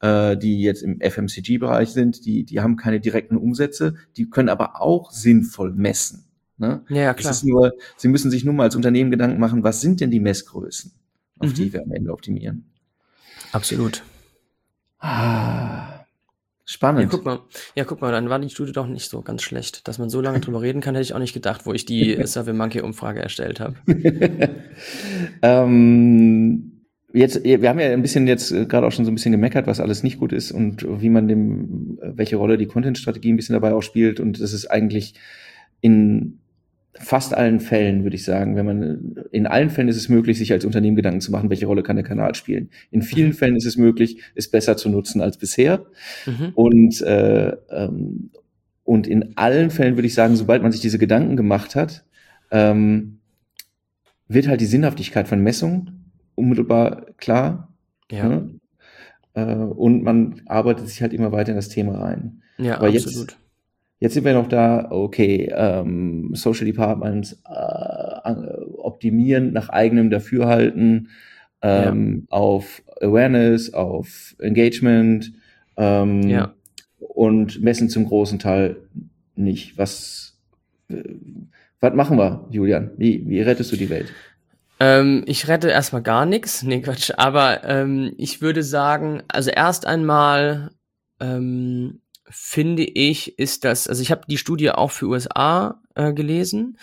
äh, 0.00 0.36
die 0.36 0.62
jetzt 0.62 0.82
im 0.82 1.00
FMCG-Bereich 1.00 1.90
sind, 1.90 2.24
die, 2.24 2.44
die 2.44 2.60
haben 2.60 2.76
keine 2.76 3.00
direkten 3.00 3.36
Umsätze, 3.36 3.94
die 4.16 4.30
können 4.30 4.48
aber 4.48 4.80
auch 4.80 5.10
sinnvoll 5.10 5.72
messen. 5.72 6.24
Ne? 6.60 6.82
ja, 6.88 7.14
klar. 7.14 7.36
nur, 7.44 7.72
sie 7.96 8.08
müssen 8.08 8.32
sich 8.32 8.44
nur 8.44 8.52
mal 8.52 8.64
als 8.64 8.74
Unternehmen 8.74 9.12
Gedanken 9.12 9.38
machen, 9.38 9.62
was 9.62 9.80
sind 9.80 10.00
denn 10.00 10.10
die 10.10 10.18
Messgrößen, 10.18 10.92
auf 11.38 11.50
Mhm. 11.50 11.54
die 11.54 11.72
wir 11.72 11.82
am 11.82 11.92
Ende 11.92 12.12
optimieren. 12.12 12.64
Absolut. 13.52 14.02
Ah, 14.98 15.97
Ja, 16.68 16.72
spannend. 16.72 17.10
guck 17.10 17.24
mal, 17.24 17.40
ja, 17.74 17.84
guck 17.84 18.02
mal, 18.02 18.12
dann 18.12 18.28
war 18.28 18.38
die 18.38 18.50
Studie 18.50 18.72
doch 18.72 18.86
nicht 18.86 19.08
so 19.08 19.22
ganz 19.22 19.42
schlecht. 19.42 19.88
Dass 19.88 19.98
man 19.98 20.10
so 20.10 20.20
lange 20.20 20.40
drüber 20.40 20.60
reden 20.60 20.82
kann, 20.82 20.94
hätte 20.94 21.02
ich 21.04 21.14
auch 21.14 21.18
nicht 21.18 21.32
gedacht, 21.32 21.64
wo 21.64 21.72
ich 21.72 21.86
die 21.86 22.18
Survey 22.26 22.52
Monkey 22.52 22.82
Umfrage 22.82 23.20
erstellt 23.20 23.58
habe. 23.58 23.76
ähm, 25.42 26.84
jetzt, 27.12 27.42
wir 27.42 27.68
haben 27.68 27.80
ja 27.80 27.90
ein 27.90 28.02
bisschen 28.02 28.26
jetzt 28.26 28.50
äh, 28.52 28.66
gerade 28.66 28.86
auch 28.86 28.92
schon 28.92 29.06
so 29.06 29.10
ein 29.10 29.14
bisschen 29.14 29.32
gemeckert, 29.32 29.66
was 29.66 29.80
alles 29.80 30.02
nicht 30.02 30.18
gut 30.18 30.32
ist 30.32 30.52
und 30.52 30.86
wie 31.00 31.08
man 31.08 31.26
dem, 31.26 31.98
äh, 32.02 32.12
welche 32.16 32.36
Rolle 32.36 32.58
die 32.58 32.66
Content-Strategie 32.66 33.32
ein 33.32 33.36
bisschen 33.36 33.54
dabei 33.54 33.72
auch 33.72 33.82
spielt. 33.82 34.20
Und 34.20 34.40
das 34.40 34.52
ist 34.52 34.66
eigentlich 34.66 35.14
in 35.80 36.37
fast 37.00 37.34
allen 37.34 37.60
Fällen, 37.60 38.02
würde 38.02 38.16
ich 38.16 38.24
sagen, 38.24 38.56
wenn 38.56 38.66
man, 38.66 39.14
in 39.30 39.46
allen 39.46 39.70
Fällen 39.70 39.88
ist 39.88 39.96
es 39.96 40.08
möglich, 40.08 40.38
sich 40.38 40.52
als 40.52 40.64
Unternehmen 40.64 40.96
Gedanken 40.96 41.20
zu 41.20 41.30
machen, 41.30 41.50
welche 41.50 41.66
Rolle 41.66 41.82
kann 41.82 41.96
der 41.96 42.04
Kanal 42.04 42.34
spielen. 42.34 42.70
In 42.90 43.02
vielen 43.02 43.32
Fällen 43.32 43.56
ist 43.56 43.66
es 43.66 43.76
möglich, 43.76 44.22
es 44.34 44.50
besser 44.50 44.76
zu 44.76 44.88
nutzen 44.88 45.20
als 45.20 45.38
bisher. 45.38 45.86
Mhm. 46.26 46.52
Und, 46.54 47.00
äh, 47.02 47.56
ähm, 47.70 48.30
und 48.84 49.06
in 49.06 49.36
allen 49.36 49.70
Fällen 49.70 49.96
würde 49.96 50.06
ich 50.06 50.14
sagen, 50.14 50.36
sobald 50.36 50.62
man 50.62 50.72
sich 50.72 50.80
diese 50.80 50.98
Gedanken 50.98 51.36
gemacht 51.36 51.76
hat, 51.76 52.04
ähm, 52.50 53.18
wird 54.28 54.48
halt 54.48 54.60
die 54.60 54.66
Sinnhaftigkeit 54.66 55.28
von 55.28 55.42
Messungen 55.42 56.12
unmittelbar 56.34 57.06
klar. 57.16 57.72
Ja, 58.10 58.28
Ne? 58.28 58.58
Äh, 59.34 59.54
und 59.54 60.02
man 60.02 60.42
arbeitet 60.46 60.88
sich 60.88 61.02
halt 61.02 61.12
immer 61.12 61.32
weiter 61.32 61.50
in 61.50 61.56
das 61.56 61.68
Thema 61.68 61.98
rein. 61.98 62.42
ja, 62.58 62.76
Aber 62.78 62.88
absolut. 62.88 63.32
Jetzt 63.32 63.36
sind 64.00 64.24
wir 64.24 64.32
noch 64.34 64.48
da, 64.48 64.88
okay, 64.90 65.52
ähm, 65.54 66.30
Social 66.34 66.66
Departments 66.66 67.40
äh, 67.48 68.30
optimieren 68.76 69.52
nach 69.52 69.68
eigenem 69.70 70.10
Dafürhalten 70.10 71.08
ähm, 71.62 72.26
auf 72.30 72.82
Awareness, 73.00 73.74
auf 73.74 74.36
Engagement 74.38 75.32
ähm, 75.76 76.22
Ja. 76.28 76.54
und 76.98 77.60
messen 77.60 77.88
zum 77.88 78.06
großen 78.06 78.38
Teil 78.38 78.76
nicht. 79.34 79.76
Was, 79.78 80.38
äh, 80.88 81.02
was 81.80 81.94
machen 81.94 82.18
wir, 82.18 82.46
Julian? 82.50 82.92
Wie, 82.96 83.28
wie 83.28 83.40
rettest 83.40 83.72
du 83.72 83.76
die 83.76 83.90
Welt? 83.90 84.12
Ähm, 84.80 85.24
ich 85.26 85.48
rette 85.48 85.68
erstmal 85.70 86.02
gar 86.02 86.24
nichts. 86.26 86.62
Nee, 86.62 86.80
Quatsch. 86.80 87.10
Aber 87.16 87.64
ähm, 87.64 88.12
ich 88.16 88.40
würde 88.40 88.62
sagen, 88.62 89.22
also 89.26 89.50
erst 89.50 89.86
einmal 89.86 90.70
ähm, 91.20 92.00
finde 92.30 92.84
ich, 92.84 93.38
ist 93.38 93.64
das, 93.64 93.88
also 93.88 94.02
ich 94.02 94.10
habe 94.10 94.22
die 94.28 94.38
Studie 94.38 94.70
auch 94.70 94.90
für 94.90 95.06
USA 95.06 95.80
äh, 95.94 96.12
gelesen. 96.12 96.78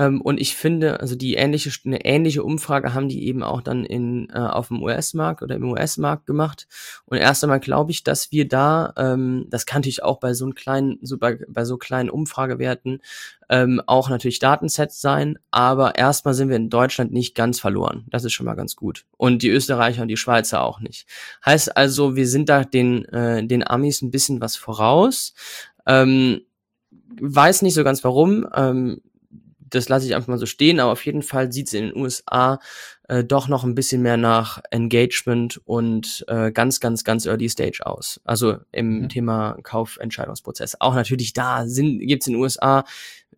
Ähm, 0.00 0.22
und 0.22 0.40
ich 0.40 0.56
finde, 0.56 0.98
also 1.00 1.14
die 1.14 1.34
ähnliche, 1.34 1.70
eine 1.84 2.06
ähnliche 2.06 2.42
Umfrage 2.42 2.94
haben 2.94 3.10
die 3.10 3.26
eben 3.26 3.42
auch 3.42 3.60
dann 3.60 3.84
in, 3.84 4.30
äh, 4.30 4.38
auf 4.38 4.68
dem 4.68 4.82
US-Markt 4.82 5.42
oder 5.42 5.56
im 5.56 5.70
US-Markt 5.70 6.24
gemacht. 6.24 6.66
Und 7.04 7.18
erst 7.18 7.44
einmal 7.44 7.60
glaube 7.60 7.90
ich, 7.90 8.02
dass 8.02 8.32
wir 8.32 8.48
da, 8.48 8.94
ähm, 8.96 9.46
das 9.50 9.66
kann 9.66 9.80
natürlich 9.80 10.02
auch 10.02 10.18
bei 10.18 10.32
so 10.32 10.46
einem 10.46 10.54
kleinen, 10.54 10.98
so 11.02 11.18
bei, 11.18 11.38
bei 11.48 11.66
so 11.66 11.76
kleinen 11.76 12.08
Umfragewerten 12.08 13.02
ähm, 13.50 13.82
auch 13.86 14.08
natürlich 14.08 14.38
Datensets 14.38 15.02
sein, 15.02 15.38
aber 15.50 15.96
erstmal 15.96 16.32
sind 16.32 16.48
wir 16.48 16.56
in 16.56 16.70
Deutschland 16.70 17.12
nicht 17.12 17.34
ganz 17.34 17.60
verloren. 17.60 18.06
Das 18.08 18.24
ist 18.24 18.32
schon 18.32 18.46
mal 18.46 18.54
ganz 18.54 18.76
gut. 18.76 19.04
Und 19.18 19.42
die 19.42 19.50
Österreicher 19.50 20.02
und 20.02 20.08
die 20.08 20.16
Schweizer 20.16 20.62
auch 20.62 20.80
nicht. 20.80 21.06
Heißt 21.44 21.76
also, 21.76 22.16
wir 22.16 22.26
sind 22.26 22.48
da 22.48 22.64
den, 22.64 23.04
äh, 23.06 23.46
den 23.46 23.68
Amis 23.68 24.00
ein 24.00 24.10
bisschen 24.10 24.40
was 24.40 24.56
voraus. 24.56 25.34
Ähm, 25.84 26.40
weiß 27.20 27.60
nicht 27.60 27.74
so 27.74 27.84
ganz 27.84 28.02
warum. 28.02 28.46
Ähm, 28.54 29.02
das 29.70 29.88
lasse 29.88 30.06
ich 30.06 30.14
einfach 30.14 30.28
mal 30.28 30.38
so 30.38 30.46
stehen, 30.46 30.80
aber 30.80 30.92
auf 30.92 31.04
jeden 31.06 31.22
Fall 31.22 31.52
sieht 31.52 31.68
es 31.68 31.74
in 31.74 31.86
den 31.86 31.96
USA 31.96 32.58
äh, 33.08 33.24
doch 33.24 33.48
noch 33.48 33.64
ein 33.64 33.74
bisschen 33.74 34.02
mehr 34.02 34.16
nach 34.16 34.60
Engagement 34.70 35.60
und 35.64 36.24
äh, 36.28 36.52
ganz, 36.52 36.80
ganz, 36.80 37.04
ganz 37.04 37.26
Early 37.26 37.48
Stage 37.48 37.80
aus. 37.84 38.20
Also 38.24 38.58
im 38.72 39.02
Mhm. 39.02 39.08
Thema 39.08 39.56
Kaufentscheidungsprozess. 39.62 40.80
Auch 40.80 40.94
natürlich 40.94 41.32
da 41.32 41.66
sind 41.66 42.00
gibt's 42.00 42.26
in 42.26 42.34
den 42.34 42.42
USA 42.42 42.84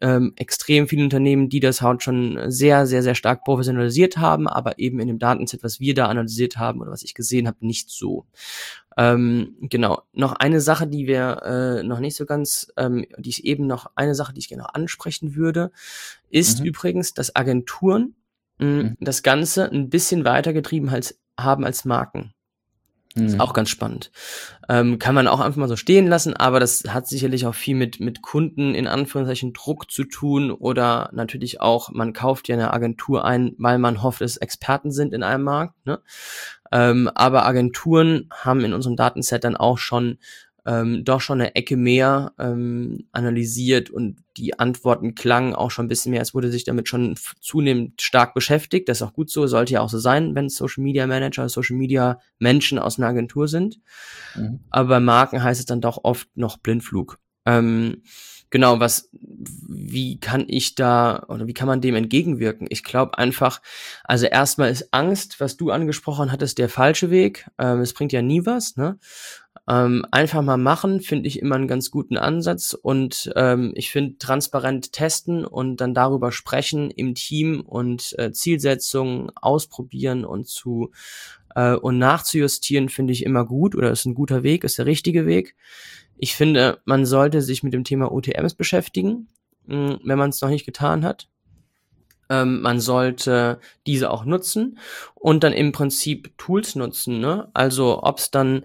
ähm, 0.01 0.33
extrem 0.37 0.89
viele 0.89 1.05
Unternehmen, 1.05 1.49
die 1.49 1.61
das 1.61 1.81
halt 1.81 2.03
schon 2.03 2.39
sehr, 2.51 2.87
sehr, 2.87 3.03
sehr 3.05 3.15
stark 3.15 3.45
professionalisiert 3.45 4.17
haben, 4.17 4.49
aber 4.49 4.79
eben 4.79 4.99
in 4.99 5.07
dem 5.07 5.21
Datenset, 5.21 5.63
was 5.63 5.79
wir 5.79 5.95
da 5.95 6.07
analysiert 6.07 6.57
haben 6.57 6.81
oder 6.81 6.91
was 6.91 7.05
ich 7.05 7.15
gesehen 7.15 7.47
habe, 7.47 7.59
nicht 7.61 7.89
so. 7.89 8.27
Ähm, 8.97 9.57
genau. 9.61 10.03
Noch 10.13 10.33
eine 10.35 10.61
Sache, 10.61 10.87
die 10.87 11.07
wir 11.07 11.43
äh, 11.45 11.83
noch 11.83 11.99
nicht 12.01 12.17
so 12.17 12.27
ganz, 12.27 12.73
ähm, 12.77 13.07
die 13.19 13.31
ich 13.31 13.45
eben 13.45 13.67
noch, 13.67 13.91
eine 13.95 14.15
Sache, 14.15 14.33
die 14.33 14.41
ich 14.41 14.49
gerne 14.49 14.63
noch 14.65 14.75
ansprechen 14.75 15.35
würde, 15.35 15.71
ist 16.31 16.61
Mhm. 16.61 16.67
übrigens, 16.67 17.15
dass 17.15 17.35
Agenturen 17.37 18.15
mh, 18.59 18.67
Mhm. 18.83 18.97
das 19.01 19.23
Ganze 19.23 19.71
ein 19.71 19.89
bisschen 19.91 20.25
weitergetrieben 20.25 20.89
als, 20.91 21.19
haben 21.39 21.65
als 21.65 21.85
Marken. 21.85 22.33
Ist 23.15 23.35
mhm. 23.35 23.41
auch 23.43 23.53
ganz 23.53 23.69
spannend. 23.69 24.11
Ähm, 24.71 24.99
kann 24.99 25.15
man 25.15 25.29
auch 25.29 25.41
einfach 25.41 25.59
mal 25.59 25.69
so 25.69 25.77
stehen 25.77 26.07
lassen, 26.07 26.35
aber 26.35 26.61
das 26.61 26.85
hat 26.89 27.07
sicherlich 27.07 27.47
auch 27.47 27.55
viel 27.55 27.77
mit, 27.77 28.01
mit 28.01 28.23
Kunden 28.23 28.75
in 28.75 28.87
Anführungszeichen 28.87 29.53
Druck 29.53 29.91
zu 29.91 30.05
tun 30.05 30.51
oder 30.51 31.11
natürlich 31.13 31.61
auch, 31.61 31.91
man 31.91 32.15
kauft 32.15 32.49
ja 32.49 32.55
eine 32.55 32.73
Agentur 32.73 33.25
ein, 33.25 33.55
weil 33.59 33.79
man 33.79 34.03
hofft, 34.03 34.23
dass 34.23 34.39
Experten 34.39 34.91
sind 34.91 35.13
in 35.13 35.23
einem 35.23 35.45
Markt. 35.45 35.75
Ne? 35.85 36.01
Ähm, 36.73 37.11
aber 37.15 37.45
Agenturen 37.45 38.31
haben 38.31 38.65
in 38.65 38.73
unserem 38.73 38.97
Datenset 38.97 39.45
dann 39.45 39.57
auch 39.57 39.77
schon 39.77 40.19
ähm, 40.65 41.05
doch 41.05 41.21
schon 41.21 41.41
eine 41.41 41.55
Ecke 41.55 41.77
mehr 41.77 42.33
ähm, 42.39 43.07
analysiert 43.13 43.91
und 43.91 44.23
die 44.37 44.59
Antworten 44.59 45.15
klangen 45.15 45.55
auch 45.55 45.71
schon 45.71 45.87
ein 45.87 45.89
bisschen 45.89 46.13
mehr. 46.13 46.23
Es 46.23 46.35
wurde 46.35 46.51
sich 46.51 46.65
damit 46.65 46.89
schon 46.89 47.17
zunehmend 47.41 48.01
stark 48.01 48.35
beschäftigt. 48.35 48.89
Das 48.89 48.99
ist 48.99 49.03
auch 49.03 49.13
gut 49.13 49.31
so, 49.31 49.47
sollte 49.47 49.75
ja 49.75 49.81
auch 49.81 49.89
so 49.91 49.99
sein, 49.99 50.35
wenn 50.35 50.49
Social 50.49 50.83
Media 50.83 51.07
Manager, 51.07 51.49
Social 51.49 51.77
Media 51.77 52.21
Menschen 52.39 52.79
aus 52.79 52.99
einer 52.99 53.09
Agentur 53.09 53.49
sind. 53.49 53.81
Mhm. 54.37 54.61
Aber 54.71 54.89
bei 54.89 55.01
Marken 55.01 55.43
heißt 55.43 55.61
es 55.61 55.67
dann 55.67 55.81
doch 55.81 56.01
oft 56.05 56.29
noch 56.37 56.59
Blindflug. 56.59 57.19
Ähm, 57.45 58.03
genau, 58.51 58.79
was, 58.79 59.11
wie 59.13 60.21
kann 60.21 60.45
ich 60.47 60.77
da 60.77 61.25
oder 61.29 61.49
wie 61.49 61.55
kann 61.55 61.67
man 61.67 61.81
dem 61.81 61.97
entgegenwirken? 61.97 62.69
Ich 62.71 62.85
glaube 62.85 63.19
einfach, 63.19 63.61
also 64.05 64.27
erstmal 64.27 64.71
ist 64.71 64.95
Angst, 64.95 65.41
was 65.41 65.57
du 65.57 65.71
angesprochen 65.71 66.31
hattest, 66.31 66.59
der 66.59 66.69
falsche 66.69 67.11
Weg. 67.11 67.49
Ähm, 67.59 67.81
es 67.81 67.93
bringt 67.93 68.13
ja 68.13 68.23
nie 68.23 68.47
was, 68.47 68.77
ne? 68.77 68.99
Ähm, 69.69 70.05
einfach 70.11 70.43
mal 70.43 70.57
machen, 70.57 71.01
finde 71.01 71.29
ich 71.29 71.39
immer 71.39 71.55
einen 71.55 71.69
ganz 71.69 71.93
guten 71.93 72.17
Ansatz 72.17 72.75
und 72.75 73.33
ähm, 73.37 73.71
ich 73.77 73.93
finde 73.93 74.19
transparent 74.19 74.93
testen 74.93 75.45
und 75.45 75.77
dann 75.77 75.95
darüber 75.95 76.33
sprechen 76.33 76.91
im 76.91 77.15
Team 77.15 77.61
und 77.61 78.13
äh, 78.19 78.33
Zielsetzungen 78.33 79.31
ausprobieren 79.37 80.25
und 80.25 80.49
zu 80.49 80.91
äh, 81.55 81.75
und 81.75 81.99
nachzujustieren 81.99 82.89
finde 82.89 83.13
ich 83.13 83.25
immer 83.25 83.45
gut 83.45 83.77
oder 83.77 83.93
ist 83.93 84.05
ein 84.05 84.17
guter 84.17 84.43
Weg, 84.43 84.65
ist 84.65 84.79
der 84.79 84.87
richtige 84.87 85.27
Weg. 85.27 85.55
Ich 86.17 86.35
finde, 86.35 86.81
man 86.85 87.07
sollte 87.07 87.41
sich 87.41 87.63
mit 87.63 87.73
dem 87.73 87.85
Thema 87.85 88.13
UTMs 88.13 88.55
beschäftigen, 88.55 89.29
mh, 89.67 90.01
wenn 90.03 90.19
man 90.19 90.31
es 90.31 90.41
noch 90.41 90.49
nicht 90.51 90.67
getan 90.67 91.05
hat. 91.05 91.29
Ähm, 92.29 92.63
man 92.63 92.81
sollte 92.81 93.61
diese 93.87 94.11
auch 94.11 94.25
nutzen 94.25 94.79
und 95.15 95.45
dann 95.45 95.53
im 95.53 95.73
Prinzip 95.73 96.37
Tools 96.39 96.75
nutzen. 96.77 97.21
Ne? 97.21 97.49
Also 97.53 98.03
ob 98.03 98.19
es 98.19 98.31
dann 98.31 98.65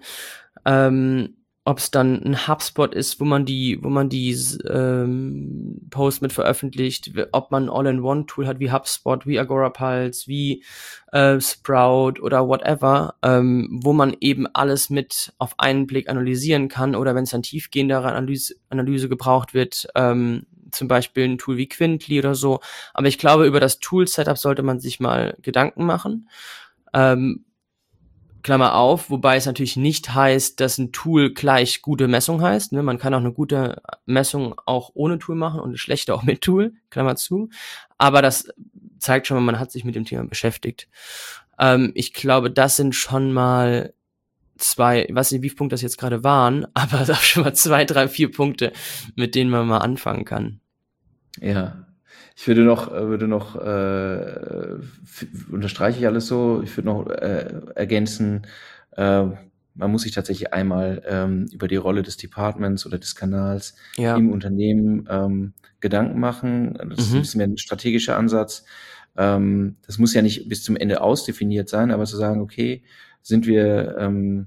ähm, 0.68 1.34
ob 1.64 1.78
es 1.78 1.90
dann 1.90 2.22
ein 2.22 2.48
HubSpot 2.48 2.94
ist, 2.94 3.20
wo 3.20 3.26
man 3.26 3.44
die, 3.44 3.78
wo 3.82 3.90
man 3.90 4.08
die 4.08 4.34
ähm, 4.70 5.86
Posts 5.90 6.22
mit 6.22 6.32
veröffentlicht, 6.32 7.12
ob 7.32 7.50
man 7.50 7.68
All-in-One-Tool 7.68 8.46
hat 8.46 8.58
wie 8.58 8.72
HubSpot, 8.72 9.26
wie 9.26 9.38
Agora 9.38 9.68
Pulse, 9.68 10.26
wie 10.28 10.64
äh, 11.12 11.38
Sprout 11.40 12.22
oder 12.22 12.48
whatever, 12.48 13.16
ähm, 13.22 13.80
wo 13.82 13.92
man 13.92 14.16
eben 14.20 14.46
alles 14.46 14.88
mit 14.88 15.34
auf 15.36 15.58
einen 15.58 15.86
Blick 15.86 16.08
analysieren 16.08 16.68
kann 16.68 16.94
oder 16.94 17.14
wenn 17.14 17.24
es 17.24 17.30
dann 17.30 17.42
tiefgehendere 17.42 18.08
Analyse, 18.08 18.54
Analyse 18.70 19.10
gebraucht 19.10 19.52
wird, 19.52 19.88
ähm, 19.94 20.46
zum 20.70 20.88
Beispiel 20.88 21.24
ein 21.24 21.38
Tool 21.38 21.58
wie 21.58 21.68
Quintly 21.68 22.18
oder 22.18 22.34
so. 22.34 22.60
Aber 22.94 23.08
ich 23.08 23.18
glaube, 23.18 23.46
über 23.46 23.60
das 23.60 23.78
Tool-Setup 23.78 24.38
sollte 24.38 24.62
man 24.62 24.80
sich 24.80 25.00
mal 25.00 25.36
Gedanken 25.42 25.84
machen. 25.84 26.30
Ähm, 26.94 27.44
Klammer 28.42 28.74
auf, 28.74 29.10
wobei 29.10 29.36
es 29.36 29.46
natürlich 29.46 29.76
nicht 29.76 30.14
heißt, 30.14 30.60
dass 30.60 30.78
ein 30.78 30.92
Tool 30.92 31.34
gleich 31.34 31.82
gute 31.82 32.08
Messung 32.08 32.40
heißt. 32.40 32.72
Ne? 32.72 32.82
Man 32.82 32.98
kann 32.98 33.14
auch 33.14 33.20
eine 33.20 33.32
gute 33.32 33.82
Messung 34.06 34.54
auch 34.64 34.90
ohne 34.94 35.18
Tool 35.18 35.34
machen 35.34 35.60
und 35.60 35.70
eine 35.70 35.78
schlechte 35.78 36.14
auch 36.14 36.22
mit 36.22 36.40
Tool, 36.40 36.74
Klammer 36.90 37.16
zu. 37.16 37.50
Aber 37.98 38.22
das 38.22 38.48
zeigt 38.98 39.26
schon 39.26 39.36
mal, 39.36 39.42
man 39.42 39.58
hat 39.58 39.72
sich 39.72 39.84
mit 39.84 39.94
dem 39.94 40.04
Thema 40.04 40.24
beschäftigt. 40.24 40.88
Ähm, 41.58 41.92
ich 41.94 42.12
glaube, 42.12 42.50
das 42.50 42.76
sind 42.76 42.94
schon 42.94 43.32
mal 43.32 43.92
zwei, 44.56 45.04
ich 45.04 45.14
weiß 45.14 45.32
nicht, 45.32 45.42
wie 45.42 45.48
viele 45.48 45.58
Punkte 45.58 45.74
das 45.74 45.82
jetzt 45.82 45.98
gerade 45.98 46.22
waren, 46.22 46.66
aber 46.74 47.04
schon 47.16 47.42
mal 47.42 47.54
zwei, 47.54 47.84
drei, 47.84 48.08
vier 48.08 48.30
Punkte, 48.30 48.72
mit 49.16 49.34
denen 49.34 49.50
man 49.50 49.66
mal 49.66 49.78
anfangen 49.78 50.24
kann. 50.24 50.60
Ja, 51.40 51.87
ich 52.40 52.46
würde 52.46 52.62
noch, 52.62 52.92
äh, 52.92 53.08
würde 53.08 53.26
noch, 53.26 53.56
äh, 53.56 54.76
unterstreiche 55.50 55.98
ich 55.98 56.06
alles 56.06 56.28
so, 56.28 56.62
ich 56.62 56.76
würde 56.76 56.86
noch 56.86 57.08
äh, 57.08 57.52
ergänzen, 57.74 58.46
äh, 58.96 59.24
man 59.74 59.90
muss 59.90 60.02
sich 60.02 60.12
tatsächlich 60.12 60.52
einmal 60.52 61.02
ähm, 61.08 61.48
über 61.52 61.66
die 61.66 61.76
Rolle 61.76 62.02
des 62.02 62.16
Departments 62.16 62.86
oder 62.86 62.98
des 62.98 63.16
Kanals 63.16 63.74
ja. 63.96 64.16
im 64.16 64.30
Unternehmen 64.30 65.08
ähm, 65.10 65.52
Gedanken 65.80 66.20
machen. 66.20 66.74
Das 66.74 66.86
mhm. 66.86 66.92
ist 66.92 67.12
ein 67.12 67.20
bisschen 67.20 67.38
mehr 67.38 67.46
ein 67.48 67.58
strategischer 67.58 68.16
Ansatz. 68.16 68.64
Ähm, 69.16 69.74
das 69.84 69.98
muss 69.98 70.14
ja 70.14 70.22
nicht 70.22 70.48
bis 70.48 70.62
zum 70.62 70.76
Ende 70.76 71.00
ausdefiniert 71.00 71.68
sein, 71.68 71.90
aber 71.90 72.04
zu 72.04 72.16
sagen, 72.16 72.40
okay, 72.40 72.84
sind 73.20 73.46
wir, 73.46 73.96
ähm, 73.98 74.46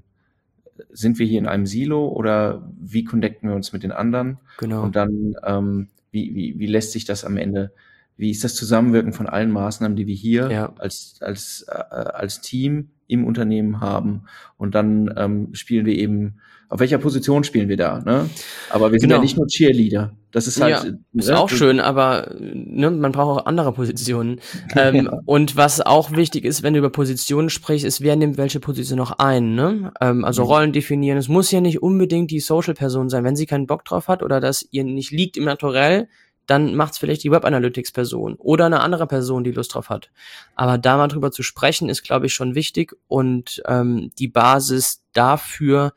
sind 0.90 1.18
wir 1.18 1.26
hier 1.26 1.38
in 1.38 1.46
einem 1.46 1.66
Silo 1.66 2.08
oder 2.08 2.70
wie 2.80 3.04
connecten 3.04 3.50
wir 3.50 3.56
uns 3.56 3.74
mit 3.74 3.82
den 3.82 3.92
anderen? 3.92 4.38
Genau. 4.58 4.82
Und 4.82 4.96
dann 4.96 5.34
ähm, 5.44 5.88
wie, 6.12 6.34
wie, 6.34 6.58
wie 6.58 6.66
lässt 6.66 6.92
sich 6.92 7.04
das 7.04 7.24
am 7.24 7.36
Ende, 7.36 7.72
wie 8.16 8.30
ist 8.30 8.44
das 8.44 8.54
Zusammenwirken 8.54 9.12
von 9.12 9.26
allen 9.26 9.50
Maßnahmen, 9.50 9.96
die 9.96 10.06
wir 10.06 10.14
hier 10.14 10.50
ja. 10.50 10.72
als, 10.78 11.16
als, 11.20 11.66
äh, 11.68 11.72
als 11.72 12.40
Team 12.40 12.90
im 13.08 13.24
Unternehmen 13.24 13.80
haben. 13.80 14.24
Und 14.56 14.74
dann 14.74 15.12
ähm, 15.16 15.48
spielen 15.54 15.86
wir 15.86 15.96
eben, 15.96 16.38
auf 16.68 16.80
welcher 16.80 16.98
Position 16.98 17.44
spielen 17.44 17.68
wir 17.68 17.76
da? 17.76 18.00
Ne? 18.00 18.30
Aber 18.70 18.92
wir 18.92 19.00
sind 19.00 19.08
genau. 19.08 19.18
ja 19.18 19.22
nicht 19.22 19.36
nur 19.36 19.46
Cheerleader. 19.46 20.16
Das 20.32 20.46
ist 20.46 20.60
halt. 20.60 20.84
Ja, 20.84 20.92
ist 21.12 21.28
ne? 21.28 21.38
auch 21.38 21.50
schön, 21.50 21.78
aber 21.78 22.34
ne, 22.40 22.90
man 22.90 23.12
braucht 23.12 23.40
auch 23.40 23.46
andere 23.46 23.72
Positionen. 23.72 24.40
ähm, 24.76 25.04
ja. 25.04 25.20
Und 25.26 25.56
was 25.56 25.80
auch 25.80 26.12
wichtig 26.12 26.44
ist, 26.44 26.62
wenn 26.62 26.72
du 26.72 26.78
über 26.78 26.90
Positionen 26.90 27.50
sprichst, 27.50 27.86
ist, 27.86 28.00
wer 28.00 28.16
nimmt 28.16 28.38
welche 28.38 28.58
Position 28.58 28.98
noch 28.98 29.12
ein. 29.18 29.54
Ne? 29.54 29.92
Ähm, 30.00 30.24
also 30.24 30.42
mhm. 30.42 30.48
Rollen 30.48 30.72
definieren. 30.72 31.18
Es 31.18 31.28
muss 31.28 31.50
ja 31.50 31.60
nicht 31.60 31.82
unbedingt 31.82 32.30
die 32.30 32.40
Social-Person 32.40 33.10
sein. 33.10 33.24
Wenn 33.24 33.36
sie 33.36 33.46
keinen 33.46 33.66
Bock 33.66 33.84
drauf 33.84 34.08
hat 34.08 34.22
oder 34.22 34.40
das 34.40 34.66
ihr 34.70 34.84
nicht 34.84 35.10
liegt 35.10 35.36
im 35.36 35.44
Naturell, 35.44 36.08
dann 36.46 36.74
macht 36.74 36.92
es 36.92 36.98
vielleicht 36.98 37.22
die 37.24 37.30
Web 37.30 37.44
Analytics 37.44 37.92
Person 37.92 38.34
oder 38.34 38.66
eine 38.66 38.80
andere 38.80 39.06
Person, 39.06 39.44
die 39.44 39.52
Lust 39.52 39.74
drauf 39.74 39.90
hat. 39.90 40.10
Aber 40.56 40.78
da 40.78 40.96
mal 40.96 41.08
drüber 41.08 41.30
zu 41.30 41.42
sprechen, 41.42 41.88
ist, 41.88 42.02
glaube 42.02 42.26
ich, 42.26 42.34
schon 42.34 42.54
wichtig 42.54 42.96
und 43.06 43.62
ähm, 43.66 44.10
die 44.18 44.28
Basis 44.28 45.04
dafür, 45.12 45.92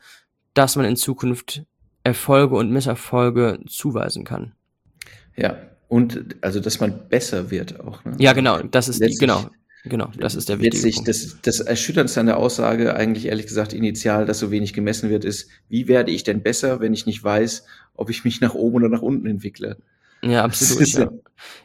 dass 0.54 0.76
man 0.76 0.86
in 0.86 0.98
Zukunft 0.98 1.64
Erfolge 2.06 2.56
und 2.56 2.72
Misserfolge 2.72 3.60
zuweisen 3.68 4.24
kann. 4.24 4.54
Ja, 5.36 5.58
und 5.88 6.36
also, 6.42 6.60
dass 6.60 6.80
man 6.80 7.10
besser 7.10 7.52
wird 7.52 7.80
auch. 7.80 8.06
Ne? 8.06 8.16
Ja, 8.20 8.34
genau, 8.34 8.62
das 8.62 8.88
ist 8.88 9.04
die, 9.04 9.16
genau. 9.16 9.50
Genau, 9.88 10.10
das 10.18 10.34
ist 10.34 10.50
der 10.50 10.60
wichtige 10.60 10.94
Punkt. 10.94 11.08
Das, 11.08 11.38
das 11.44 11.60
Erschütterndste 11.60 12.20
an 12.20 12.26
der 12.26 12.38
Aussage, 12.38 12.96
eigentlich 12.96 13.28
ehrlich 13.28 13.46
gesagt 13.46 13.72
initial, 13.72 14.26
dass 14.26 14.40
so 14.40 14.50
wenig 14.50 14.74
gemessen 14.74 15.10
wird, 15.10 15.26
ist, 15.26 15.50
wie 15.70 15.88
werde 15.88 16.12
ich 16.12 16.24
denn 16.24 16.42
besser, 16.42 16.80
wenn 16.80 16.94
ich 16.94 17.06
nicht 17.06 17.24
weiß, 17.24 17.66
ob 17.94 18.10
ich 18.10 18.24
mich 18.24 18.42
nach 18.42 18.56
oben 18.56 18.78
oder 18.78 18.90
nach 18.90 19.04
unten 19.04 19.28
entwickle? 19.28 19.78
Ja, 20.26 20.44
absolut. 20.44 20.88
ja. 20.94 21.10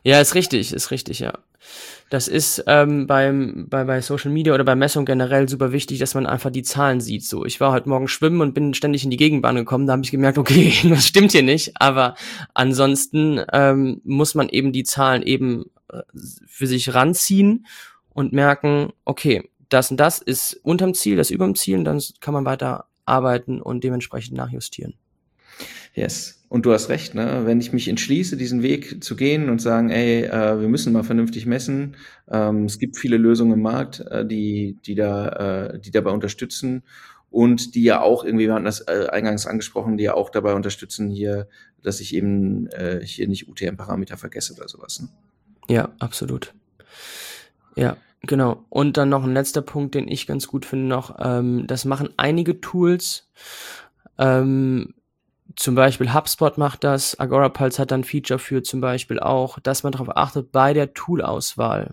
ja, 0.05 0.21
ist 0.21 0.35
richtig, 0.35 0.73
ist 0.73 0.91
richtig, 0.91 1.21
ja. 1.21 1.33
Das 2.11 2.27
ist 2.27 2.65
ähm, 2.67 3.07
beim, 3.07 3.69
bei, 3.69 3.85
bei 3.85 4.01
Social 4.01 4.33
Media 4.33 4.53
oder 4.53 4.65
bei 4.65 4.75
Messung 4.75 5.05
generell 5.05 5.49
super 5.49 5.71
wichtig, 5.71 6.01
dass 6.01 6.15
man 6.15 6.27
einfach 6.27 6.51
die 6.51 6.65
Zahlen 6.65 7.01
sieht. 7.01 7.25
So, 7.25 7.45
ich 7.45 7.61
war 7.61 7.71
heute 7.71 7.89
Morgen 7.89 8.09
schwimmen 8.09 8.41
und 8.41 8.53
bin 8.53 8.75
ständig 8.75 9.05
in 9.05 9.11
die 9.11 9.17
Gegenbahn 9.17 9.55
gekommen. 9.55 9.87
Da 9.87 9.93
habe 9.93 10.03
ich 10.03 10.11
gemerkt, 10.11 10.37
okay, 10.37 10.73
das 10.89 11.07
stimmt 11.07 11.33
hier 11.33 11.45
nicht. 11.45 11.73
Aber 11.77 12.17
ansonsten 12.53 13.41
ähm, 13.53 14.01
muss 14.05 14.35
man 14.35 14.49
eben 14.49 14.73
die 14.73 14.83
Zahlen 14.83 15.23
eben 15.23 15.67
äh, 15.93 16.03
für 16.47 16.67
sich 16.67 16.93
ranziehen 16.93 17.67
und 18.11 18.33
merken, 18.33 18.93
okay, 19.05 19.49
das 19.69 19.93
und 19.93 19.99
das 19.99 20.19
ist 20.19 20.55
unterm 20.65 20.95
Ziel, 20.95 21.17
das 21.17 21.31
überm 21.31 21.55
Ziel, 21.55 21.79
und 21.79 21.85
dann 21.85 22.03
kann 22.19 22.35
man 22.35 22.45
weiter 22.45 22.87
arbeiten 23.05 23.63
und 23.63 23.85
dementsprechend 23.85 24.37
nachjustieren. 24.37 24.95
Yes. 25.95 26.40
Und 26.51 26.67
du 26.67 26.73
hast 26.73 26.89
recht, 26.89 27.15
ne? 27.15 27.43
wenn 27.45 27.61
ich 27.61 27.73
mich 27.73 27.87
entschließe, 27.87 28.37
diesen 28.37 28.61
Weg 28.61 29.05
zu 29.05 29.15
gehen 29.15 29.49
und 29.51 29.63
sagen, 29.63 29.89
ey, 29.89 30.25
äh, 30.25 30.61
wir 30.61 30.67
müssen 30.67 30.93
mal 30.93 31.05
vernünftig 31.05 31.47
messen, 31.47 31.95
ähm, 32.29 32.65
es 32.65 32.81
gibt 32.81 32.99
viele 32.99 33.19
Lösungen 33.19 33.53
im 33.53 33.63
Markt, 33.63 34.01
äh, 34.01 34.27
die, 34.27 34.77
die, 34.85 34.97
da, 34.97 35.29
äh, 35.29 35.79
die 35.79 35.93
dabei 35.93 36.11
unterstützen 36.11 36.83
und 37.31 37.77
die 37.77 37.85
ja 37.85 38.01
auch 38.01 38.25
irgendwie, 38.25 38.49
wir 38.49 38.55
hatten 38.55 38.65
das 38.65 38.81
äh, 38.81 39.07
eingangs 39.13 39.47
angesprochen, 39.47 39.97
die 39.97 40.03
ja 40.03 40.15
auch 40.15 40.29
dabei 40.29 40.55
unterstützen 40.55 41.09
hier, 41.09 41.47
dass 41.85 42.01
ich 42.01 42.17
eben 42.17 42.67
äh, 42.71 43.01
hier 43.01 43.29
nicht 43.29 43.47
UTM-Parameter 43.49 44.17
vergesse 44.17 44.55
oder 44.55 44.67
sowas. 44.67 45.01
Ne? 45.01 45.09
Ja, 45.69 45.91
absolut. 46.01 46.53
Ja, 47.77 47.97
genau. 48.23 48.65
Und 48.71 48.97
dann 48.97 49.09
noch 49.09 49.23
ein 49.23 49.35
letzter 49.35 49.63
Punkt, 49.63 49.95
den 49.95 50.09
ich 50.09 50.27
ganz 50.27 50.49
gut 50.49 50.67
finde 50.67 50.87
noch, 50.87 51.15
ähm, 51.21 51.69
das 51.69 51.85
machen 51.85 52.09
einige 52.17 52.61
Tools, 52.61 53.31
ähm, 54.19 54.95
zum 55.61 55.75
Beispiel 55.75 56.15
HubSpot 56.15 56.57
macht 56.57 56.85
das, 56.85 57.21
Agora 57.21 57.51
Pulse 57.51 57.83
hat 57.83 57.91
dann 57.91 58.03
Feature 58.03 58.39
für 58.39 58.63
zum 58.63 58.81
Beispiel 58.81 59.21
auch, 59.21 59.59
dass 59.59 59.83
man 59.83 59.93
darauf 59.93 60.17
achtet 60.17 60.53
bei 60.53 60.73
der 60.73 60.95
Toolauswahl. 60.95 61.93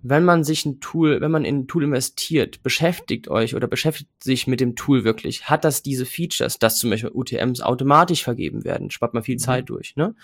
Wenn 0.00 0.24
man 0.24 0.44
sich 0.44 0.64
ein 0.64 0.80
Tool, 0.80 1.20
wenn 1.20 1.30
man 1.30 1.44
in 1.44 1.58
ein 1.58 1.66
Tool 1.66 1.84
investiert, 1.84 2.62
beschäftigt 2.62 3.28
euch 3.28 3.54
oder 3.54 3.66
beschäftigt 3.66 4.08
sich 4.24 4.46
mit 4.46 4.60
dem 4.60 4.76
Tool 4.76 5.04
wirklich, 5.04 5.50
hat 5.50 5.64
das 5.64 5.82
diese 5.82 6.06
Features, 6.06 6.58
dass 6.58 6.78
zum 6.78 6.88
Beispiel 6.88 7.10
UTMs 7.12 7.60
automatisch 7.60 8.24
vergeben 8.24 8.64
werden, 8.64 8.90
spart 8.90 9.12
man 9.12 9.22
viel 9.22 9.34
mhm. 9.34 9.40
Zeit 9.40 9.68
durch, 9.68 9.94
ne? 9.96 10.14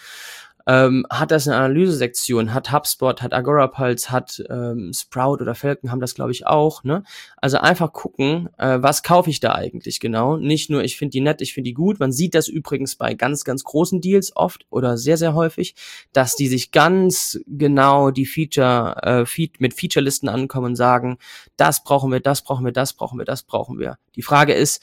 Ähm, 0.66 1.06
hat 1.10 1.30
das 1.30 1.48
eine 1.48 1.56
Analysesektion, 1.56 2.54
hat 2.54 2.72
HubSpot, 2.72 3.22
hat 3.22 3.32
AgoraPulse, 3.32 4.10
hat 4.10 4.42
ähm, 4.48 4.92
Sprout 4.94 5.38
oder 5.40 5.54
Falcon 5.54 5.90
haben 5.90 6.00
das, 6.00 6.14
glaube 6.14 6.32
ich, 6.32 6.46
auch. 6.46 6.84
Ne? 6.84 7.02
Also 7.36 7.58
einfach 7.58 7.92
gucken, 7.92 8.48
äh, 8.58 8.78
was 8.80 9.02
kaufe 9.02 9.30
ich 9.30 9.40
da 9.40 9.54
eigentlich 9.54 10.00
genau. 10.00 10.36
Nicht 10.36 10.70
nur, 10.70 10.84
ich 10.84 10.96
finde 10.96 11.10
die 11.10 11.20
nett, 11.20 11.40
ich 11.40 11.54
finde 11.54 11.68
die 11.68 11.74
gut. 11.74 12.00
Man 12.00 12.12
sieht 12.12 12.34
das 12.34 12.48
übrigens 12.48 12.96
bei 12.96 13.14
ganz, 13.14 13.44
ganz 13.44 13.64
großen 13.64 14.00
Deals 14.00 14.34
oft 14.36 14.66
oder 14.70 14.96
sehr, 14.96 15.16
sehr 15.16 15.34
häufig, 15.34 15.74
dass 16.12 16.36
die 16.36 16.48
sich 16.48 16.70
ganz 16.70 17.40
genau 17.46 18.10
die 18.10 18.26
Feature, 18.26 18.96
äh, 19.02 19.26
Feed, 19.26 19.60
mit 19.60 19.74
Featurelisten 19.74 20.28
ankommen 20.28 20.66
und 20.66 20.76
sagen, 20.76 21.18
das 21.56 21.84
brauchen 21.84 22.12
wir, 22.12 22.20
das 22.20 22.42
brauchen 22.42 22.64
wir, 22.64 22.72
das 22.72 22.92
brauchen 22.92 23.18
wir, 23.18 23.24
das 23.24 23.42
brauchen 23.42 23.78
wir. 23.78 23.98
Die 24.16 24.22
Frage 24.22 24.52
ist, 24.52 24.82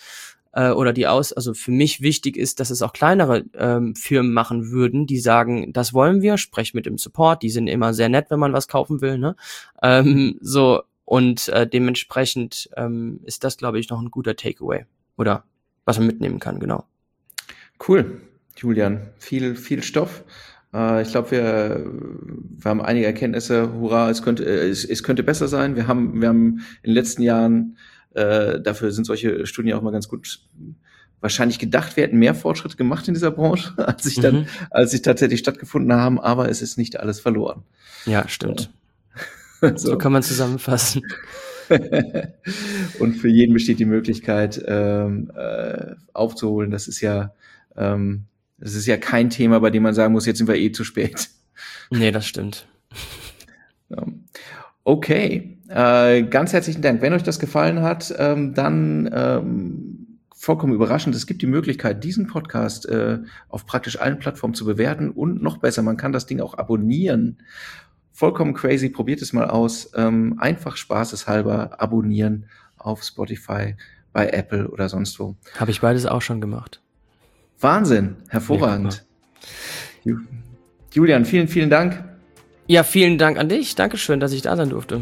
äh, 0.54 0.72
oder 0.72 0.93
die 0.93 1.08
aus, 1.08 1.34
also 1.34 1.54
für 1.54 1.72
mich 1.72 2.02
wichtig 2.02 2.38
ist, 2.38 2.60
dass 2.60 2.70
es 2.70 2.82
auch 2.82 2.93
kleinere 2.93 3.45
ähm, 3.54 3.95
Firmen 3.95 4.34
machen 4.34 4.72
würden, 4.72 5.06
die 5.06 5.20
sagen, 5.20 5.74
das 5.74 5.93
wollen 5.93 6.22
wir, 6.22 6.38
sprech 6.38 6.74
mit 6.74 6.86
dem 6.86 6.97
Support, 6.97 7.43
die 7.43 7.50
sind 7.50 7.68
immer 7.68 7.93
sehr 7.93 8.10
nett, 8.10 8.28
wenn 8.30 8.39
man 8.39 8.54
was 8.54 8.68
kaufen 8.68 9.02
will, 9.02 9.18
ne? 9.18 9.36
Ähm, 9.84 10.38
so 10.41 10.82
und 11.06 11.50
äh, 11.50 11.68
dementsprechend 11.68 12.70
ähm, 12.78 13.20
ist 13.24 13.43
das, 13.43 13.58
glaube 13.58 13.80
ich, 13.80 13.89
noch 13.89 14.02
ein 14.02 14.12
guter 14.12 14.36
Takeaway 14.36 14.86
oder 15.18 15.43
was 15.86 15.97
man 15.97 16.08
mitnehmen 16.08 16.39
kann, 16.39 16.60
genau. 16.60 16.86
Cool, 17.88 18.22
Julian, 18.56 19.10
viel 19.18 19.56
viel 19.56 19.82
Stoff. 19.84 20.24
Äh, 20.74 21.02
ich 21.02 21.12
glaube, 21.12 21.32
wir, 21.32 21.86
wir 22.58 22.70
haben 22.70 22.82
einige 22.82 23.06
Erkenntnisse. 23.06 23.74
Hurra, 23.74 24.10
es 24.10 24.22
könnte 24.22 24.45
äh, 24.45 24.70
es, 24.70 24.86
es 24.86 25.04
könnte 25.04 25.24
besser 25.24 25.47
sein. 25.47 25.76
Wir 25.76 25.88
haben 25.88 26.22
wir 26.22 26.28
haben 26.28 26.60
in 26.84 26.91
den 26.91 26.93
letzten 26.93 27.24
Jahren 27.24 27.78
äh, 28.14 28.60
dafür 28.60 28.91
sind 28.91 29.05
solche 29.05 29.45
Studien 29.45 29.76
auch 29.76 29.82
mal 29.82 29.91
ganz 29.91 30.07
gut 30.07 30.41
wahrscheinlich 31.22 31.60
gedacht, 31.60 31.95
wir 31.97 32.03
hätten 32.03 32.18
mehr 32.18 32.36
Fortschritte 32.36 32.78
gemacht 32.78 33.07
in 33.07 33.14
dieser 33.14 33.32
Branche, 33.32 33.74
als 33.78 34.03
sich 34.03 34.20
dann, 34.20 34.41
mhm. 34.41 34.47
als 34.70 34.91
sich 34.91 35.01
tatsächlich 35.01 35.39
stattgefunden 35.39 35.93
haben, 35.93 36.20
aber 36.20 36.49
es 36.49 36.62
ist 36.62 36.78
nicht 36.78 36.99
alles 36.99 37.20
verloren. 37.20 37.64
Ja, 38.05 38.28
stimmt. 38.28 38.72
so. 39.62 39.76
so 39.76 39.97
kann 39.97 40.12
man 40.12 40.24
zusammenfassen. 40.24 41.03
und 42.99 43.14
für 43.16 43.28
jeden 43.28 43.53
besteht 43.53 43.80
die 43.80 43.86
Möglichkeit, 43.86 44.62
ähm, 44.66 45.32
äh, 45.36 45.95
aufzuholen. 46.14 46.72
Das 46.72 46.88
ist 46.88 47.01
ja, 47.01 47.34
ähm, 47.76 48.26
das 48.57 48.74
ist 48.74 48.88
ja 48.88 48.97
kein 48.97 49.30
Thema, 49.30 49.60
bei 49.60 49.70
dem 49.70 49.84
man 49.84 49.93
sagen 49.93 50.14
muss, 50.14 50.26
jetzt 50.26 50.39
sind 50.39 50.47
wir 50.47 50.55
eh 50.55 50.72
zu 50.72 50.84
spät. 50.84 51.30
Nee, 51.91 52.12
das 52.12 52.26
stimmt. 52.26 52.66
Okay, 54.84 55.59
äh, 55.70 56.24
ganz 56.24 56.53
herzlichen 56.53 56.82
Dank. 56.82 57.01
Wenn 57.01 57.13
euch 57.13 57.24
das 57.24 57.39
gefallen 57.39 57.82
hat, 57.82 58.13
ähm, 58.17 58.53
dann 58.53 59.09
ähm, 59.13 60.20
vollkommen 60.34 60.74
überraschend, 60.74 61.15
es 61.15 61.28
gibt 61.28 61.41
die 61.41 61.47
Möglichkeit, 61.47 62.03
diesen 62.03 62.28
Podcast 62.28 62.88
äh, 62.88 63.20
auf 63.49 63.65
praktisch 63.65 63.99
allen 63.99 64.20
Plattformen 64.20 64.53
zu 64.53 64.65
bewerten 64.65 65.09
und 65.09 65.43
noch 65.43 65.57
besser, 65.57 65.82
man 65.82 65.97
kann 65.97 66.13
das 66.13 66.26
Ding 66.26 66.39
auch 66.39 66.57
abonnieren. 66.57 67.38
Vollkommen 68.11 68.53
crazy, 68.53 68.89
probiert 68.89 69.22
es 69.22 69.34
mal 69.34 69.49
aus. 69.49 69.91
Ähm, 69.95 70.38
einfach 70.39 70.76
spaßeshalber 70.76 71.82
abonnieren 71.82 72.45
auf 72.78 73.03
Spotify, 73.03 73.76
bei 74.11 74.30
Apple 74.30 74.70
oder 74.70 74.89
sonst 74.89 75.20
wo. 75.20 75.36
Habe 75.57 75.72
ich 75.72 75.82
beides 75.82 76.05
auch 76.05 76.22
schon 76.22 76.41
gemacht. 76.41 76.82
Wahnsinn, 77.59 78.15
hervorragend. 78.30 79.05
Ja, 80.03 80.15
Julian, 80.93 81.26
vielen, 81.26 81.47
vielen 81.47 81.70
Dank. 81.70 82.03
Ja, 82.67 82.84
vielen 82.84 83.17
Dank 83.17 83.38
an 83.38 83.49
dich. 83.49 83.76
Dankeschön, 83.76 84.20
dass 84.20 84.32
ich 84.32 84.41
da 84.41 84.55
sein 84.55 84.70
durfte. 84.70 85.01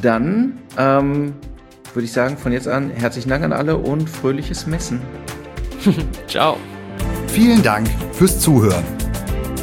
Dann 0.00 0.58
ähm, 0.78 1.34
würde 1.94 2.04
ich 2.04 2.12
sagen, 2.12 2.36
von 2.36 2.52
jetzt 2.52 2.68
an 2.68 2.90
herzlichen 2.90 3.28
Dank 3.28 3.44
an 3.44 3.52
alle 3.52 3.76
und 3.76 4.08
fröhliches 4.08 4.66
Messen. 4.66 5.00
Ciao. 6.28 6.56
Vielen 7.28 7.62
Dank 7.62 7.88
fürs 8.12 8.40
Zuhören. 8.40 8.84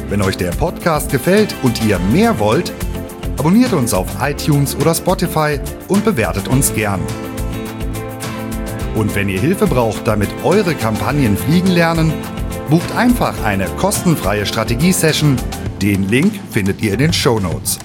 Wenn 0.08 0.22
euch 0.22 0.36
der 0.36 0.50
Podcast 0.50 1.10
gefällt 1.10 1.54
und 1.62 1.84
ihr 1.84 1.98
mehr 1.98 2.38
wollt, 2.38 2.72
abonniert 3.38 3.72
uns 3.72 3.94
auf 3.94 4.06
iTunes 4.20 4.76
oder 4.76 4.94
Spotify 4.94 5.58
und 5.88 6.04
bewertet 6.04 6.48
uns 6.48 6.74
gern. 6.74 7.00
Und 8.94 9.14
wenn 9.16 9.28
ihr 9.28 9.40
Hilfe 9.40 9.66
braucht, 9.66 10.06
damit 10.06 10.28
eure 10.44 10.74
Kampagnen 10.74 11.36
fliegen 11.36 11.70
lernen, 11.70 12.12
bucht 12.70 12.94
einfach 12.94 13.42
eine 13.42 13.66
kostenfreie 13.76 14.46
Strategie-Session 14.46 15.36
den 15.84 16.08
Link 16.08 16.32
findet 16.50 16.80
ihr 16.80 16.94
in 16.94 16.98
den 16.98 17.12
Show 17.12 17.38
Notes. 17.38 17.78